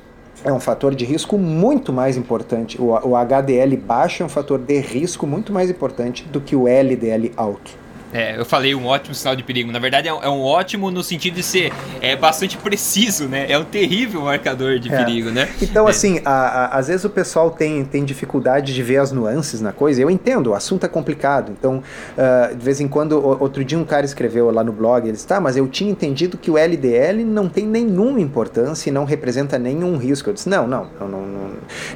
É 0.44 0.52
um 0.52 0.60
fator 0.60 0.94
de 0.94 1.02
risco 1.02 1.38
muito 1.38 1.94
mais 1.94 2.18
importante. 2.18 2.78
O, 2.78 2.88
o 2.88 3.16
HDL 3.16 3.74
baixo 3.78 4.22
é 4.22 4.26
um 4.26 4.28
fator 4.28 4.58
de 4.58 4.78
risco 4.78 5.26
muito 5.26 5.50
mais 5.50 5.70
importante 5.70 6.24
do 6.24 6.42
que 6.42 6.54
o 6.54 6.68
LDL 6.68 7.32
alto. 7.38 7.70
É, 8.16 8.38
eu 8.38 8.46
falei 8.46 8.74
um 8.74 8.86
ótimo 8.86 9.14
sinal 9.14 9.36
de 9.36 9.42
perigo. 9.42 9.70
Na 9.70 9.78
verdade, 9.78 10.08
é 10.08 10.14
um, 10.14 10.22
é 10.22 10.28
um, 10.30 10.40
ótimo 10.40 10.90
no 10.90 11.02
sentido 11.02 11.34
de 11.34 11.42
ser 11.42 11.70
é, 12.00 12.16
bastante 12.16 12.56
preciso, 12.56 13.28
né? 13.28 13.44
É 13.46 13.58
um 13.58 13.64
terrível 13.64 14.22
marcador 14.22 14.78
de 14.78 14.90
é. 14.90 14.96
perigo, 14.96 15.30
né? 15.30 15.50
Então, 15.60 15.86
é. 15.86 15.90
assim, 15.90 16.22
a, 16.24 16.30
a, 16.30 16.78
às 16.78 16.88
vezes 16.88 17.04
o 17.04 17.10
pessoal 17.10 17.50
tem, 17.50 17.84
tem 17.84 18.06
dificuldade 18.06 18.72
de 18.72 18.82
ver 18.82 18.96
as 18.96 19.12
nuances 19.12 19.60
na 19.60 19.70
coisa. 19.70 20.00
Eu 20.00 20.08
entendo, 20.08 20.46
o 20.46 20.54
assunto 20.54 20.86
é 20.86 20.88
complicado. 20.88 21.52
Então, 21.52 21.82
uh, 22.16 22.56
de 22.56 22.64
vez 22.64 22.80
em 22.80 22.88
quando, 22.88 23.22
outro 23.22 23.62
dia 23.62 23.78
um 23.78 23.84
cara 23.84 24.06
escreveu 24.06 24.50
lá 24.50 24.64
no 24.64 24.72
blog, 24.72 25.04
ele 25.04 25.12
disse, 25.12 25.26
tá, 25.26 25.38
mas 25.38 25.54
eu 25.54 25.68
tinha 25.68 25.90
entendido 25.90 26.38
que 26.38 26.50
o 26.50 26.56
LDL 26.56 27.22
não 27.22 27.50
tem 27.50 27.66
nenhuma 27.66 28.18
importância 28.18 28.88
e 28.88 28.92
não 28.92 29.04
representa 29.04 29.58
nenhum 29.58 29.98
risco. 29.98 30.30
Eu 30.30 30.34
disse, 30.34 30.48
não, 30.48 30.66
não, 30.66 30.86
não, 30.98 31.06
não, 31.06 31.26
não 31.26 31.50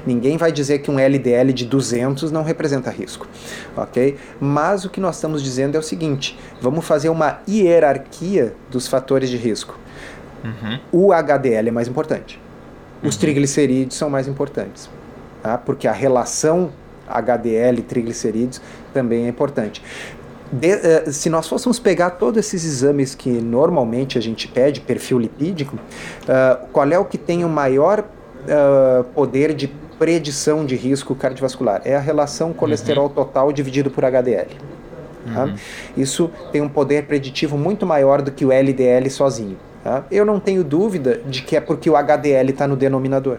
ninguém 0.06 0.36
vai 0.36 0.52
dizer 0.52 0.80
que 0.80 0.90
um 0.90 0.98
LDL 0.98 1.50
de 1.54 1.64
200 1.64 2.30
não 2.30 2.42
representa 2.42 2.90
risco, 2.90 3.26
ok? 3.74 4.16
Mas 4.38 4.84
o 4.84 4.90
que 4.90 5.00
nós 5.00 5.14
estamos 5.16 5.42
dizendo 5.42 5.76
é 5.76 5.78
o 5.78 5.82
seguinte, 5.82 6.09
seguinte: 6.10 6.38
vamos 6.60 6.84
fazer 6.84 7.08
uma 7.08 7.40
hierarquia 7.48 8.54
dos 8.70 8.86
fatores 8.86 9.30
de 9.30 9.36
risco. 9.36 9.78
Uhum. 10.44 10.78
O 10.92 11.12
HDL 11.12 11.68
é 11.68 11.70
mais 11.70 11.88
importante. 11.88 12.40
Os 13.02 13.14
uhum. 13.14 13.20
triglicerídeos 13.20 13.94
são 13.94 14.10
mais 14.10 14.28
importantes. 14.28 14.88
Tá? 15.42 15.56
Porque 15.56 15.86
a 15.88 15.92
relação 15.92 16.70
HDL 17.08 17.82
triglicerídeos 17.82 18.60
também 18.92 19.26
é 19.26 19.28
importante. 19.28 19.82
De, 20.52 20.74
uh, 20.74 21.12
se 21.12 21.30
nós 21.30 21.46
fôssemos 21.46 21.78
pegar 21.78 22.10
todos 22.10 22.38
esses 22.38 22.64
exames 22.64 23.14
que 23.14 23.30
normalmente 23.30 24.18
a 24.18 24.20
gente 24.20 24.48
pede, 24.48 24.80
perfil 24.80 25.18
lipídico, 25.18 25.76
uh, 25.76 26.66
qual 26.72 26.90
é 26.90 26.98
o 26.98 27.04
que 27.04 27.16
tem 27.16 27.44
o 27.44 27.48
maior 27.48 28.00
uh, 28.00 29.04
poder 29.14 29.54
de 29.54 29.68
predição 29.98 30.66
de 30.66 30.74
risco 30.74 31.14
cardiovascular? 31.14 31.82
É 31.84 31.94
a 31.94 32.00
relação 32.00 32.52
colesterol 32.52 33.06
uhum. 33.06 33.14
total 33.14 33.52
dividido 33.52 33.90
por 33.90 34.04
HDL. 34.04 34.48
Tá? 35.26 35.54
Isso 35.96 36.30
tem 36.50 36.60
um 36.60 36.68
poder 36.68 37.04
preditivo 37.04 37.58
muito 37.58 37.86
maior 37.86 38.22
do 38.22 38.30
que 38.30 38.44
o 38.44 38.52
LDL 38.52 39.08
sozinho. 39.10 39.56
Tá? 39.82 40.04
Eu 40.10 40.24
não 40.24 40.38
tenho 40.38 40.62
dúvida 40.62 41.20
de 41.26 41.42
que 41.42 41.56
é 41.56 41.60
porque 41.60 41.88
o 41.88 41.96
HDL 41.96 42.50
está 42.50 42.66
no 42.66 42.76
denominador. 42.76 43.38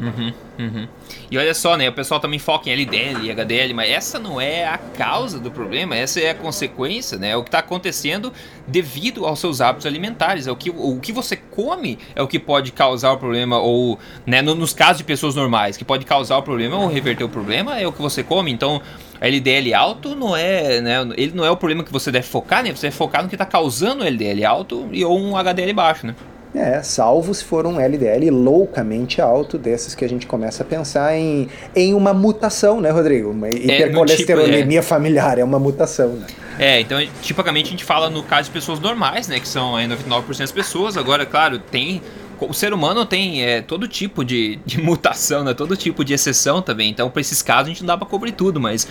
Uhum, 0.00 0.32
uhum. 0.60 0.88
E 1.28 1.36
olha 1.36 1.52
só, 1.52 1.76
né? 1.76 1.88
O 1.88 1.92
pessoal 1.92 2.20
também 2.20 2.38
foca 2.38 2.70
em 2.70 2.72
LDL 2.72 3.26
e 3.26 3.30
HDL, 3.32 3.74
mas 3.74 3.90
essa 3.90 4.18
não 4.18 4.40
é 4.40 4.64
a 4.64 4.78
causa 4.78 5.40
do 5.40 5.50
problema, 5.50 5.96
essa 5.96 6.20
é 6.20 6.30
a 6.30 6.34
consequência, 6.34 7.18
né? 7.18 7.30
É 7.30 7.36
o 7.36 7.42
que 7.42 7.48
está 7.48 7.58
acontecendo 7.58 8.32
devido 8.66 9.26
aos 9.26 9.40
seus 9.40 9.60
hábitos 9.60 9.86
alimentares. 9.86 10.46
É 10.46 10.52
o 10.52 10.56
que, 10.56 10.70
o 10.70 11.00
que 11.00 11.12
você 11.12 11.36
come 11.36 11.98
é 12.14 12.22
o 12.22 12.28
que 12.28 12.38
pode 12.38 12.70
causar 12.70 13.10
o 13.12 13.18
problema, 13.18 13.58
ou, 13.58 13.98
né, 14.24 14.40
no, 14.40 14.54
nos 14.54 14.72
casos 14.72 14.98
de 14.98 15.04
pessoas 15.04 15.34
normais, 15.34 15.76
que 15.76 15.84
pode 15.84 16.04
causar 16.04 16.38
o 16.38 16.42
problema 16.42 16.78
ou 16.78 16.86
reverter 16.86 17.24
o 17.24 17.28
problema 17.28 17.78
é 17.78 17.86
o 17.86 17.92
que 17.92 18.00
você 18.00 18.22
come. 18.22 18.52
Então, 18.52 18.80
LDL 19.20 19.74
alto 19.74 20.14
não 20.14 20.36
é, 20.36 20.80
né? 20.80 20.96
Ele 21.16 21.32
não 21.34 21.44
é 21.44 21.50
o 21.50 21.56
problema 21.56 21.82
que 21.84 21.92
você 21.92 22.10
deve 22.10 22.26
focar, 22.26 22.62
né? 22.62 22.70
Você 22.74 22.86
deve 22.86 22.96
focar 22.96 23.22
no 23.22 23.28
que 23.28 23.34
está 23.34 23.46
causando 23.46 24.02
o 24.02 24.06
LDL 24.06 24.44
alto 24.44 24.88
e 24.92 25.04
ou 25.04 25.18
um 25.18 25.36
HDL 25.36 25.72
baixo, 25.72 26.06
né? 26.06 26.14
É, 26.54 26.82
salvo 26.82 27.34
se 27.34 27.44
for 27.44 27.66
um 27.66 27.78
LDL 27.78 28.30
loucamente 28.30 29.20
alto, 29.20 29.58
desses 29.58 29.94
que 29.94 30.04
a 30.04 30.08
gente 30.08 30.26
começa 30.26 30.62
a 30.62 30.66
pensar 30.66 31.14
em, 31.14 31.48
em 31.76 31.92
uma 31.92 32.14
mutação, 32.14 32.80
né, 32.80 32.90
Rodrigo? 32.90 33.30
Uma 33.30 33.48
é, 33.48 33.50
hipercolesterolemia 33.50 34.62
tipo, 34.62 34.78
é. 34.78 34.82
familiar, 34.82 35.38
é 35.38 35.44
uma 35.44 35.58
mutação, 35.58 36.08
né? 36.08 36.26
É, 36.58 36.80
então, 36.80 36.98
tipicamente 37.22 37.68
a 37.68 37.70
gente 37.70 37.84
fala 37.84 38.08
no 38.10 38.22
caso 38.22 38.44
de 38.44 38.50
pessoas 38.50 38.80
normais, 38.80 39.28
né, 39.28 39.38
que 39.38 39.46
são 39.46 39.74
99% 39.74 40.38
das 40.38 40.50
pessoas. 40.50 40.96
Agora, 40.96 41.24
claro, 41.26 41.58
tem 41.58 42.02
o 42.40 42.52
ser 42.52 42.72
humano 42.72 43.04
tem 43.04 43.42
é, 43.42 43.60
todo 43.60 43.88
tipo 43.88 44.24
de, 44.24 44.58
de 44.64 44.80
mutação, 44.82 45.44
né? 45.44 45.54
todo 45.54 45.76
tipo 45.76 46.04
de 46.04 46.14
exceção 46.14 46.62
também. 46.62 46.90
Então, 46.90 47.10
para 47.10 47.20
esses 47.20 47.42
casos, 47.42 47.66
a 47.66 47.68
gente 47.68 47.80
não 47.80 47.88
dá 47.88 47.96
para 47.96 48.06
cobrir 48.06 48.32
tudo, 48.32 48.60
mas 48.60 48.88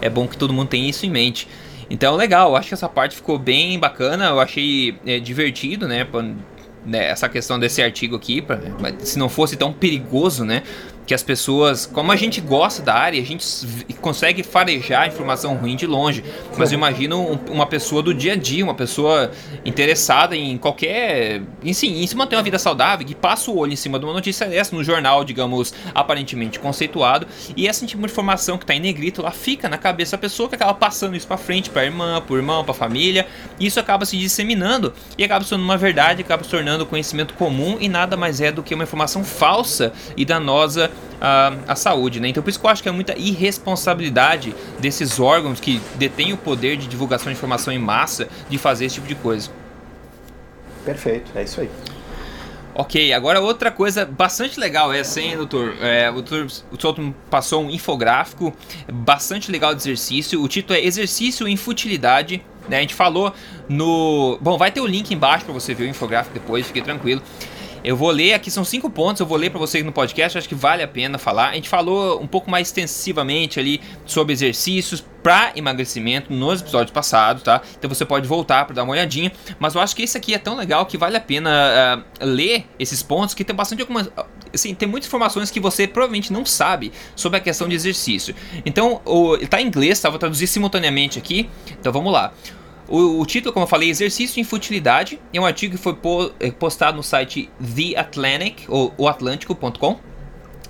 é 0.00 0.08
bom 0.08 0.26
que 0.26 0.36
todo 0.36 0.52
mundo 0.52 0.68
tenha 0.68 0.88
isso 0.88 1.06
em 1.06 1.10
mente. 1.10 1.48
Então, 1.88 2.14
legal, 2.14 2.54
acho 2.54 2.68
que 2.68 2.74
essa 2.74 2.88
parte 2.88 3.16
ficou 3.16 3.38
bem 3.38 3.78
bacana, 3.78 4.26
eu 4.26 4.40
achei 4.40 4.96
é, 5.04 5.18
divertido, 5.18 5.88
né? 5.88 6.04
Pra, 6.04 6.22
né, 6.86 7.10
essa 7.10 7.28
questão 7.28 7.58
desse 7.58 7.82
artigo 7.82 8.16
aqui, 8.16 8.40
pra, 8.40 8.58
se 9.00 9.18
não 9.18 9.28
fosse 9.28 9.56
tão 9.56 9.72
perigoso, 9.72 10.44
né? 10.44 10.62
Que 11.10 11.14
as 11.14 11.24
pessoas, 11.24 11.86
como 11.86 12.12
a 12.12 12.14
gente 12.14 12.40
gosta 12.40 12.82
da 12.82 12.94
área, 12.94 13.20
a 13.20 13.24
gente 13.24 13.44
consegue 14.00 14.44
farejar 14.44 15.08
informação 15.08 15.56
ruim 15.56 15.74
de 15.74 15.84
longe. 15.84 16.22
Mas 16.56 16.70
eu 16.70 16.78
imagino 16.78 17.32
uma 17.50 17.66
pessoa 17.66 18.00
do 18.00 18.14
dia 18.14 18.34
a 18.34 18.36
dia, 18.36 18.62
uma 18.62 18.76
pessoa 18.76 19.32
interessada 19.64 20.36
em 20.36 20.56
qualquer. 20.56 21.42
Em, 21.64 21.72
sim, 21.72 22.00
em 22.00 22.06
se 22.06 22.14
manter 22.14 22.36
uma 22.36 22.44
vida 22.44 22.60
saudável, 22.60 23.04
que 23.04 23.16
passa 23.16 23.50
o 23.50 23.58
olho 23.58 23.72
em 23.72 23.76
cima 23.76 23.98
de 23.98 24.04
uma 24.04 24.14
notícia 24.14 24.46
dessa, 24.46 24.76
no 24.76 24.84
jornal, 24.84 25.24
digamos, 25.24 25.74
aparentemente 25.92 26.60
conceituado, 26.60 27.26
e 27.56 27.66
essa 27.66 27.84
tipo 27.84 28.06
de 28.06 28.12
informação 28.12 28.56
que 28.56 28.62
está 28.62 28.76
em 28.76 28.80
negrito 28.80 29.20
lá 29.20 29.32
fica 29.32 29.68
na 29.68 29.78
cabeça 29.78 30.16
da 30.16 30.20
pessoa 30.20 30.48
que 30.48 30.54
acaba 30.54 30.74
passando 30.74 31.16
isso 31.16 31.26
para 31.26 31.36
frente, 31.36 31.70
para 31.70 31.84
irmã, 31.84 32.22
para 32.24 32.36
irmão, 32.36 32.62
para 32.62 32.72
família, 32.72 33.26
e 33.58 33.66
isso 33.66 33.80
acaba 33.80 34.06
se 34.06 34.16
disseminando 34.16 34.92
e 35.18 35.24
acaba 35.24 35.42
se 35.42 35.50
tornando 35.50 35.68
uma 35.68 35.76
verdade, 35.76 36.22
acaba 36.22 36.44
se 36.44 36.50
tornando 36.50 36.86
conhecimento 36.86 37.34
comum 37.34 37.78
e 37.80 37.88
nada 37.88 38.16
mais 38.16 38.40
é 38.40 38.52
do 38.52 38.62
que 38.62 38.72
uma 38.76 38.84
informação 38.84 39.24
falsa 39.24 39.92
e 40.16 40.24
danosa 40.24 40.88
a, 41.20 41.52
a 41.68 41.76
saúde, 41.76 42.20
né? 42.20 42.28
Então 42.28 42.42
por 42.42 42.50
isso 42.50 42.58
que 42.58 42.66
eu 42.66 42.70
acho 42.70 42.82
que 42.82 42.88
é 42.88 42.92
muita 42.92 43.18
irresponsabilidade 43.18 44.54
desses 44.78 45.20
órgãos 45.20 45.60
que 45.60 45.80
detêm 45.96 46.32
o 46.32 46.36
poder 46.36 46.76
de 46.76 46.86
divulgação 46.86 47.30
de 47.30 47.36
informação 47.36 47.72
em 47.72 47.78
massa 47.78 48.28
de 48.48 48.58
fazer 48.58 48.86
esse 48.86 48.96
tipo 48.96 49.06
de 49.06 49.14
coisa. 49.14 49.50
Perfeito, 50.84 51.30
é 51.34 51.42
isso 51.42 51.60
aí. 51.60 51.70
Ok, 52.72 53.12
agora 53.12 53.40
outra 53.40 53.70
coisa 53.70 54.06
bastante 54.06 54.58
legal 54.58 54.92
essa, 54.92 55.20
hein, 55.20 55.36
doutor? 55.36 55.74
É, 55.80 56.08
o 56.08 56.14
doutor 56.14 56.46
o 56.70 56.80
Souto 56.80 57.14
passou 57.28 57.64
um 57.64 57.70
infográfico 57.70 58.54
bastante 58.90 59.50
legal 59.50 59.74
de 59.74 59.82
exercício. 59.82 60.40
O 60.40 60.48
título 60.48 60.78
é 60.78 60.84
Exercício 60.84 61.48
em 61.48 61.56
Futilidade. 61.56 62.42
Né? 62.68 62.78
A 62.78 62.80
gente 62.80 62.94
falou 62.94 63.34
no. 63.68 64.38
Bom, 64.40 64.56
vai 64.56 64.70
ter 64.70 64.80
o 64.80 64.86
link 64.86 65.12
embaixo 65.12 65.44
para 65.44 65.52
você 65.52 65.74
ver 65.74 65.84
o 65.84 65.88
infográfico 65.88 66.32
depois, 66.32 66.66
fique 66.66 66.80
tranquilo. 66.80 67.20
Eu 67.82 67.96
vou 67.96 68.10
ler, 68.10 68.34
aqui 68.34 68.50
são 68.50 68.64
cinco 68.64 68.90
pontos, 68.90 69.20
eu 69.20 69.26
vou 69.26 69.38
ler 69.38 69.50
para 69.50 69.58
vocês 69.58 69.84
no 69.84 69.92
podcast, 69.92 70.36
acho 70.36 70.48
que 70.48 70.54
vale 70.54 70.82
a 70.82 70.88
pena 70.88 71.18
falar. 71.18 71.50
A 71.50 71.54
gente 71.54 71.68
falou 71.68 72.20
um 72.20 72.26
pouco 72.26 72.50
mais 72.50 72.68
extensivamente 72.68 73.58
ali 73.58 73.80
sobre 74.04 74.32
exercícios 74.32 75.04
para 75.22 75.52
emagrecimento 75.54 76.32
nos 76.32 76.60
episódios 76.60 76.92
passados, 76.92 77.42
tá? 77.42 77.60
Então 77.78 77.88
você 77.88 78.04
pode 78.04 78.26
voltar 78.26 78.64
para 78.64 78.74
dar 78.74 78.84
uma 78.84 78.92
olhadinha, 78.92 79.32
mas 79.58 79.74
eu 79.74 79.80
acho 79.80 79.94
que 79.94 80.02
esse 80.02 80.16
aqui 80.16 80.34
é 80.34 80.38
tão 80.38 80.56
legal 80.56 80.86
que 80.86 80.96
vale 80.96 81.16
a 81.16 81.20
pena 81.20 82.04
uh, 82.20 82.24
ler 82.24 82.66
esses 82.78 83.02
pontos 83.02 83.34
que 83.34 83.44
tem 83.44 83.54
bastante 83.54 83.80
algumas 83.82 84.10
assim, 84.52 84.74
tem 84.74 84.88
muitas 84.88 85.08
informações 85.08 85.50
que 85.50 85.60
você 85.60 85.86
provavelmente 85.86 86.32
não 86.32 86.44
sabe 86.44 86.92
sobre 87.14 87.38
a 87.38 87.40
questão 87.40 87.68
de 87.68 87.74
exercício. 87.74 88.34
Então, 88.64 89.00
o, 89.04 89.36
tá 89.46 89.60
em 89.60 89.66
inglês, 89.66 90.00
tá? 90.00 90.10
Vou 90.10 90.18
traduzir 90.18 90.46
simultaneamente 90.46 91.18
aqui. 91.18 91.48
Então 91.78 91.92
vamos 91.92 92.12
lá. 92.12 92.32
O, 92.90 93.20
o, 93.20 93.26
título, 93.26 93.52
como 93.52 93.64
eu 93.64 93.68
falei, 93.68 93.88
Exercício 93.88 94.40
em 94.40 94.44
Futilidade, 94.44 95.20
é 95.32 95.40
um 95.40 95.46
artigo 95.46 95.76
que 95.76 95.82
foi 95.82 95.96
é, 96.40 96.50
postado 96.50 96.96
no 96.96 97.02
site 97.02 97.48
The 97.60 97.98
Atlantic, 97.98 98.64
ou 98.68 98.92
oatlântico.com. 98.98 100.00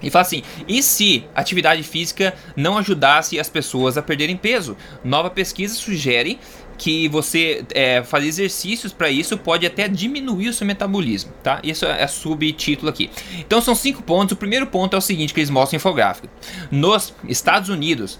E 0.03 0.11
fala 0.11 0.23
assim: 0.23 0.43
e 0.69 0.83
se 0.83 1.25
atividade 1.35 1.83
física 1.83 2.35
não 2.57 2.79
ajudasse 2.79 3.39
as 3.39 3.49
pessoas 3.49 3.97
a 3.97 4.03
perderem 4.03 4.37
peso? 4.37 4.77
Nova 5.05 5.31
pesquisa 5.31 5.75
sugere 5.75 6.39
que 6.79 7.09
você 7.09 7.63
é, 7.75 8.03
fazer 8.03 8.27
exercícios 8.27 8.91
para 8.91 9.11
isso 9.11 9.37
pode 9.37 9.67
até 9.67 9.87
diminuir 9.87 10.49
o 10.49 10.53
seu 10.53 10.67
metabolismo, 10.67 11.31
tá? 11.43 11.61
Isso 11.63 11.85
é, 11.85 12.03
é 12.03 12.07
subtítulo 12.07 12.89
aqui. 12.89 13.11
Então 13.39 13.61
são 13.61 13.75
cinco 13.75 14.03
pontos. 14.03 14.33
O 14.33 14.37
primeiro 14.37 14.67
ponto 14.67 14.95
é 14.95 14.99
o 14.99 15.03
seguinte 15.03 15.35
que 15.35 15.41
eles 15.41 15.51
mostram 15.51 15.77
em 15.77 15.79
infográfico. 15.79 16.29
Nos 16.71 17.15
Estados 17.29 17.69
Unidos, 17.69 18.19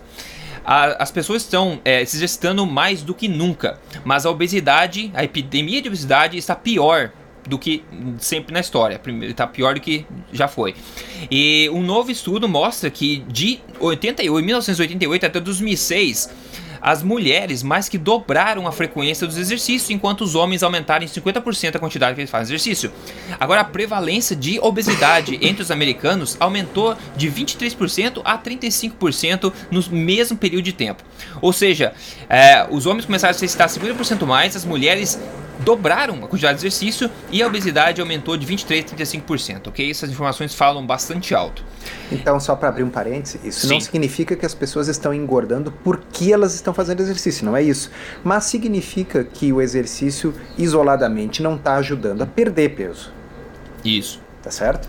a, 0.65 1.03
as 1.03 1.11
pessoas 1.11 1.43
estão 1.43 1.81
é, 1.85 2.05
se 2.05 2.17
exercitando 2.17 2.67
mais 2.67 3.03
do 3.03 3.15
que 3.15 3.29
nunca, 3.29 3.79
mas 4.05 4.27
a 4.27 4.31
obesidade, 4.31 5.11
a 5.15 5.25
epidemia 5.25 5.81
de 5.81 5.89
obesidade 5.89 6.37
está 6.37 6.55
pior 6.55 7.11
do 7.47 7.59
que 7.59 7.83
sempre 8.19 8.53
na 8.53 8.61
história. 8.61 9.01
Está 9.23 9.47
pior 9.47 9.75
do 9.75 9.81
que 9.81 10.07
já 10.33 10.47
foi. 10.47 10.75
E 11.31 11.69
um 11.73 11.83
novo 11.83 12.11
estudo 12.11 12.49
mostra 12.49 12.91
que 12.91 13.25
de 13.29 13.61
88, 13.79 14.45
1988 14.45 15.27
até 15.27 15.41
2006 15.41 16.31
as 16.81 17.03
mulheres 17.03 17.63
mais 17.63 17.89
que 17.89 17.99
dobraram 17.99 18.67
a 18.67 18.73
frequência 18.73 19.27
dos 19.27 19.37
exercícios, 19.37 19.91
enquanto 19.91 20.23
os 20.23 20.35
homens 20.35 20.63
aumentaram 20.63 21.05
em 21.05 21.09
50% 21.09 21.77
a 21.77 21.79
quantidade 21.79 22.15
que 22.15 22.21
eles 22.21 22.31
fazem 22.31 22.55
exercício. 22.55 22.93
Agora, 23.39 23.61
a 23.61 23.65
prevalência 23.65 24.35
de 24.35 24.59
obesidade 24.61 25.39
entre 25.43 25.63
os 25.63 25.71
americanos 25.71 26.37
aumentou 26.41 26.97
de 27.17 27.31
23% 27.31 28.21
a 28.25 28.39
35% 28.39 29.53
no 29.71 29.83
mesmo 29.91 30.37
período 30.37 30.65
de 30.65 30.73
tempo. 30.73 31.03
Ou 31.41 31.53
seja, 31.53 31.93
é, 32.29 32.67
os 32.71 32.87
homens 32.87 33.05
começaram 33.05 33.31
a 33.31 33.35
se 33.35 33.45
exercitar 33.45 33.69
50% 33.69 34.27
mais, 34.27 34.57
as 34.57 34.65
mulheres 34.65 35.19
dobraram 35.65 36.25
a 36.25 36.29
quantidade 36.29 36.59
de 36.59 36.67
exercício 36.67 37.11
e 37.31 37.43
a 37.43 37.47
obesidade 37.47 38.01
aumentou 38.01 38.37
de 38.37 38.47
23% 38.47 38.93
a 38.93 38.97
35%, 38.97 39.69
ok? 39.69 39.91
Essas 39.91 40.11
informações 40.11 40.55
falam 40.55 40.87
bastante 40.87 41.35
alto. 41.35 41.65
Então, 42.11 42.39
só 42.41 42.57
para 42.57 42.69
abrir 42.69 42.83
um 42.83 42.91
parêntese, 42.91 43.41
isso 43.45 43.67
Sim. 43.67 43.75
não 43.75 43.81
significa 43.81 44.37
que 44.37 44.45
as 44.45 44.55
pessoas 44.55 44.89
estão 44.89 45.13
engordando 45.13 45.73
porque 45.85 46.33
elas 46.33 46.55
estão 46.55 46.75
fazendo 46.75 47.01
exercício, 47.01 47.45
não 47.45 47.57
é 47.57 47.63
isso. 47.63 47.91
Mas 48.25 48.45
significa 48.45 49.25
que 49.25 49.53
o 49.53 49.61
exercício 49.61 50.35
isoladamente 50.59 51.43
não 51.43 51.57
está 51.57 51.77
ajudando 51.77 52.23
a 52.23 52.27
perder 52.27 52.71
peso. 52.71 53.13
Isso. 53.85 54.21
Tá 54.43 54.51
certo? 54.51 54.89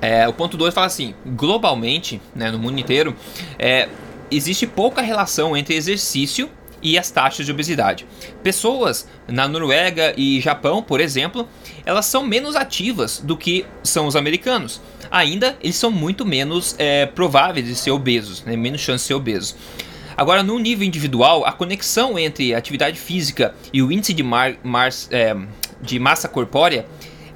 É, 0.00 0.26
o 0.28 0.32
ponto 0.32 0.56
2 0.56 0.74
fala 0.74 0.86
assim: 0.86 1.14
globalmente, 1.24 2.20
né, 2.34 2.50
no 2.50 2.58
mundo 2.58 2.78
inteiro, 2.78 3.14
é, 3.58 3.88
existe 4.30 4.66
pouca 4.66 5.00
relação 5.00 5.56
entre 5.56 5.74
exercício 5.74 6.50
e 6.82 6.98
as 6.98 7.10
taxas 7.10 7.46
de 7.46 7.52
obesidade. 7.52 8.06
Pessoas 8.42 9.08
na 9.28 9.46
Noruega 9.46 10.12
e 10.16 10.40
Japão, 10.40 10.82
por 10.82 11.00
exemplo, 11.00 11.48
elas 11.84 12.06
são 12.06 12.26
menos 12.26 12.56
ativas 12.56 13.20
do 13.20 13.36
que 13.36 13.64
são 13.82 14.06
os 14.06 14.16
americanos. 14.16 14.80
Ainda, 15.10 15.56
eles 15.62 15.76
são 15.76 15.90
muito 15.90 16.24
menos 16.24 16.74
é, 16.78 17.06
prováveis 17.06 17.66
de 17.66 17.74
ser 17.74 17.90
obesos, 17.90 18.42
né? 18.44 18.56
menos 18.56 18.80
chance 18.80 19.04
de 19.04 19.08
ser 19.08 19.14
obesos. 19.14 19.54
Agora, 20.16 20.42
no 20.42 20.58
nível 20.58 20.86
individual, 20.86 21.44
a 21.46 21.52
conexão 21.52 22.18
entre 22.18 22.54
atividade 22.54 22.98
física 22.98 23.54
e 23.72 23.82
o 23.82 23.90
índice 23.90 24.12
de, 24.12 24.22
mar, 24.22 24.54
mar, 24.62 24.90
é, 25.10 25.34
de 25.80 25.98
massa 25.98 26.28
corpórea 26.28 26.86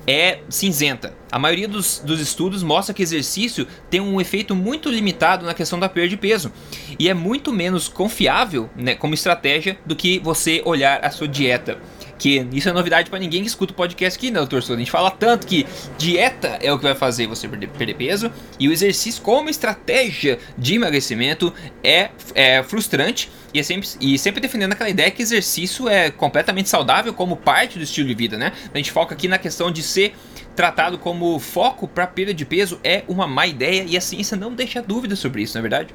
é 0.07 0.39
cinzenta. 0.49 1.15
A 1.31 1.39
maioria 1.39 1.67
dos, 1.67 1.99
dos, 1.99 2.21
estudos 2.21 2.63
mostra 2.63 2.95
que 2.95 3.03
exercício 3.03 3.67
tem 3.91 4.01
um 4.01 4.21
efeito 4.21 4.55
muito 4.55 4.89
limitado 4.89 5.45
na 5.45 5.53
questão 5.53 5.79
da 5.79 5.89
perda 5.89 6.11
de 6.11 6.17
peso 6.17 6.53
e 6.99 7.09
é 7.09 7.15
muito 7.15 7.53
menos 7.53 7.89
confiável 7.89 8.71
né, 8.77 8.95
como 8.95 9.15
estratégia 9.15 9.77
do 9.85 9.97
que 9.97 10.19
você 10.21 10.63
olhar 10.65 11.05
a 11.05 11.11
sua 11.11 11.27
dieta 11.27 11.79
que 12.19 12.47
isso 12.53 12.69
é 12.69 12.73
novidade 12.73 13.11
para 13.11 13.19
ninguém 13.19 13.43
que 13.43 13.49
escuta 13.49 13.73
o 13.73 13.77
podcast 13.77 14.19
aqui, 14.19 14.31
né, 14.31 14.39
doutor 14.39 14.63
Souza? 14.63 14.75
A 14.75 14.79
gente 14.79 14.91
fala 14.91 15.11
tanto 15.11 15.47
que 15.47 15.67
dieta 15.99 16.59
é 16.61 16.73
o 16.73 16.79
que 16.79 16.85
vai 16.85 16.95
fazer 16.95 17.27
você 17.27 17.49
perder, 17.49 17.95
peso 17.95 18.31
e 18.59 18.69
o 18.69 18.73
exercício 18.73 19.23
como 19.23 19.49
estratégia 19.49 20.39
de 20.57 20.75
emagrecimento 20.75 21.53
é, 21.83 22.11
é 22.35 22.63
frustrante 22.63 23.31
e, 23.53 23.61
é 23.61 23.63
sempre, 23.63 23.89
e 24.01 24.19
sempre 24.19 24.41
defendendo 24.41 24.73
aquela 24.73 24.91
ideia 24.91 25.11
que 25.11 25.23
exercício 25.23 25.89
é 25.89 26.11
completamente 26.11 26.69
saudável 26.69 27.13
como 27.15 27.37
parte 27.37 27.79
do 27.79 27.85
estilo 27.85 28.09
de 28.09 28.15
vida, 28.15 28.37
né? 28.37 28.53
A 28.73 28.77
gente 28.77 28.91
foca 28.91 29.15
aqui 29.15 29.29
na 29.29 29.39
questão 29.39 29.71
de 29.71 29.83
ser 29.83 30.15
tratado 30.55 30.99
como 30.99 31.39
foco 31.39 31.87
para 31.87 32.07
perda 32.07 32.33
de 32.33 32.45
peso 32.45 32.81
é 32.83 33.05
uma 33.07 33.27
má 33.27 33.47
ideia 33.47 33.85
e 33.87 33.97
a 33.97 34.01
ciência 34.01 34.37
não 34.37 34.55
deixa 34.55 34.83
dúvida 34.83 35.15
sobre 35.15 35.43
isso, 35.43 35.55
não 35.55 35.61
é 35.61 35.69
verdade? 35.69 35.95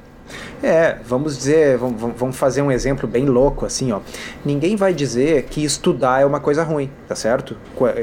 É, 0.62 0.96
vamos 1.04 1.36
dizer, 1.36 1.76
vamos 1.76 2.36
fazer 2.36 2.62
um 2.62 2.70
exemplo 2.70 3.08
bem 3.08 3.26
louco 3.26 3.66
assim, 3.66 3.90
ó. 3.90 4.00
Ninguém 4.44 4.76
vai 4.76 4.94
dizer 4.94 5.44
que 5.44 5.64
estudar 5.64 6.22
é 6.22 6.24
uma 6.24 6.38
coisa 6.38 6.62
ruim, 6.62 6.90
tá 7.08 7.16
certo? 7.16 7.56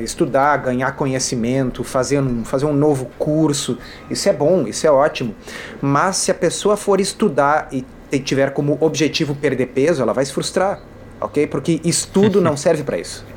Estudar, 0.03 0.57
ganhar 0.57 0.91
conhecimento, 0.91 1.84
fazer 1.84 2.19
um, 2.19 2.43
fazer 2.43 2.65
um 2.65 2.73
novo 2.73 3.09
curso, 3.17 3.77
isso 4.09 4.27
é 4.27 4.34
bom, 4.34 4.67
isso 4.67 4.86
é 4.86 4.91
ótimo. 4.91 5.34
Mas 5.82 6.17
se 6.17 6.32
a 6.32 6.36
pessoa 6.36 6.75
for 6.75 6.99
estudar 6.99 7.69
e 7.71 7.86
tiver 8.19 8.51
como 8.51 8.77
objetivo 8.82 9.36
perder 9.36 9.67
peso, 9.67 10.01
ela 10.01 10.13
vai 10.13 10.25
se 10.25 10.34
frustrar, 10.34 10.82
ok? 11.21 11.47
Porque 11.47 11.80
estudo 11.84 12.41
não 12.41 12.57
serve 12.57 12.84
para 12.84 12.97
isso 12.97 13.28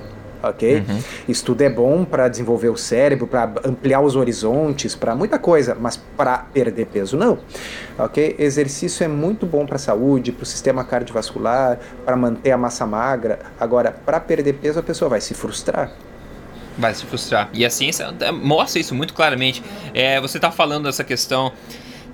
ok? 0.43 0.77
Uhum. 0.77 0.99
Estudo 1.29 1.63
é 1.63 1.71
bom 1.71 2.05
para 2.05 2.29
desenvolver 2.29 2.69
o 2.69 2.77
cérebro, 2.77 3.27
para 3.27 3.53
ampliar 3.65 4.01
os 4.01 4.17
horizontes, 4.17 4.95
para 4.95 5.15
muita 5.15 5.39
coisa, 5.39 5.77
mas 5.79 5.97
para 5.97 6.39
perder 6.39 6.87
peso 6.87 7.17
não, 7.17 7.39
ok? 7.99 8.37
Exercício 8.39 9.05
é 9.05 9.09
muito 9.09 9.47
bom 9.47 9.65
para 9.65 9.77
a 9.77 9.79
saúde, 9.79 10.33
para 10.33 10.43
o 10.43 10.47
sistema 10.47 10.85
cardiovascular, 10.85 11.79
para 12.05 12.17
manter 12.17 12.51
a 12.51 12.59
massa 12.59 12.87
magra. 12.87 13.39
Agora, 13.59 13.93
para 14.05 14.19
perder 14.21 14.55
peso 14.55 14.79
a 14.79 14.83
pessoa 14.83 15.09
vai 15.09 15.21
se 15.21 15.35
frustrar. 15.35 15.91
Vai 16.77 16.95
se 16.95 17.05
frustrar. 17.05 17.51
E 17.53 17.65
a 17.65 17.71
ciência 17.71 18.15
é, 18.21 18.31
mostra 18.31 18.81
isso 18.81 18.95
muito 18.95 19.13
claramente. 19.13 19.63
É, 19.95 20.21
você 20.21 20.39
está 20.39 20.51
falando 20.51 20.85
dessa 20.85 21.05
questão 21.05 21.53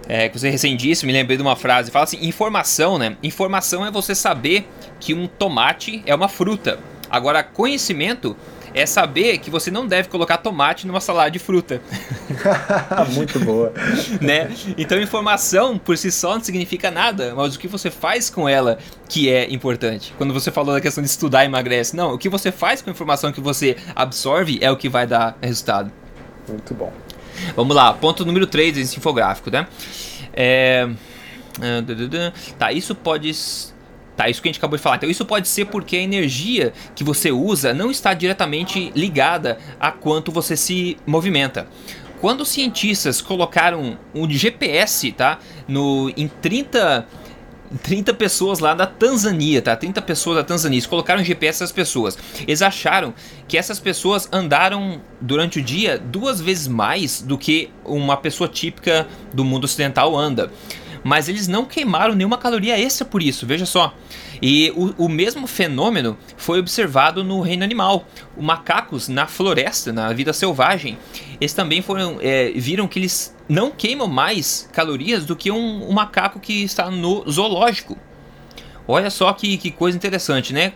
é, 0.09 0.29
que 0.29 0.39
você 0.39 0.49
recém 0.49 0.77
disse, 0.77 1.07
me 1.07 1.13
lembrei 1.13 1.37
de 1.37 1.43
uma 1.43 1.55
frase, 1.55 1.91
fala 1.91 2.05
assim, 2.05 2.19
informação, 2.23 2.99
né? 2.99 3.17
Informação 3.23 3.85
é 3.85 3.91
você 3.91 4.15
saber 4.15 4.67
que 4.99 5.15
um 5.15 5.27
tomate 5.27 6.03
é 6.07 6.15
uma 6.15 6.29
fruta. 6.29 6.79
Agora, 7.11 7.43
conhecimento 7.43 8.37
é 8.75 8.87
saber 8.87 9.39
que 9.39 9.51
você 9.51 9.71
não 9.71 9.87
deve 9.87 10.09
colocar 10.09 10.39
tomate 10.39 10.87
numa 10.87 11.01
salada 11.01 11.31
de 11.31 11.39
fruta. 11.39 11.81
Muito 13.13 13.41
boa. 13.41 13.73
né? 14.21 14.51
Então 14.77 15.01
informação 15.01 15.79
por 15.79 15.97
si 15.97 16.11
só 16.13 16.35
não 16.35 16.45
significa 16.45 16.91
nada, 16.91 17.35
mas 17.35 17.55
o 17.55 17.59
que 17.59 17.69
você 17.69 17.91
faz 17.91 18.31
com 18.31 18.49
ela 18.49 18.79
que 19.09 19.31
é 19.31 19.51
importante. 19.53 20.15
Quando 20.17 20.33
você 20.33 20.51
falou 20.51 20.75
da 20.75 20.81
questão 20.81 21.03
de 21.03 21.09
estudar 21.09 21.45
emagrece, 21.45 21.97
não, 21.97 22.15
o 22.15 22.19
que 22.19 22.29
você 22.29 22.53
faz 22.53 22.83
com 22.83 22.91
a 22.91 22.93
informação 22.93 23.33
que 23.33 23.41
você 23.41 23.77
absorve 23.95 24.59
é 24.61 24.71
o 24.71 24.77
que 24.77 24.89
vai 24.89 25.07
dar 25.07 25.37
resultado. 25.41 25.91
Muito 26.49 26.75
bom. 26.75 26.93
Vamos 27.55 27.75
lá, 27.75 27.93
ponto 27.95 28.25
número 28.25 28.47
3 28.47 28.75
desse 28.75 28.99
infográfico, 28.99 29.51
né? 29.51 29.67
É... 30.33 30.89
Tá, 32.59 32.73
isso 32.73 32.95
pode 32.95 33.33
Tá, 34.19 34.29
isso 34.29 34.43
que 34.43 34.49
a 34.49 34.51
gente 34.51 34.59
acabou 34.59 34.77
de 34.77 34.83
falar. 34.83 34.97
Então, 34.97 35.09
isso 35.09 35.25
pode 35.25 35.47
ser 35.47 35.67
porque 35.67 35.95
a 35.95 36.01
energia 36.01 36.73
que 36.97 37.05
você 37.05 37.31
usa 37.31 37.73
não 37.73 37.89
está 37.89 38.13
diretamente 38.13 38.91
ligada 38.97 39.59
a 39.79 39.93
quanto 39.93 40.33
você 40.33 40.57
se 40.57 40.97
movimenta. 41.07 41.69
Quando 42.21 42.41
os 42.41 42.49
cientistas 42.49 43.21
colocaram 43.21 43.97
um 44.13 44.29
GPS, 44.29 45.13
tá, 45.13 45.39
no 45.69 46.13
em 46.17 46.27
30 46.27 47.07
30 47.83 48.13
pessoas 48.15 48.59
lá 48.59 48.75
da 48.75 48.87
Tanzânia, 48.87 49.63
tá? 49.63 49.77
30 49.77 50.03
pessoas 50.03 50.39
da 50.39 50.43
Tanzânia. 50.43 50.75
Eles 50.75 50.87
colocaram 50.87 51.23
GPS 51.23 51.63
essas 51.63 51.71
pessoas. 51.71 52.19
Eles 52.41 52.61
acharam 52.61 53.15
que 53.47 53.57
essas 53.57 53.79
pessoas 53.79 54.29
andaram 54.33 55.01
durante 55.21 55.61
o 55.61 55.63
dia 55.63 55.97
duas 55.97 56.41
vezes 56.41 56.67
mais 56.67 57.23
do 57.23 57.39
que 57.39 57.71
uma 57.85 58.17
pessoa 58.17 58.49
típica 58.49 59.07
do 59.33 59.45
mundo 59.45 59.65
ocidental 59.65 60.17
anda 60.17 60.51
mas 61.05 61.29
eles 61.29 61.49
não 61.49 61.65
queimaram 61.65 62.15
nenhuma 62.15 62.39
caloria 62.39 62.79
extra 62.79 63.05
por 63.05 63.23
isso, 63.23 63.47
veja 63.47 63.67
só. 63.67 63.95
E 64.41 64.73
o, 64.77 65.05
o 65.05 65.09
mesmo 65.09 65.47
fenômeno 65.47 66.17
foi 66.37 66.59
observado 66.59 67.25
no 67.25 67.41
reino 67.41 67.65
animal. 67.65 68.07
Os 68.37 68.45
macacos 68.45 69.09
na 69.09 69.27
floresta, 69.27 69.93
na 69.93 70.13
vida 70.13 70.33
selvagem, 70.33 70.99
eles 71.41 71.53
também 71.53 71.83
foram 71.83 72.19
é, 72.21 72.51
viram 72.53 72.87
que 72.87 72.99
eles 72.99 73.35
não 73.49 73.71
queimam 73.71 74.07
mais 74.07 74.69
calorias 74.73 75.25
do 75.25 75.35
que 75.35 75.51
um, 75.51 75.89
um 75.89 75.93
macaco 75.93 76.39
que 76.39 76.63
está 76.63 76.91
no 76.91 77.29
zoológico. 77.31 77.97
Olha 78.91 79.11
só 79.11 79.31
que, 79.35 79.59
que 79.59 79.71
coisa 79.71 79.99
interessante, 79.99 80.55
né? 80.55 80.73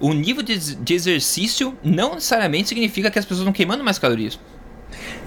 O 0.00 0.14
nível 0.14 0.42
de, 0.42 0.76
de 0.76 0.94
exercício 0.94 1.76
não 1.82 2.14
necessariamente 2.14 2.70
significa 2.70 3.10
que 3.10 3.18
as 3.18 3.24
pessoas 3.26 3.40
estão 3.40 3.52
queimando 3.52 3.84
mais 3.84 3.98
calorias. 3.98 4.38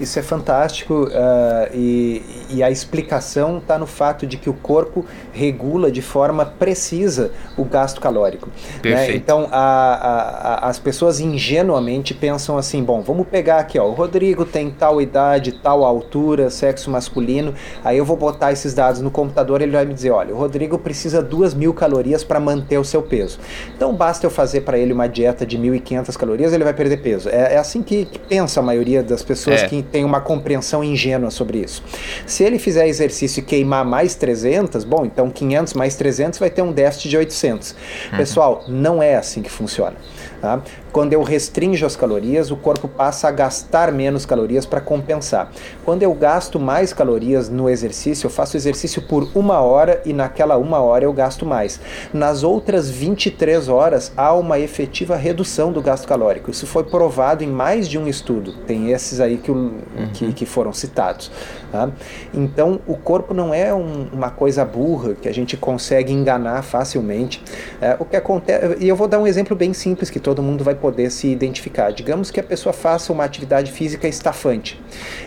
Isso 0.00 0.18
é 0.18 0.22
fantástico 0.22 1.08
uh, 1.08 1.74
e, 1.74 2.22
e, 2.50 2.62
a 2.62 2.70
explicação 2.70 3.58
está 3.58 3.78
no 3.78 3.86
fato 3.86 4.26
de 4.26 4.36
que 4.36 4.48
o 4.48 4.54
corpo 4.54 5.04
regula 5.32 5.90
de 5.90 6.00
forma 6.00 6.44
precisa 6.44 7.32
o 7.56 7.64
gasto 7.64 8.00
calórico. 8.00 8.48
Né? 8.84 9.14
Então, 9.14 9.48
a, 9.50 9.58
a, 9.58 10.54
a, 10.54 10.68
as 10.68 10.78
pessoas 10.78 11.18
ingenuamente 11.20 12.14
pensam 12.14 12.56
assim: 12.56 12.82
bom, 12.82 13.00
vamos 13.00 13.26
pegar 13.26 13.58
aqui, 13.58 13.78
ó, 13.78 13.86
o 13.86 13.92
Rodrigo 13.92 14.44
tem 14.44 14.70
tal 14.70 15.00
idade, 15.00 15.52
tal 15.52 15.84
altura, 15.84 16.48
sexo 16.50 16.90
masculino, 16.90 17.54
aí 17.84 17.98
eu 17.98 18.04
vou 18.04 18.16
botar 18.16 18.52
esses 18.52 18.74
dados 18.74 19.00
no 19.00 19.10
computador 19.10 19.60
ele 19.60 19.72
vai 19.72 19.84
me 19.84 19.94
dizer: 19.94 20.10
olha, 20.10 20.34
o 20.34 20.38
Rodrigo 20.38 20.78
precisa 20.78 21.22
duas 21.22 21.54
mil 21.54 21.74
calorias 21.74 22.22
para 22.22 22.38
manter 22.38 22.78
o 22.78 22.84
seu 22.84 23.02
peso. 23.02 23.38
Então, 23.74 23.94
basta 23.94 24.26
eu 24.26 24.30
fazer 24.30 24.60
para 24.60 24.78
ele 24.78 24.92
uma 24.92 25.08
dieta 25.08 25.44
de 25.44 25.58
1.500 25.58 26.16
calorias, 26.16 26.52
ele 26.52 26.64
vai 26.64 26.74
perder 26.74 26.98
peso. 26.98 27.28
É, 27.28 27.54
é 27.54 27.58
assim 27.58 27.82
que, 27.82 28.04
que 28.04 28.18
pensa 28.18 28.60
a 28.60 28.62
maioria 28.62 29.02
das 29.02 29.22
pessoas 29.22 29.62
é. 29.62 29.68
que 29.68 29.76
tem 29.90 30.04
uma 30.04 30.20
compreensão 30.20 30.82
ingênua 30.84 31.30
sobre 31.30 31.58
isso. 31.58 31.82
Se 32.26 32.44
ele 32.44 32.58
fizer 32.58 32.86
exercício 32.86 33.40
e 33.40 33.42
queimar 33.42 33.84
mais 33.84 34.14
300, 34.14 34.84
bom, 34.84 35.04
então 35.04 35.30
500 35.30 35.74
mais 35.74 35.96
300 35.96 36.38
vai 36.38 36.50
ter 36.50 36.62
um 36.62 36.72
déficit 36.72 37.08
de 37.08 37.16
800. 37.16 37.70
Uhum. 37.70 38.18
Pessoal, 38.18 38.64
não 38.68 39.02
é 39.02 39.16
assim 39.16 39.42
que 39.42 39.50
funciona. 39.50 39.96
Tá? 40.40 40.62
Quando 40.92 41.12
eu 41.12 41.22
restringo 41.22 41.68
as 41.84 41.96
calorias, 41.96 42.50
o 42.50 42.56
corpo 42.56 42.88
passa 42.88 43.28
a 43.28 43.30
gastar 43.30 43.92
menos 43.92 44.24
calorias 44.24 44.64
para 44.64 44.80
compensar. 44.80 45.50
Quando 45.84 46.02
eu 46.02 46.12
gasto 46.14 46.58
mais 46.58 46.92
calorias 46.92 47.48
no 47.48 47.68
exercício, 47.68 48.26
eu 48.26 48.30
faço 48.30 48.56
exercício 48.56 49.02
por 49.02 49.28
uma 49.34 49.60
hora 49.60 50.00
e 50.04 50.12
naquela 50.12 50.56
uma 50.56 50.80
hora 50.80 51.04
eu 51.04 51.12
gasto 51.12 51.44
mais. 51.44 51.80
Nas 52.12 52.42
outras 52.42 52.90
23 52.90 53.68
horas, 53.68 54.12
há 54.16 54.32
uma 54.32 54.58
efetiva 54.58 55.16
redução 55.16 55.72
do 55.72 55.82
gasto 55.82 56.06
calórico. 56.06 56.50
Isso 56.50 56.66
foi 56.66 56.84
provado 56.84 57.44
em 57.44 57.48
mais 57.48 57.88
de 57.88 57.98
um 57.98 58.06
estudo. 58.06 58.54
Tem 58.66 58.90
esses 58.90 59.20
aí 59.20 59.36
que, 59.36 59.50
uhum. 59.50 59.78
que, 60.12 60.32
que, 60.32 60.46
foram 60.46 60.72
citados. 60.72 61.30
Tá? 61.70 61.90
Então, 62.32 62.80
o 62.86 62.96
corpo 62.96 63.34
não 63.34 63.52
é 63.52 63.74
um, 63.74 64.08
uma 64.12 64.30
coisa 64.30 64.64
burra 64.64 65.14
que 65.14 65.28
a 65.28 65.34
gente 65.34 65.56
consegue 65.56 66.12
enganar 66.12 66.62
facilmente. 66.62 67.42
É, 67.80 67.96
o 67.98 68.04
que 68.04 68.16
acontece, 68.16 68.76
e 68.80 68.88
eu 68.88 68.96
vou 68.96 69.06
dar 69.06 69.18
um 69.18 69.26
exemplo 69.26 69.54
bem 69.54 69.72
simples 69.72 70.08
que 70.10 70.18
todo 70.18 70.42
mundo 70.42 70.64
vai 70.64 70.74
poder 70.78 71.10
se 71.10 71.28
identificar. 71.28 71.92
Digamos 71.92 72.30
que 72.30 72.40
a 72.40 72.42
pessoa 72.42 72.72
faça 72.72 73.12
uma 73.12 73.24
atividade 73.24 73.72
física 73.72 74.08
estafante. 74.08 74.80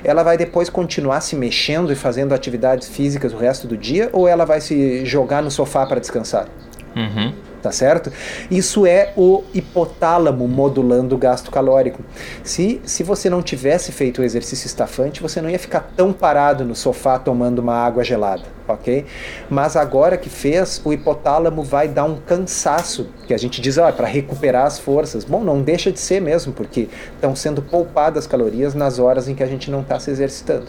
Ela 0.04 0.24
vai 0.24 0.38
depois 0.38 0.70
continuar 0.70 1.22
se 1.22 1.36
mexendo 1.36 1.92
e 1.92 1.96
fazendo 1.96 2.34
atividades 2.34 2.90
físicas 2.90 3.34
o 3.34 3.38
resto 3.38 3.68
do 3.68 3.78
dia 3.78 4.10
ou 4.12 4.28
ela 4.28 4.46
vai 4.46 4.62
se 4.62 5.06
jogar 5.06 5.42
no 5.44 5.52
sofá 5.52 5.86
para 5.86 6.00
descansar? 6.00 6.48
Uhum 6.96 7.51
tá 7.62 7.72
certo? 7.72 8.12
Isso 8.50 8.86
é 8.86 9.14
o 9.16 9.44
hipotálamo 9.54 10.48
modulando 10.48 11.16
o 11.16 11.18
gasto 11.18 11.52
calórico. 11.52 12.04
Se, 12.44 12.82
se 12.84 13.04
você 13.04 13.30
não 13.30 13.42
tivesse 13.42 13.92
feito 13.92 14.22
o 14.22 14.24
exercício 14.24 14.68
estafante, 14.68 15.22
você 15.22 15.42
não 15.42 15.50
ia 15.50 15.60
ficar 15.60 15.92
tão 15.96 16.12
parado 16.12 16.66
no 16.66 16.76
sofá 16.76 17.20
tomando 17.20 17.60
uma 17.60 17.76
água 17.76 18.04
gelada, 18.04 18.44
ok? 18.68 19.06
Mas 19.50 19.76
agora 19.76 20.18
que 20.18 20.30
fez, 20.30 20.82
o 20.84 20.92
hipotálamo 20.92 21.64
vai 21.64 21.88
dar 21.88 22.06
um 22.06 22.16
cansaço, 22.16 23.10
que 23.28 23.34
a 23.34 23.38
gente 23.38 23.62
diz, 23.62 23.78
ó, 23.78 23.88
é 23.88 23.92
para 23.92 24.08
recuperar 24.08 24.66
as 24.66 24.80
forças. 24.80 25.24
Bom, 25.24 25.44
não 25.44 25.62
deixa 25.62 25.92
de 25.92 26.00
ser 26.00 26.22
mesmo, 26.22 26.54
porque 26.54 26.90
estão 27.14 27.36
sendo 27.36 27.62
poupadas 27.62 28.26
calorias 28.26 28.74
nas 28.74 29.00
horas 29.00 29.28
em 29.28 29.36
que 29.36 29.44
a 29.44 29.48
gente 29.48 29.70
não 29.70 29.82
está 29.82 30.00
se 30.00 30.10
exercitando. 30.10 30.68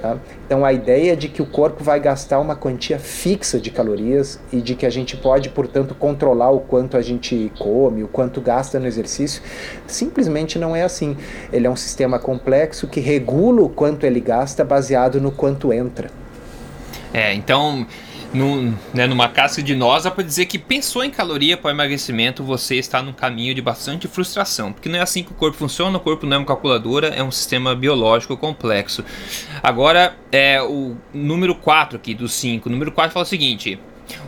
Tá? 0.00 0.18
Então 0.44 0.64
a 0.64 0.72
ideia 0.72 1.16
de 1.16 1.28
que 1.28 1.40
o 1.40 1.46
corpo 1.46 1.82
vai 1.82 1.98
gastar 1.98 2.38
uma 2.38 2.54
quantia 2.54 2.98
fixa 2.98 3.58
de 3.58 3.70
calorias 3.70 4.38
e 4.52 4.60
de 4.60 4.74
que 4.74 4.84
a 4.84 4.90
gente 4.90 5.16
pode, 5.16 5.48
portanto, 5.48 5.94
controlar 5.94 6.50
o 6.50 6.60
quanto 6.60 6.96
a 6.96 7.02
gente 7.02 7.50
come, 7.58 8.02
o 8.02 8.08
quanto 8.08 8.40
gasta 8.40 8.78
no 8.78 8.86
exercício, 8.86 9.42
simplesmente 9.86 10.58
não 10.58 10.76
é 10.76 10.82
assim. 10.82 11.16
Ele 11.52 11.66
é 11.66 11.70
um 11.70 11.76
sistema 11.76 12.18
complexo 12.18 12.86
que 12.86 13.00
regula 13.00 13.62
o 13.62 13.68
quanto 13.68 14.04
ele 14.04 14.20
gasta 14.20 14.64
baseado 14.64 15.20
no 15.20 15.32
quanto 15.32 15.72
entra. 15.72 16.10
É, 17.12 17.32
então 17.32 17.86
num, 18.32 18.74
né, 18.92 19.06
numa 19.06 19.28
casca 19.28 19.62
de 19.62 19.74
noza 19.74 20.10
para 20.10 20.24
dizer 20.24 20.46
que 20.46 20.58
pensou 20.58 21.04
em 21.04 21.10
caloria 21.10 21.56
para 21.56 21.70
emagrecimento, 21.70 22.42
você 22.42 22.76
está 22.76 23.02
num 23.02 23.12
caminho 23.12 23.54
de 23.54 23.62
bastante 23.62 24.08
frustração, 24.08 24.72
porque 24.72 24.88
não 24.88 24.98
é 24.98 25.02
assim 25.02 25.22
que 25.22 25.32
o 25.32 25.34
corpo 25.34 25.56
funciona, 25.56 25.96
o 25.96 26.00
corpo 26.00 26.26
não 26.26 26.36
é 26.36 26.38
uma 26.40 26.46
calculadora, 26.46 27.08
é 27.08 27.22
um 27.22 27.30
sistema 27.30 27.74
biológico 27.74 28.36
complexo. 28.36 29.04
Agora, 29.62 30.16
é 30.30 30.62
o 30.62 30.96
número 31.12 31.54
4 31.54 31.96
aqui 31.96 32.14
dos 32.14 32.32
5, 32.34 32.68
o 32.68 32.72
número 32.72 32.92
4 32.92 33.12
fala 33.12 33.24
o 33.24 33.28
seguinte: 33.28 33.78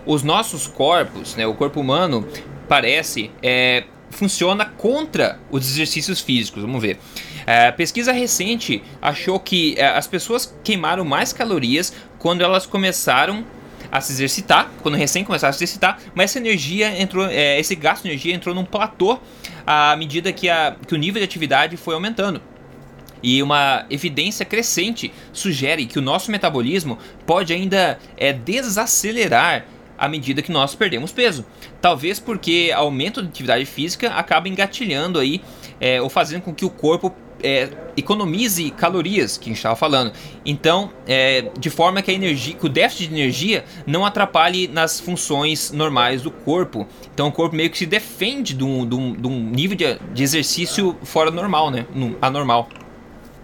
os 0.07 0.23
nossos 0.23 0.67
corpos, 0.67 1.37
né, 1.37 1.47
o 1.47 1.55
corpo 1.55 1.81
humano 1.81 2.27
parece 2.69 3.31
é, 3.43 3.85
funciona 4.11 4.65
contra 4.65 5.39
os 5.51 5.69
exercícios 5.69 6.21
físicos. 6.21 6.63
Vamos 6.63 6.83
ver. 6.83 6.99
É, 7.47 7.71
pesquisa 7.73 8.13
recente 8.13 8.83
achou 9.01 9.41
que 9.41 9.75
é, 9.79 9.87
as 9.87 10.07
pessoas 10.07 10.55
queimaram 10.63 11.05
mais 11.05 11.33
calorias 11.33 11.95
quando 12.19 12.43
elas 12.43 12.67
começaram 12.67 13.45
a 13.91 14.01
se 14.01 14.13
exercitar, 14.13 14.71
quando 14.83 14.97
recém 14.97 15.25
começaram 15.25 15.51
a 15.51 15.53
se 15.53 15.59
exercitar, 15.59 15.99
mas 16.15 16.31
essa 16.31 16.39
energia 16.39 17.01
entrou, 17.01 17.27
é, 17.27 17.59
esse 17.59 17.75
gasto 17.75 18.03
de 18.03 18.11
energia 18.11 18.35
entrou 18.35 18.55
num 18.55 18.65
platô 18.65 19.19
à 19.67 19.97
medida 19.97 20.33
que, 20.33 20.49
a, 20.49 20.77
que 20.87 20.95
o 20.95 20.99
nível 20.99 21.21
de 21.21 21.25
atividade 21.25 21.77
foi 21.77 21.95
aumentando. 21.95 22.41
E 23.23 23.43
uma 23.43 23.85
evidência 23.91 24.45
crescente 24.45 25.13
sugere 25.33 25.87
que 25.87 25.99
o 25.99 26.03
nosso 26.03 26.31
metabolismo 26.31 26.99
pode 27.27 27.53
ainda 27.53 27.99
é, 28.17 28.33
desacelerar 28.33 29.65
à 29.99 30.09
medida 30.09 30.41
que 30.41 30.53
nós 30.53 30.75
perdemos 30.75 31.11
peso. 31.11 31.45
Talvez 31.81 32.21
porque 32.21 32.73
aumento 32.75 33.21
de 33.21 33.29
atividade 33.29 33.65
física 33.65 34.11
acaba 34.11 34.49
engatilhando 34.49 35.19
aí, 35.19 35.43
é, 35.81 36.01
ou 36.01 36.09
fazendo 36.09 36.43
com 36.43 36.55
que 36.55 36.65
o 36.65 36.71
corpo 36.71 37.13
é, 37.43 37.69
economize 37.97 38.71
calorias 38.71 39.37
que 39.37 39.45
a 39.45 39.49
gente 39.49 39.57
estava 39.57 39.77
falando. 39.77 40.13
Então, 40.45 40.91
é, 41.07 41.51
de 41.59 41.71
forma 41.71 42.03
que 42.03 42.11
a 42.11 42.15
energia, 42.15 42.55
que 42.55 42.67
o 42.67 42.69
déficit 42.69 43.09
de 43.09 43.15
energia 43.15 43.65
não 43.87 44.05
atrapalhe 44.05 44.69
nas 44.69 45.01
funções 45.01 45.71
normais 45.73 46.23
do 46.23 46.31
corpo. 46.31 46.87
Então, 47.13 47.29
o 47.29 47.33
corpo 47.33 47.55
meio 47.55 47.71
que 47.71 47.79
se 47.79 47.87
defende 47.87 48.55
de 48.55 48.65
um, 48.65 48.87
de 48.87 48.95
um, 48.95 49.13
de 49.13 49.27
um 49.27 49.41
nível 49.51 49.77
de, 49.77 49.99
de, 50.13 50.23
exercício 50.23 50.97
fora 51.03 51.31
normal, 51.31 51.71
né? 51.71 51.87
Anormal. 52.21 52.69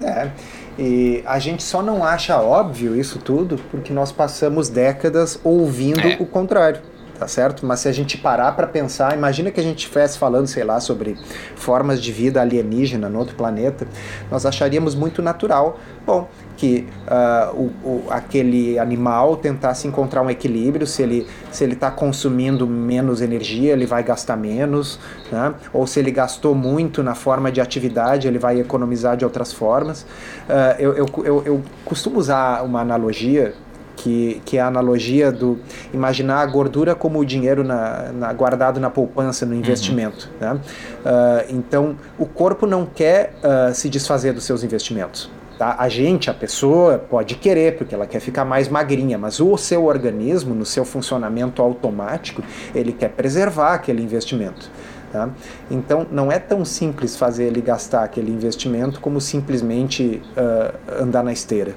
É. 0.01 0.31
E 0.79 1.23
a 1.25 1.39
gente 1.39 1.63
só 1.63 1.81
não 1.81 2.03
acha 2.03 2.41
óbvio 2.41 2.99
isso 2.99 3.19
tudo 3.19 3.61
porque 3.71 3.93
nós 3.93 4.11
passamos 4.11 4.69
décadas 4.69 5.39
ouvindo 5.45 6.01
é. 6.01 6.17
o 6.19 6.27
contrário. 6.27 6.81
Tá 7.19 7.29
certo? 7.29 7.65
Mas 7.67 7.81
se 7.81 7.89
a 7.89 7.93
gente 7.93 8.19
parar 8.19 8.53
para 8.53 8.67
pensar, 8.67 9.17
imagina 9.17 9.51
que 9.51 9.61
a 9.61 9.63
gente 9.63 9.79
estivesse 9.79 10.19
falando, 10.19 10.47
sei 10.47 10.65
lá, 10.65 10.81
sobre 10.81 11.17
formas 11.57 12.03
de 12.03 12.13
vida 12.13 12.41
alienígena 12.41 13.09
no 13.09 13.19
outro 13.19 13.37
planeta, 13.37 13.87
nós 14.31 14.45
acharíamos 14.45 14.95
muito 14.95 15.23
natural, 15.23 15.79
bom, 16.07 16.29
que 16.57 16.87
uh, 17.09 17.55
o, 17.55 17.89
o, 17.89 18.07
aquele 18.11 18.79
animal 18.79 19.37
tentasse 19.37 19.89
encontrar 19.89 20.23
um 20.23 20.31
equilíbrio, 20.31 20.87
se 20.87 21.03
ele 21.03 21.27
se 21.51 21.63
ele 21.65 21.75
está 21.75 21.91
consumindo 21.91 22.67
menos 22.67 23.21
energia, 23.21 23.73
ele 23.73 23.87
vai 23.87 24.03
gastar 24.03 24.37
menos, 24.37 24.99
né? 25.31 25.55
ou 25.73 25.87
se 25.87 26.01
ele 26.01 26.11
gastou 26.11 26.55
muito 26.55 27.03
na 27.03 27.15
forma 27.15 27.51
de 27.51 27.61
atividade, 27.61 28.27
ele 28.27 28.39
vai 28.39 28.61
economizar 28.61 29.17
de 29.17 29.25
outras 29.25 29.53
formas. 29.53 30.03
Uh, 30.03 30.81
eu, 30.81 30.93
eu, 30.95 31.07
eu, 31.25 31.43
eu 31.45 31.63
costumo 31.85 32.19
usar 32.19 32.63
uma 32.63 32.81
analogia 32.81 33.55
que, 33.97 34.41
que 34.45 34.59
é 34.59 34.61
a 34.61 34.67
analogia 34.67 35.31
do 35.31 35.59
imaginar 35.93 36.41
a 36.41 36.47
gordura 36.47 36.95
como 36.95 37.19
o 37.19 37.25
dinheiro 37.25 37.65
na, 37.65 38.13
na 38.13 38.33
guardado 38.33 38.81
na 38.81 38.91
poupança, 38.91 39.47
no 39.47 39.55
investimento. 39.55 40.31
Uhum. 40.41 40.55
Né? 40.55 40.61
Uh, 41.05 41.55
então, 41.55 41.97
o 42.19 42.27
corpo 42.27 42.67
não 42.67 42.87
quer 42.87 43.35
uh, 43.43 43.75
se 43.75 43.89
desfazer 43.89 44.33
dos 44.33 44.45
seus 44.45 44.63
investimentos. 44.63 45.31
Tá? 45.59 45.77
A 45.79 45.89
gente, 45.89 46.29
a 46.29 46.35
pessoa, 46.35 46.99
pode 46.99 47.37
querer, 47.37 47.77
porque 47.77 47.95
ela 47.95 48.07
quer 48.07 48.21
ficar 48.21 48.45
mais 48.45 48.69
magrinha, 48.69 49.17
mas 49.17 49.39
o 49.39 49.57
seu 49.57 49.85
organismo, 49.85 50.55
no 50.55 50.67
seu 50.67 50.85
funcionamento 50.85 51.63
automático, 51.63 52.43
ele 52.75 52.93
quer 52.93 53.11
preservar 53.11 53.75
aquele 53.75 54.03
investimento. 54.03 54.69
Tá? 55.13 55.31
Então, 55.71 56.05
não 56.11 56.33
é 56.33 56.41
tão 56.41 56.65
simples 56.65 57.17
fazer 57.17 57.45
ele 57.45 57.61
gastar 57.61 58.03
aquele 58.03 58.33
investimento 58.33 59.01
como 59.01 59.21
simplesmente 59.21 60.21
uh, 60.37 61.03
andar 61.03 61.23
na 61.23 61.33
esteira. 61.33 61.73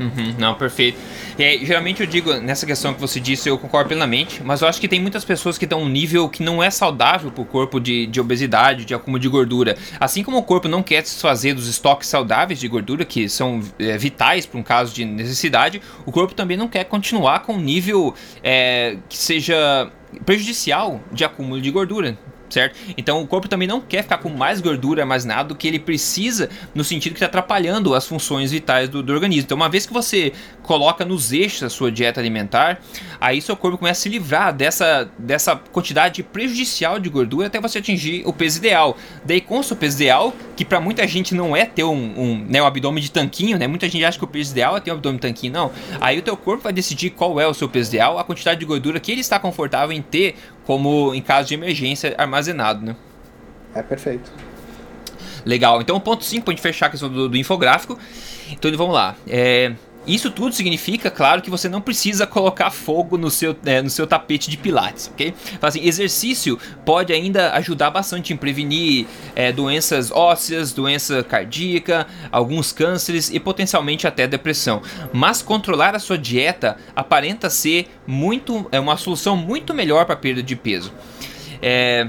Uhum, 0.00 0.34
não, 0.38 0.54
perfeito. 0.54 0.98
É, 1.38 1.58
geralmente 1.58 2.00
eu 2.00 2.06
digo, 2.06 2.32
nessa 2.34 2.64
questão 2.64 2.94
que 2.94 3.00
você 3.00 3.20
disse, 3.20 3.50
eu 3.50 3.58
concordo 3.58 3.88
plenamente, 3.88 4.42
mas 4.42 4.62
eu 4.62 4.68
acho 4.68 4.80
que 4.80 4.88
tem 4.88 4.98
muitas 4.98 5.26
pessoas 5.26 5.58
que 5.58 5.66
estão 5.66 5.82
um 5.82 5.88
nível 5.88 6.26
que 6.26 6.42
não 6.42 6.62
é 6.62 6.70
saudável 6.70 7.30
para 7.30 7.42
o 7.42 7.44
corpo 7.44 7.78
de, 7.78 8.06
de 8.06 8.18
obesidade, 8.18 8.86
de 8.86 8.94
acúmulo 8.94 9.20
de 9.20 9.28
gordura. 9.28 9.76
Assim 10.00 10.24
como 10.24 10.38
o 10.38 10.42
corpo 10.42 10.68
não 10.68 10.82
quer 10.82 11.04
se 11.04 11.12
desfazer 11.12 11.52
dos 11.52 11.68
estoques 11.68 12.08
saudáveis 12.08 12.58
de 12.58 12.66
gordura, 12.66 13.04
que 13.04 13.28
são 13.28 13.60
é, 13.78 13.98
vitais 13.98 14.46
para 14.46 14.58
um 14.58 14.62
caso 14.62 14.94
de 14.94 15.04
necessidade, 15.04 15.82
o 16.06 16.10
corpo 16.10 16.34
também 16.34 16.56
não 16.56 16.66
quer 16.66 16.84
continuar 16.84 17.40
com 17.40 17.52
um 17.52 17.60
nível 17.60 18.14
é, 18.42 18.96
que 19.06 19.18
seja 19.18 19.90
prejudicial 20.24 21.00
de 21.12 21.24
acúmulo 21.24 21.60
de 21.60 21.70
gordura 21.70 22.16
certo? 22.50 22.76
Então 22.96 23.22
o 23.22 23.26
corpo 23.26 23.48
também 23.48 23.66
não 23.66 23.80
quer 23.80 24.02
ficar 24.02 24.18
com 24.18 24.28
mais 24.28 24.60
gordura 24.60 25.02
armazenada 25.02 25.50
do 25.50 25.54
que 25.54 25.66
ele 25.66 25.78
precisa, 25.78 26.50
no 26.74 26.84
sentido 26.84 27.12
que 27.12 27.18
está 27.18 27.26
atrapalhando 27.26 27.94
as 27.94 28.06
funções 28.06 28.50
vitais 28.50 28.88
do, 28.88 29.02
do, 29.02 29.12
organismo. 29.12 29.44
Então, 29.44 29.56
uma 29.56 29.68
vez 29.68 29.86
que 29.86 29.92
você 29.92 30.32
coloca 30.62 31.04
nos 31.04 31.32
eixos 31.32 31.62
a 31.62 31.70
sua 31.70 31.90
dieta 31.90 32.20
alimentar, 32.20 32.80
aí 33.20 33.40
seu 33.40 33.56
corpo 33.56 33.78
começa 33.78 34.00
a 34.00 34.02
se 34.02 34.08
livrar 34.08 34.52
dessa, 34.54 35.10
dessa 35.18 35.56
quantidade 35.56 36.22
prejudicial 36.22 36.98
de 36.98 37.08
gordura 37.08 37.46
até 37.46 37.60
você 37.60 37.78
atingir 37.78 38.22
o 38.26 38.32
peso 38.32 38.58
ideal. 38.58 38.96
Daí, 39.24 39.40
com 39.40 39.58
o 39.58 39.64
seu 39.64 39.76
peso 39.76 39.96
ideal, 39.96 40.34
que 40.56 40.64
para 40.64 40.80
muita 40.80 41.06
gente 41.06 41.34
não 41.34 41.56
é 41.56 41.64
ter 41.64 41.84
um, 41.84 41.92
um, 41.92 42.46
né, 42.48 42.62
um 42.62 42.66
abdômen 42.66 43.02
de 43.02 43.10
tanquinho, 43.10 43.58
né? 43.58 43.66
Muita 43.66 43.88
gente 43.88 44.04
acha 44.04 44.18
que 44.18 44.24
o 44.24 44.28
peso 44.28 44.52
ideal 44.52 44.76
é 44.76 44.80
ter 44.80 44.90
um 44.90 44.94
abdômen 44.94 45.16
de 45.16 45.22
tanquinho, 45.22 45.52
não. 45.52 45.72
Aí 46.00 46.18
o 46.18 46.22
teu 46.22 46.36
corpo 46.36 46.64
vai 46.64 46.72
decidir 46.72 47.10
qual 47.10 47.40
é 47.40 47.46
o 47.46 47.54
seu 47.54 47.68
peso 47.68 47.90
ideal, 47.90 48.18
a 48.18 48.24
quantidade 48.24 48.60
de 48.60 48.66
gordura 48.66 49.00
que 49.00 49.10
ele 49.10 49.20
está 49.20 49.38
confortável 49.38 49.94
em 49.94 50.02
ter 50.02 50.36
como 50.64 51.14
em 51.14 51.22
caso 51.22 51.48
de 51.48 51.54
emergência 51.54 52.14
armazenado, 52.18 52.84
né? 52.84 52.96
É 53.74 53.82
perfeito. 53.82 54.30
Legal. 55.44 55.80
Então, 55.80 55.98
ponto 56.00 56.24
5, 56.24 56.44
para 56.44 56.52
a 56.52 56.54
gente 56.54 56.62
fechar 56.62 56.86
a 56.86 56.90
questão 56.90 57.08
do, 57.08 57.28
do 57.28 57.36
infográfico. 57.36 57.98
Então, 58.50 58.70
vamos 58.76 58.94
lá. 58.94 59.16
É, 59.26 59.72
isso 60.06 60.30
tudo 60.30 60.54
significa, 60.54 61.10
claro, 61.10 61.42
que 61.42 61.50
você 61.50 61.68
não 61.68 61.80
precisa 61.80 62.26
colocar 62.26 62.70
fogo 62.70 63.18
no 63.18 63.30
seu, 63.30 63.54
é, 63.64 63.82
no 63.82 63.90
seu 63.90 64.06
tapete 64.06 64.50
de 64.50 64.56
pilates, 64.56 65.10
ok? 65.12 65.34
Então, 65.52 65.68
assim, 65.68 65.86
exercício 65.86 66.58
pode 66.84 67.12
ainda 67.12 67.52
ajudar 67.52 67.90
bastante 67.90 68.32
em 68.32 68.36
prevenir 68.36 69.06
é, 69.36 69.52
doenças 69.52 70.10
ósseas, 70.10 70.72
doença 70.72 71.22
cardíaca, 71.22 72.06
alguns 72.32 72.72
cânceres 72.72 73.30
e 73.30 73.38
potencialmente 73.38 74.06
até 74.06 74.26
depressão. 74.26 74.82
Mas 75.12 75.42
controlar 75.42 75.94
a 75.94 75.98
sua 75.98 76.16
dieta 76.16 76.76
aparenta 76.96 77.50
ser 77.50 77.88
muito, 78.06 78.66
é 78.72 78.80
uma 78.80 78.96
solução 78.96 79.36
muito 79.36 79.74
melhor 79.74 80.06
para 80.06 80.16
perda 80.16 80.42
de 80.42 80.56
peso. 80.56 80.92
É, 81.62 82.08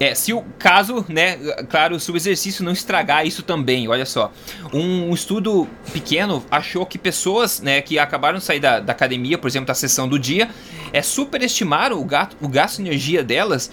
é, 0.00 0.14
se 0.14 0.32
o 0.32 0.42
caso, 0.58 1.04
né, 1.10 1.36
claro, 1.68 2.00
se 2.00 2.10
o 2.10 2.16
exercício 2.16 2.64
não 2.64 2.72
estragar 2.72 3.26
isso 3.26 3.42
também, 3.42 3.86
olha 3.86 4.06
só. 4.06 4.32
Um, 4.72 5.10
um 5.10 5.14
estudo 5.14 5.68
pequeno 5.92 6.42
achou 6.50 6.86
que 6.86 6.96
pessoas, 6.96 7.60
né, 7.60 7.82
que 7.82 7.98
acabaram 7.98 8.38
de 8.38 8.44
sair 8.44 8.60
da, 8.60 8.80
da 8.80 8.92
academia, 8.92 9.36
por 9.36 9.46
exemplo, 9.46 9.66
da 9.66 9.74
sessão 9.74 10.08
do 10.08 10.18
dia, 10.18 10.48
é, 10.90 11.02
superestimaram 11.02 12.00
o, 12.00 12.04
gato, 12.06 12.34
o 12.40 12.48
gasto 12.48 12.76
de 12.76 12.88
energia 12.88 13.22
delas 13.22 13.70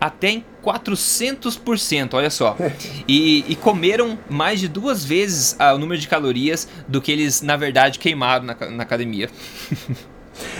até 0.00 0.30
em 0.30 0.44
400%, 0.64 2.14
olha 2.14 2.30
só. 2.30 2.56
E, 3.06 3.44
e, 3.48 3.56
comeram 3.56 4.18
mais 4.28 4.60
de 4.60 4.68
duas 4.68 5.02
vezes 5.02 5.56
o 5.58 5.78
número 5.78 5.98
de 5.98 6.06
calorias 6.06 6.68
do 6.86 7.00
que 7.00 7.10
eles, 7.10 7.40
na 7.40 7.56
verdade, 7.56 7.98
queimaram 7.98 8.44
na, 8.44 8.54
na 8.54 8.82
academia. 8.82 9.30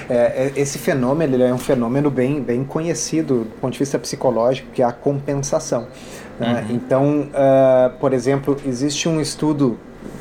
É, 0.09 0.15
é, 0.15 0.53
esse 0.57 0.79
fenômeno 0.79 1.35
ele 1.35 1.43
é 1.43 1.53
um 1.53 1.59
fenômeno 1.59 2.11
bem, 2.11 2.43
bem 2.43 2.65
conhecido 2.65 3.45
do 3.45 3.61
ponto 3.61 3.73
de 3.73 3.79
vista 3.79 3.99
psicológico, 3.99 4.71
que 4.73 4.83
é 4.83 4.85
a 4.85 4.93
compensação. 4.93 5.89
Né? 6.39 6.65
Uhum. 6.69 6.77
Então, 6.77 7.21
uh, 7.31 7.99
por 7.99 8.13
exemplo, 8.13 8.57
existe 8.65 9.09
um 9.09 9.21
estudo 9.21 9.79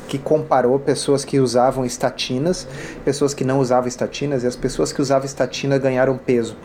que 0.07 0.17
comparou 0.17 0.79
pessoas 0.79 1.25
que 1.25 1.39
usavam 1.39 1.85
estatinas, 1.85 2.67
pessoas 3.03 3.33
que 3.33 3.43
não 3.43 3.59
usavam 3.59 3.87
estatinas, 3.87 4.43
e 4.43 4.47
as 4.47 4.55
pessoas 4.55 4.93
que 4.93 5.01
usavam 5.01 5.25
estatina 5.25 5.77
ganharam 5.77 6.17
peso. 6.17 6.55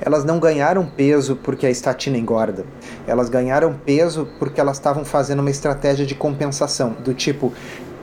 Elas 0.00 0.24
não 0.24 0.38
ganharam 0.38 0.84
peso 0.84 1.36
porque 1.36 1.66
a 1.66 1.70
estatina 1.70 2.18
engorda, 2.18 2.64
elas 3.06 3.28
ganharam 3.28 3.72
peso 3.72 4.28
porque 4.38 4.60
elas 4.60 4.76
estavam 4.76 5.04
fazendo 5.04 5.40
uma 5.40 5.50
estratégia 5.50 6.04
de 6.04 6.14
compensação, 6.14 6.94
do 7.02 7.14
tipo, 7.14 7.52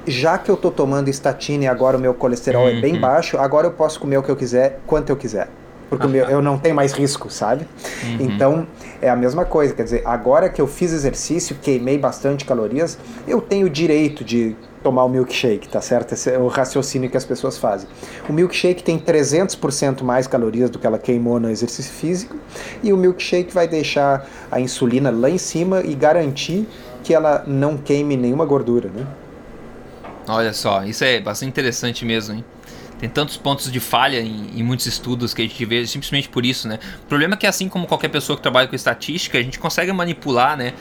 já 0.07 0.37
que 0.37 0.49
eu 0.49 0.57
tô 0.57 0.71
tomando 0.71 1.09
estatina 1.09 1.65
e 1.65 1.67
agora 1.67 1.97
o 1.97 1.99
meu 1.99 2.13
colesterol 2.13 2.63
uhum. 2.63 2.77
é 2.77 2.81
bem 2.81 2.93
uhum. 2.95 3.01
baixo, 3.01 3.37
agora 3.37 3.67
eu 3.67 3.71
posso 3.71 3.99
comer 3.99 4.17
o 4.17 4.23
que 4.23 4.29
eu 4.29 4.35
quiser, 4.35 4.79
quanto 4.87 5.09
eu 5.09 5.15
quiser. 5.15 5.49
Porque 5.89 6.07
meu, 6.07 6.25
eu 6.25 6.41
não 6.41 6.57
tenho 6.57 6.75
mais 6.75 6.91
risco, 6.91 7.29
sabe? 7.29 7.65
Uhum. 8.03 8.17
Então, 8.19 8.67
é 9.01 9.09
a 9.09 9.15
mesma 9.15 9.45
coisa. 9.45 9.73
Quer 9.73 9.83
dizer, 9.83 10.01
agora 10.05 10.49
que 10.49 10.61
eu 10.61 10.67
fiz 10.67 10.91
exercício, 10.91 11.55
queimei 11.61 11.97
bastante 11.97 12.43
calorias, 12.43 12.97
eu 13.25 13.39
tenho 13.39 13.67
o 13.67 13.69
direito 13.69 14.23
de 14.23 14.55
tomar 14.83 15.05
o 15.05 15.09
milkshake, 15.09 15.67
tá 15.67 15.81
certo? 15.81 16.13
Esse 16.13 16.31
é 16.31 16.37
o 16.37 16.47
raciocínio 16.47 17.09
que 17.09 17.17
as 17.17 17.25
pessoas 17.25 17.57
fazem. 17.57 17.89
O 18.29 18.33
milkshake 18.33 18.83
tem 18.83 18.99
300% 18.99 20.03
mais 20.03 20.27
calorias 20.27 20.69
do 20.69 20.77
que 20.77 20.85
ela 20.85 20.99
queimou 20.99 21.39
no 21.39 21.49
exercício 21.49 21.91
físico, 21.91 22.35
e 22.83 22.93
o 22.93 22.97
milkshake 22.97 23.53
vai 23.53 23.67
deixar 23.67 24.27
a 24.51 24.59
insulina 24.59 25.09
lá 25.09 25.29
em 25.29 25.37
cima 25.37 25.81
e 25.81 25.93
garantir 25.93 26.67
que 27.03 27.13
ela 27.13 27.43
não 27.47 27.77
queime 27.77 28.15
nenhuma 28.15 28.45
gordura, 28.45 28.89
né? 28.93 29.05
Olha 30.27 30.53
só, 30.53 30.83
isso 30.83 31.03
é 31.03 31.19
bastante 31.19 31.49
interessante 31.49 32.03
mesmo, 32.05 32.35
hein? 32.35 32.45
Tem 32.99 33.07
tantos 33.07 33.37
pontos 33.37 33.71
de 33.71 33.79
falha 33.79 34.19
em, 34.19 34.49
em, 34.55 34.63
muitos 34.63 34.87
estudos 34.87 35.33
que 35.33 35.41
a 35.43 35.45
gente 35.45 35.65
vê 35.65 35.85
simplesmente 35.85 36.27
por 36.27 36.43
isso, 36.43 36.67
né? 36.67 36.79
O 37.03 37.05
problema 37.05 37.35
é 37.35 37.37
que 37.37 37.45
assim 37.45 37.69
como 37.69 37.85
qualquer 37.85 38.07
pessoa 38.07 38.35
que 38.35 38.41
trabalha 38.41 38.67
com 38.67 38.75
estatística, 38.75 39.37
a 39.37 39.41
gente 39.41 39.59
consegue 39.59 39.91
manipular, 39.91 40.57
né? 40.57 40.73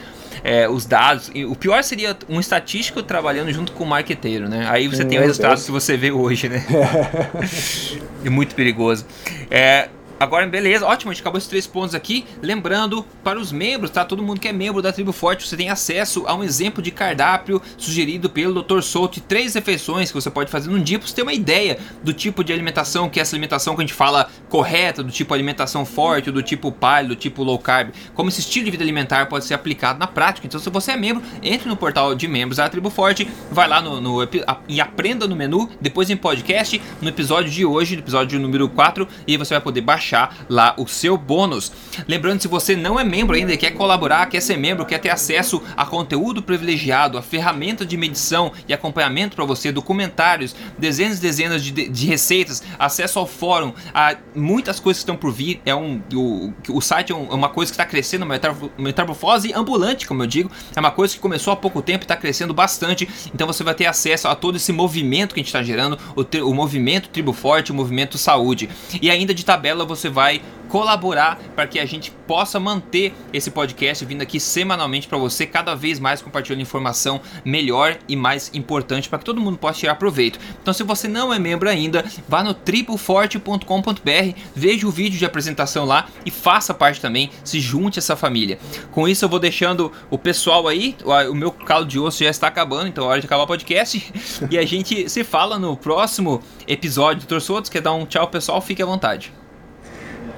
É, 0.42 0.68
os 0.68 0.86
dados. 0.86 1.30
E 1.34 1.44
o 1.44 1.54
pior 1.54 1.82
seria 1.84 2.16
um 2.28 2.40
estatístico 2.40 3.02
trabalhando 3.02 3.52
junto 3.52 3.72
com 3.72 3.84
o 3.84 3.86
marqueteiro, 3.86 4.48
né? 4.48 4.66
Aí 4.68 4.88
você 4.88 5.02
Meu 5.02 5.08
tem 5.08 5.18
o 5.18 5.22
resultado 5.22 5.50
Deus. 5.50 5.64
que 5.66 5.70
você 5.70 5.96
vê 5.96 6.10
hoje, 6.10 6.48
né? 6.48 6.64
é 8.24 8.30
muito 8.30 8.54
perigoso. 8.54 9.04
É, 9.50 9.90
Agora, 10.18 10.46
beleza, 10.46 10.86
ótimo, 10.86 11.10
a 11.10 11.14
gente 11.14 11.20
acabou 11.20 11.36
esses 11.36 11.48
três 11.48 11.66
pontos 11.66 11.94
aqui. 11.94 12.24
Lembrando, 12.40 13.04
para 13.22 13.38
os 13.38 13.52
membros, 13.52 13.90
tá? 13.90 14.02
Todo 14.02 14.22
mundo 14.22 14.40
que 14.40 14.48
é 14.48 14.52
membro 14.52 14.80
da 14.80 14.90
Tribo 14.90 15.12
Forte, 15.12 15.46
você 15.46 15.58
tem 15.58 15.68
acesso 15.68 16.24
a 16.26 16.34
um 16.34 16.42
exemplo 16.42 16.82
de 16.82 16.90
cardápio 16.90 17.60
sugerido 17.76 18.30
pelo 18.30 18.62
Dr. 18.62 18.80
Souto. 18.80 19.20
Três 19.20 19.54
refeições 19.54 20.10
que 20.10 20.14
você 20.14 20.30
pode 20.30 20.50
fazer 20.50 20.70
num 20.70 20.82
dia 20.82 20.98
para 20.98 21.06
você 21.06 21.14
ter 21.14 21.22
uma 21.22 21.34
ideia 21.34 21.78
do 22.02 22.14
tipo 22.14 22.42
de 22.42 22.50
alimentação, 22.50 23.10
que 23.10 23.18
é 23.18 23.22
essa 23.22 23.36
alimentação 23.36 23.74
que 23.74 23.82
a 23.82 23.84
gente 23.86 23.92
fala 23.92 24.30
correta, 24.48 25.02
do 25.02 25.12
tipo 25.12 25.34
alimentação 25.34 25.84
forte, 25.84 26.30
do 26.30 26.42
tipo 26.42 26.72
paleo, 26.72 27.08
do 27.10 27.16
tipo 27.16 27.42
low 27.42 27.58
carb. 27.58 27.90
Como 28.14 28.30
esse 28.30 28.40
estilo 28.40 28.64
de 28.64 28.70
vida 28.70 28.82
alimentar 28.82 29.26
pode 29.26 29.44
ser 29.44 29.52
aplicado 29.52 29.98
na 29.98 30.06
prática. 30.06 30.46
Então, 30.46 30.58
se 30.58 30.70
você 30.70 30.92
é 30.92 30.96
membro, 30.96 31.22
entre 31.42 31.68
no 31.68 31.76
portal 31.76 32.14
de 32.14 32.26
membros 32.26 32.56
da 32.56 32.68
Tribo 32.70 32.88
Forte, 32.88 33.28
vai 33.50 33.68
lá 33.68 33.82
no, 33.82 34.00
no 34.00 34.26
e 34.66 34.80
aprenda 34.80 35.28
no 35.28 35.36
menu, 35.36 35.68
depois 35.78 36.08
em 36.08 36.16
podcast, 36.16 36.80
no 37.02 37.08
episódio 37.10 37.50
de 37.50 37.66
hoje, 37.66 37.96
no 37.96 38.02
episódio 38.02 38.40
número 38.40 38.66
4, 38.70 39.06
e 39.26 39.36
você 39.36 39.52
vai 39.52 39.60
poder 39.60 39.82
baixar 39.82 40.05
achar 40.06 40.46
lá 40.48 40.74
o 40.78 40.86
seu 40.86 41.18
bônus. 41.18 41.72
Lembrando, 42.06 42.40
se 42.40 42.48
você 42.48 42.76
não 42.76 42.98
é 42.98 43.04
membro 43.04 43.34
ainda 43.34 43.52
e 43.52 43.56
quer 43.56 43.72
colaborar, 43.72 44.26
quer 44.26 44.40
ser 44.40 44.56
membro, 44.56 44.86
quer 44.86 44.98
ter 44.98 45.10
acesso 45.10 45.60
a 45.76 45.84
conteúdo 45.84 46.42
privilegiado, 46.42 47.18
a 47.18 47.22
ferramenta 47.22 47.84
de 47.84 47.96
medição 47.96 48.52
e 48.68 48.72
acompanhamento 48.72 49.34
para 49.34 49.44
você, 49.44 49.72
documentários, 49.72 50.54
dezenas 50.78 51.18
e 51.18 51.20
dezenas 51.20 51.64
de, 51.64 51.88
de, 51.88 52.06
receitas, 52.06 52.62
acesso 52.78 53.18
ao 53.18 53.26
fórum, 53.26 53.72
a 53.92 54.16
muitas 54.34 54.78
coisas 54.78 55.02
que 55.02 55.02
estão 55.02 55.16
por 55.16 55.32
vir. 55.32 55.60
É 55.64 55.74
um, 55.74 56.00
o, 56.14 56.52
o 56.70 56.80
site 56.80 57.12
é, 57.12 57.16
é 57.16 57.18
uma 57.18 57.48
coisa 57.48 57.72
que 57.72 57.74
está 57.74 57.86
crescendo, 57.86 58.24
uma 58.24 58.38
metamorfose 58.78 59.52
ambulante, 59.52 60.06
como 60.06 60.22
eu 60.22 60.26
digo. 60.26 60.50
É 60.74 60.80
uma 60.80 60.90
coisa 60.90 61.14
que 61.14 61.20
começou 61.20 61.52
há 61.52 61.56
pouco 61.56 61.82
tempo 61.82 62.02
e 62.02 62.04
está 62.04 62.16
crescendo 62.16 62.54
bastante. 62.54 63.08
Então 63.34 63.46
você 63.46 63.64
vai 63.64 63.74
ter 63.74 63.86
acesso 63.86 64.28
a 64.28 64.34
todo 64.34 64.56
esse 64.56 64.72
movimento 64.72 65.34
que 65.34 65.40
a 65.40 65.42
gente 65.42 65.48
está 65.48 65.62
gerando, 65.62 65.98
o, 66.14 66.50
o 66.50 66.54
movimento 66.54 67.08
Tribo 67.08 67.32
Forte, 67.32 67.72
o 67.72 67.74
movimento 67.74 68.18
Saúde. 68.18 68.68
E 69.00 69.10
ainda 69.10 69.34
de 69.34 69.44
tabela 69.44 69.84
você 69.84 69.95
você 69.96 70.08
vai 70.08 70.40
colaborar 70.68 71.38
para 71.54 71.66
que 71.66 71.78
a 71.78 71.86
gente 71.86 72.10
possa 72.26 72.58
manter 72.58 73.14
esse 73.32 73.50
podcast 73.50 74.04
vindo 74.04 74.22
aqui 74.22 74.38
semanalmente 74.40 75.06
para 75.06 75.18
você, 75.18 75.46
cada 75.46 75.74
vez 75.74 75.98
mais 75.98 76.20
compartilhando 76.20 76.60
informação 76.60 77.20
melhor 77.44 77.96
e 78.08 78.16
mais 78.16 78.50
importante 78.52 79.08
para 79.08 79.18
que 79.18 79.24
todo 79.24 79.40
mundo 79.40 79.58
possa 79.58 79.78
tirar 79.78 79.94
proveito. 79.94 80.38
Então, 80.60 80.74
se 80.74 80.82
você 80.82 81.08
não 81.08 81.32
é 81.32 81.38
membro 81.38 81.68
ainda, 81.68 82.04
vá 82.28 82.42
no 82.42 82.52
tripleforte.com.br, 82.52 84.38
veja 84.54 84.86
o 84.86 84.90
vídeo 84.90 85.18
de 85.18 85.24
apresentação 85.24 85.84
lá 85.84 86.08
e 86.24 86.30
faça 86.30 86.74
parte 86.74 87.00
também, 87.00 87.30
se 87.44 87.60
junte 87.60 87.98
a 87.98 88.00
essa 88.00 88.16
família. 88.16 88.58
Com 88.90 89.08
isso, 89.08 89.24
eu 89.24 89.28
vou 89.28 89.38
deixando 89.38 89.92
o 90.10 90.18
pessoal 90.18 90.66
aí, 90.66 90.96
o 91.30 91.34
meu 91.34 91.50
caldo 91.50 91.86
de 91.86 91.98
osso 91.98 92.22
já 92.22 92.30
está 92.30 92.48
acabando, 92.48 92.88
então 92.88 93.04
é 93.04 93.08
hora 93.08 93.20
de 93.20 93.26
acabar 93.26 93.44
o 93.44 93.46
podcast. 93.46 94.12
e 94.50 94.58
a 94.58 94.66
gente 94.66 95.08
se 95.08 95.24
fala 95.24 95.58
no 95.58 95.76
próximo 95.76 96.42
episódio. 96.66 97.20
Doutor 97.20 97.40
Soutos, 97.40 97.70
quer 97.70 97.80
dar 97.80 97.92
um 97.94 98.04
tchau 98.04 98.28
pessoal? 98.28 98.60
Fique 98.60 98.82
à 98.82 98.86
vontade. 98.86 99.32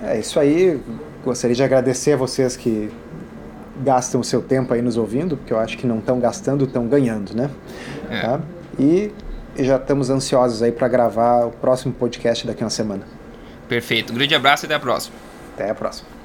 É 0.03 0.18
isso 0.18 0.38
aí. 0.38 0.80
Gostaria 1.24 1.55
de 1.55 1.62
agradecer 1.62 2.12
a 2.12 2.16
vocês 2.16 2.57
que 2.57 2.90
gastam 3.82 4.20
o 4.20 4.24
seu 4.24 4.42
tempo 4.42 4.74
aí 4.74 4.82
nos 4.82 4.96
ouvindo, 4.96 5.36
porque 5.36 5.53
eu 5.53 5.59
acho 5.59 5.76
que 5.76 5.86
não 5.86 5.99
estão 5.99 6.18
gastando, 6.18 6.64
estão 6.64 6.86
ganhando, 6.86 7.34
né? 7.34 7.51
É. 8.11 8.20
Tá? 8.20 8.40
E 8.78 9.12
já 9.59 9.76
estamos 9.76 10.11
ansiosos 10.11 10.62
aí 10.62 10.72
para 10.72 10.88
gravar 10.88 11.46
o 11.46 11.51
próximo 11.51 11.92
podcast 11.92 12.46
daqui 12.46 12.62
a 12.62 12.66
uma 12.66 12.70
semana. 12.70 13.03
Perfeito. 13.68 14.12
Um 14.12 14.16
grande 14.16 14.34
abraço 14.34 14.64
e 14.64 14.66
até 14.66 14.74
a 14.74 14.80
próxima. 14.80 15.16
Até 15.55 15.70
a 15.70 15.74
próxima. 15.74 16.17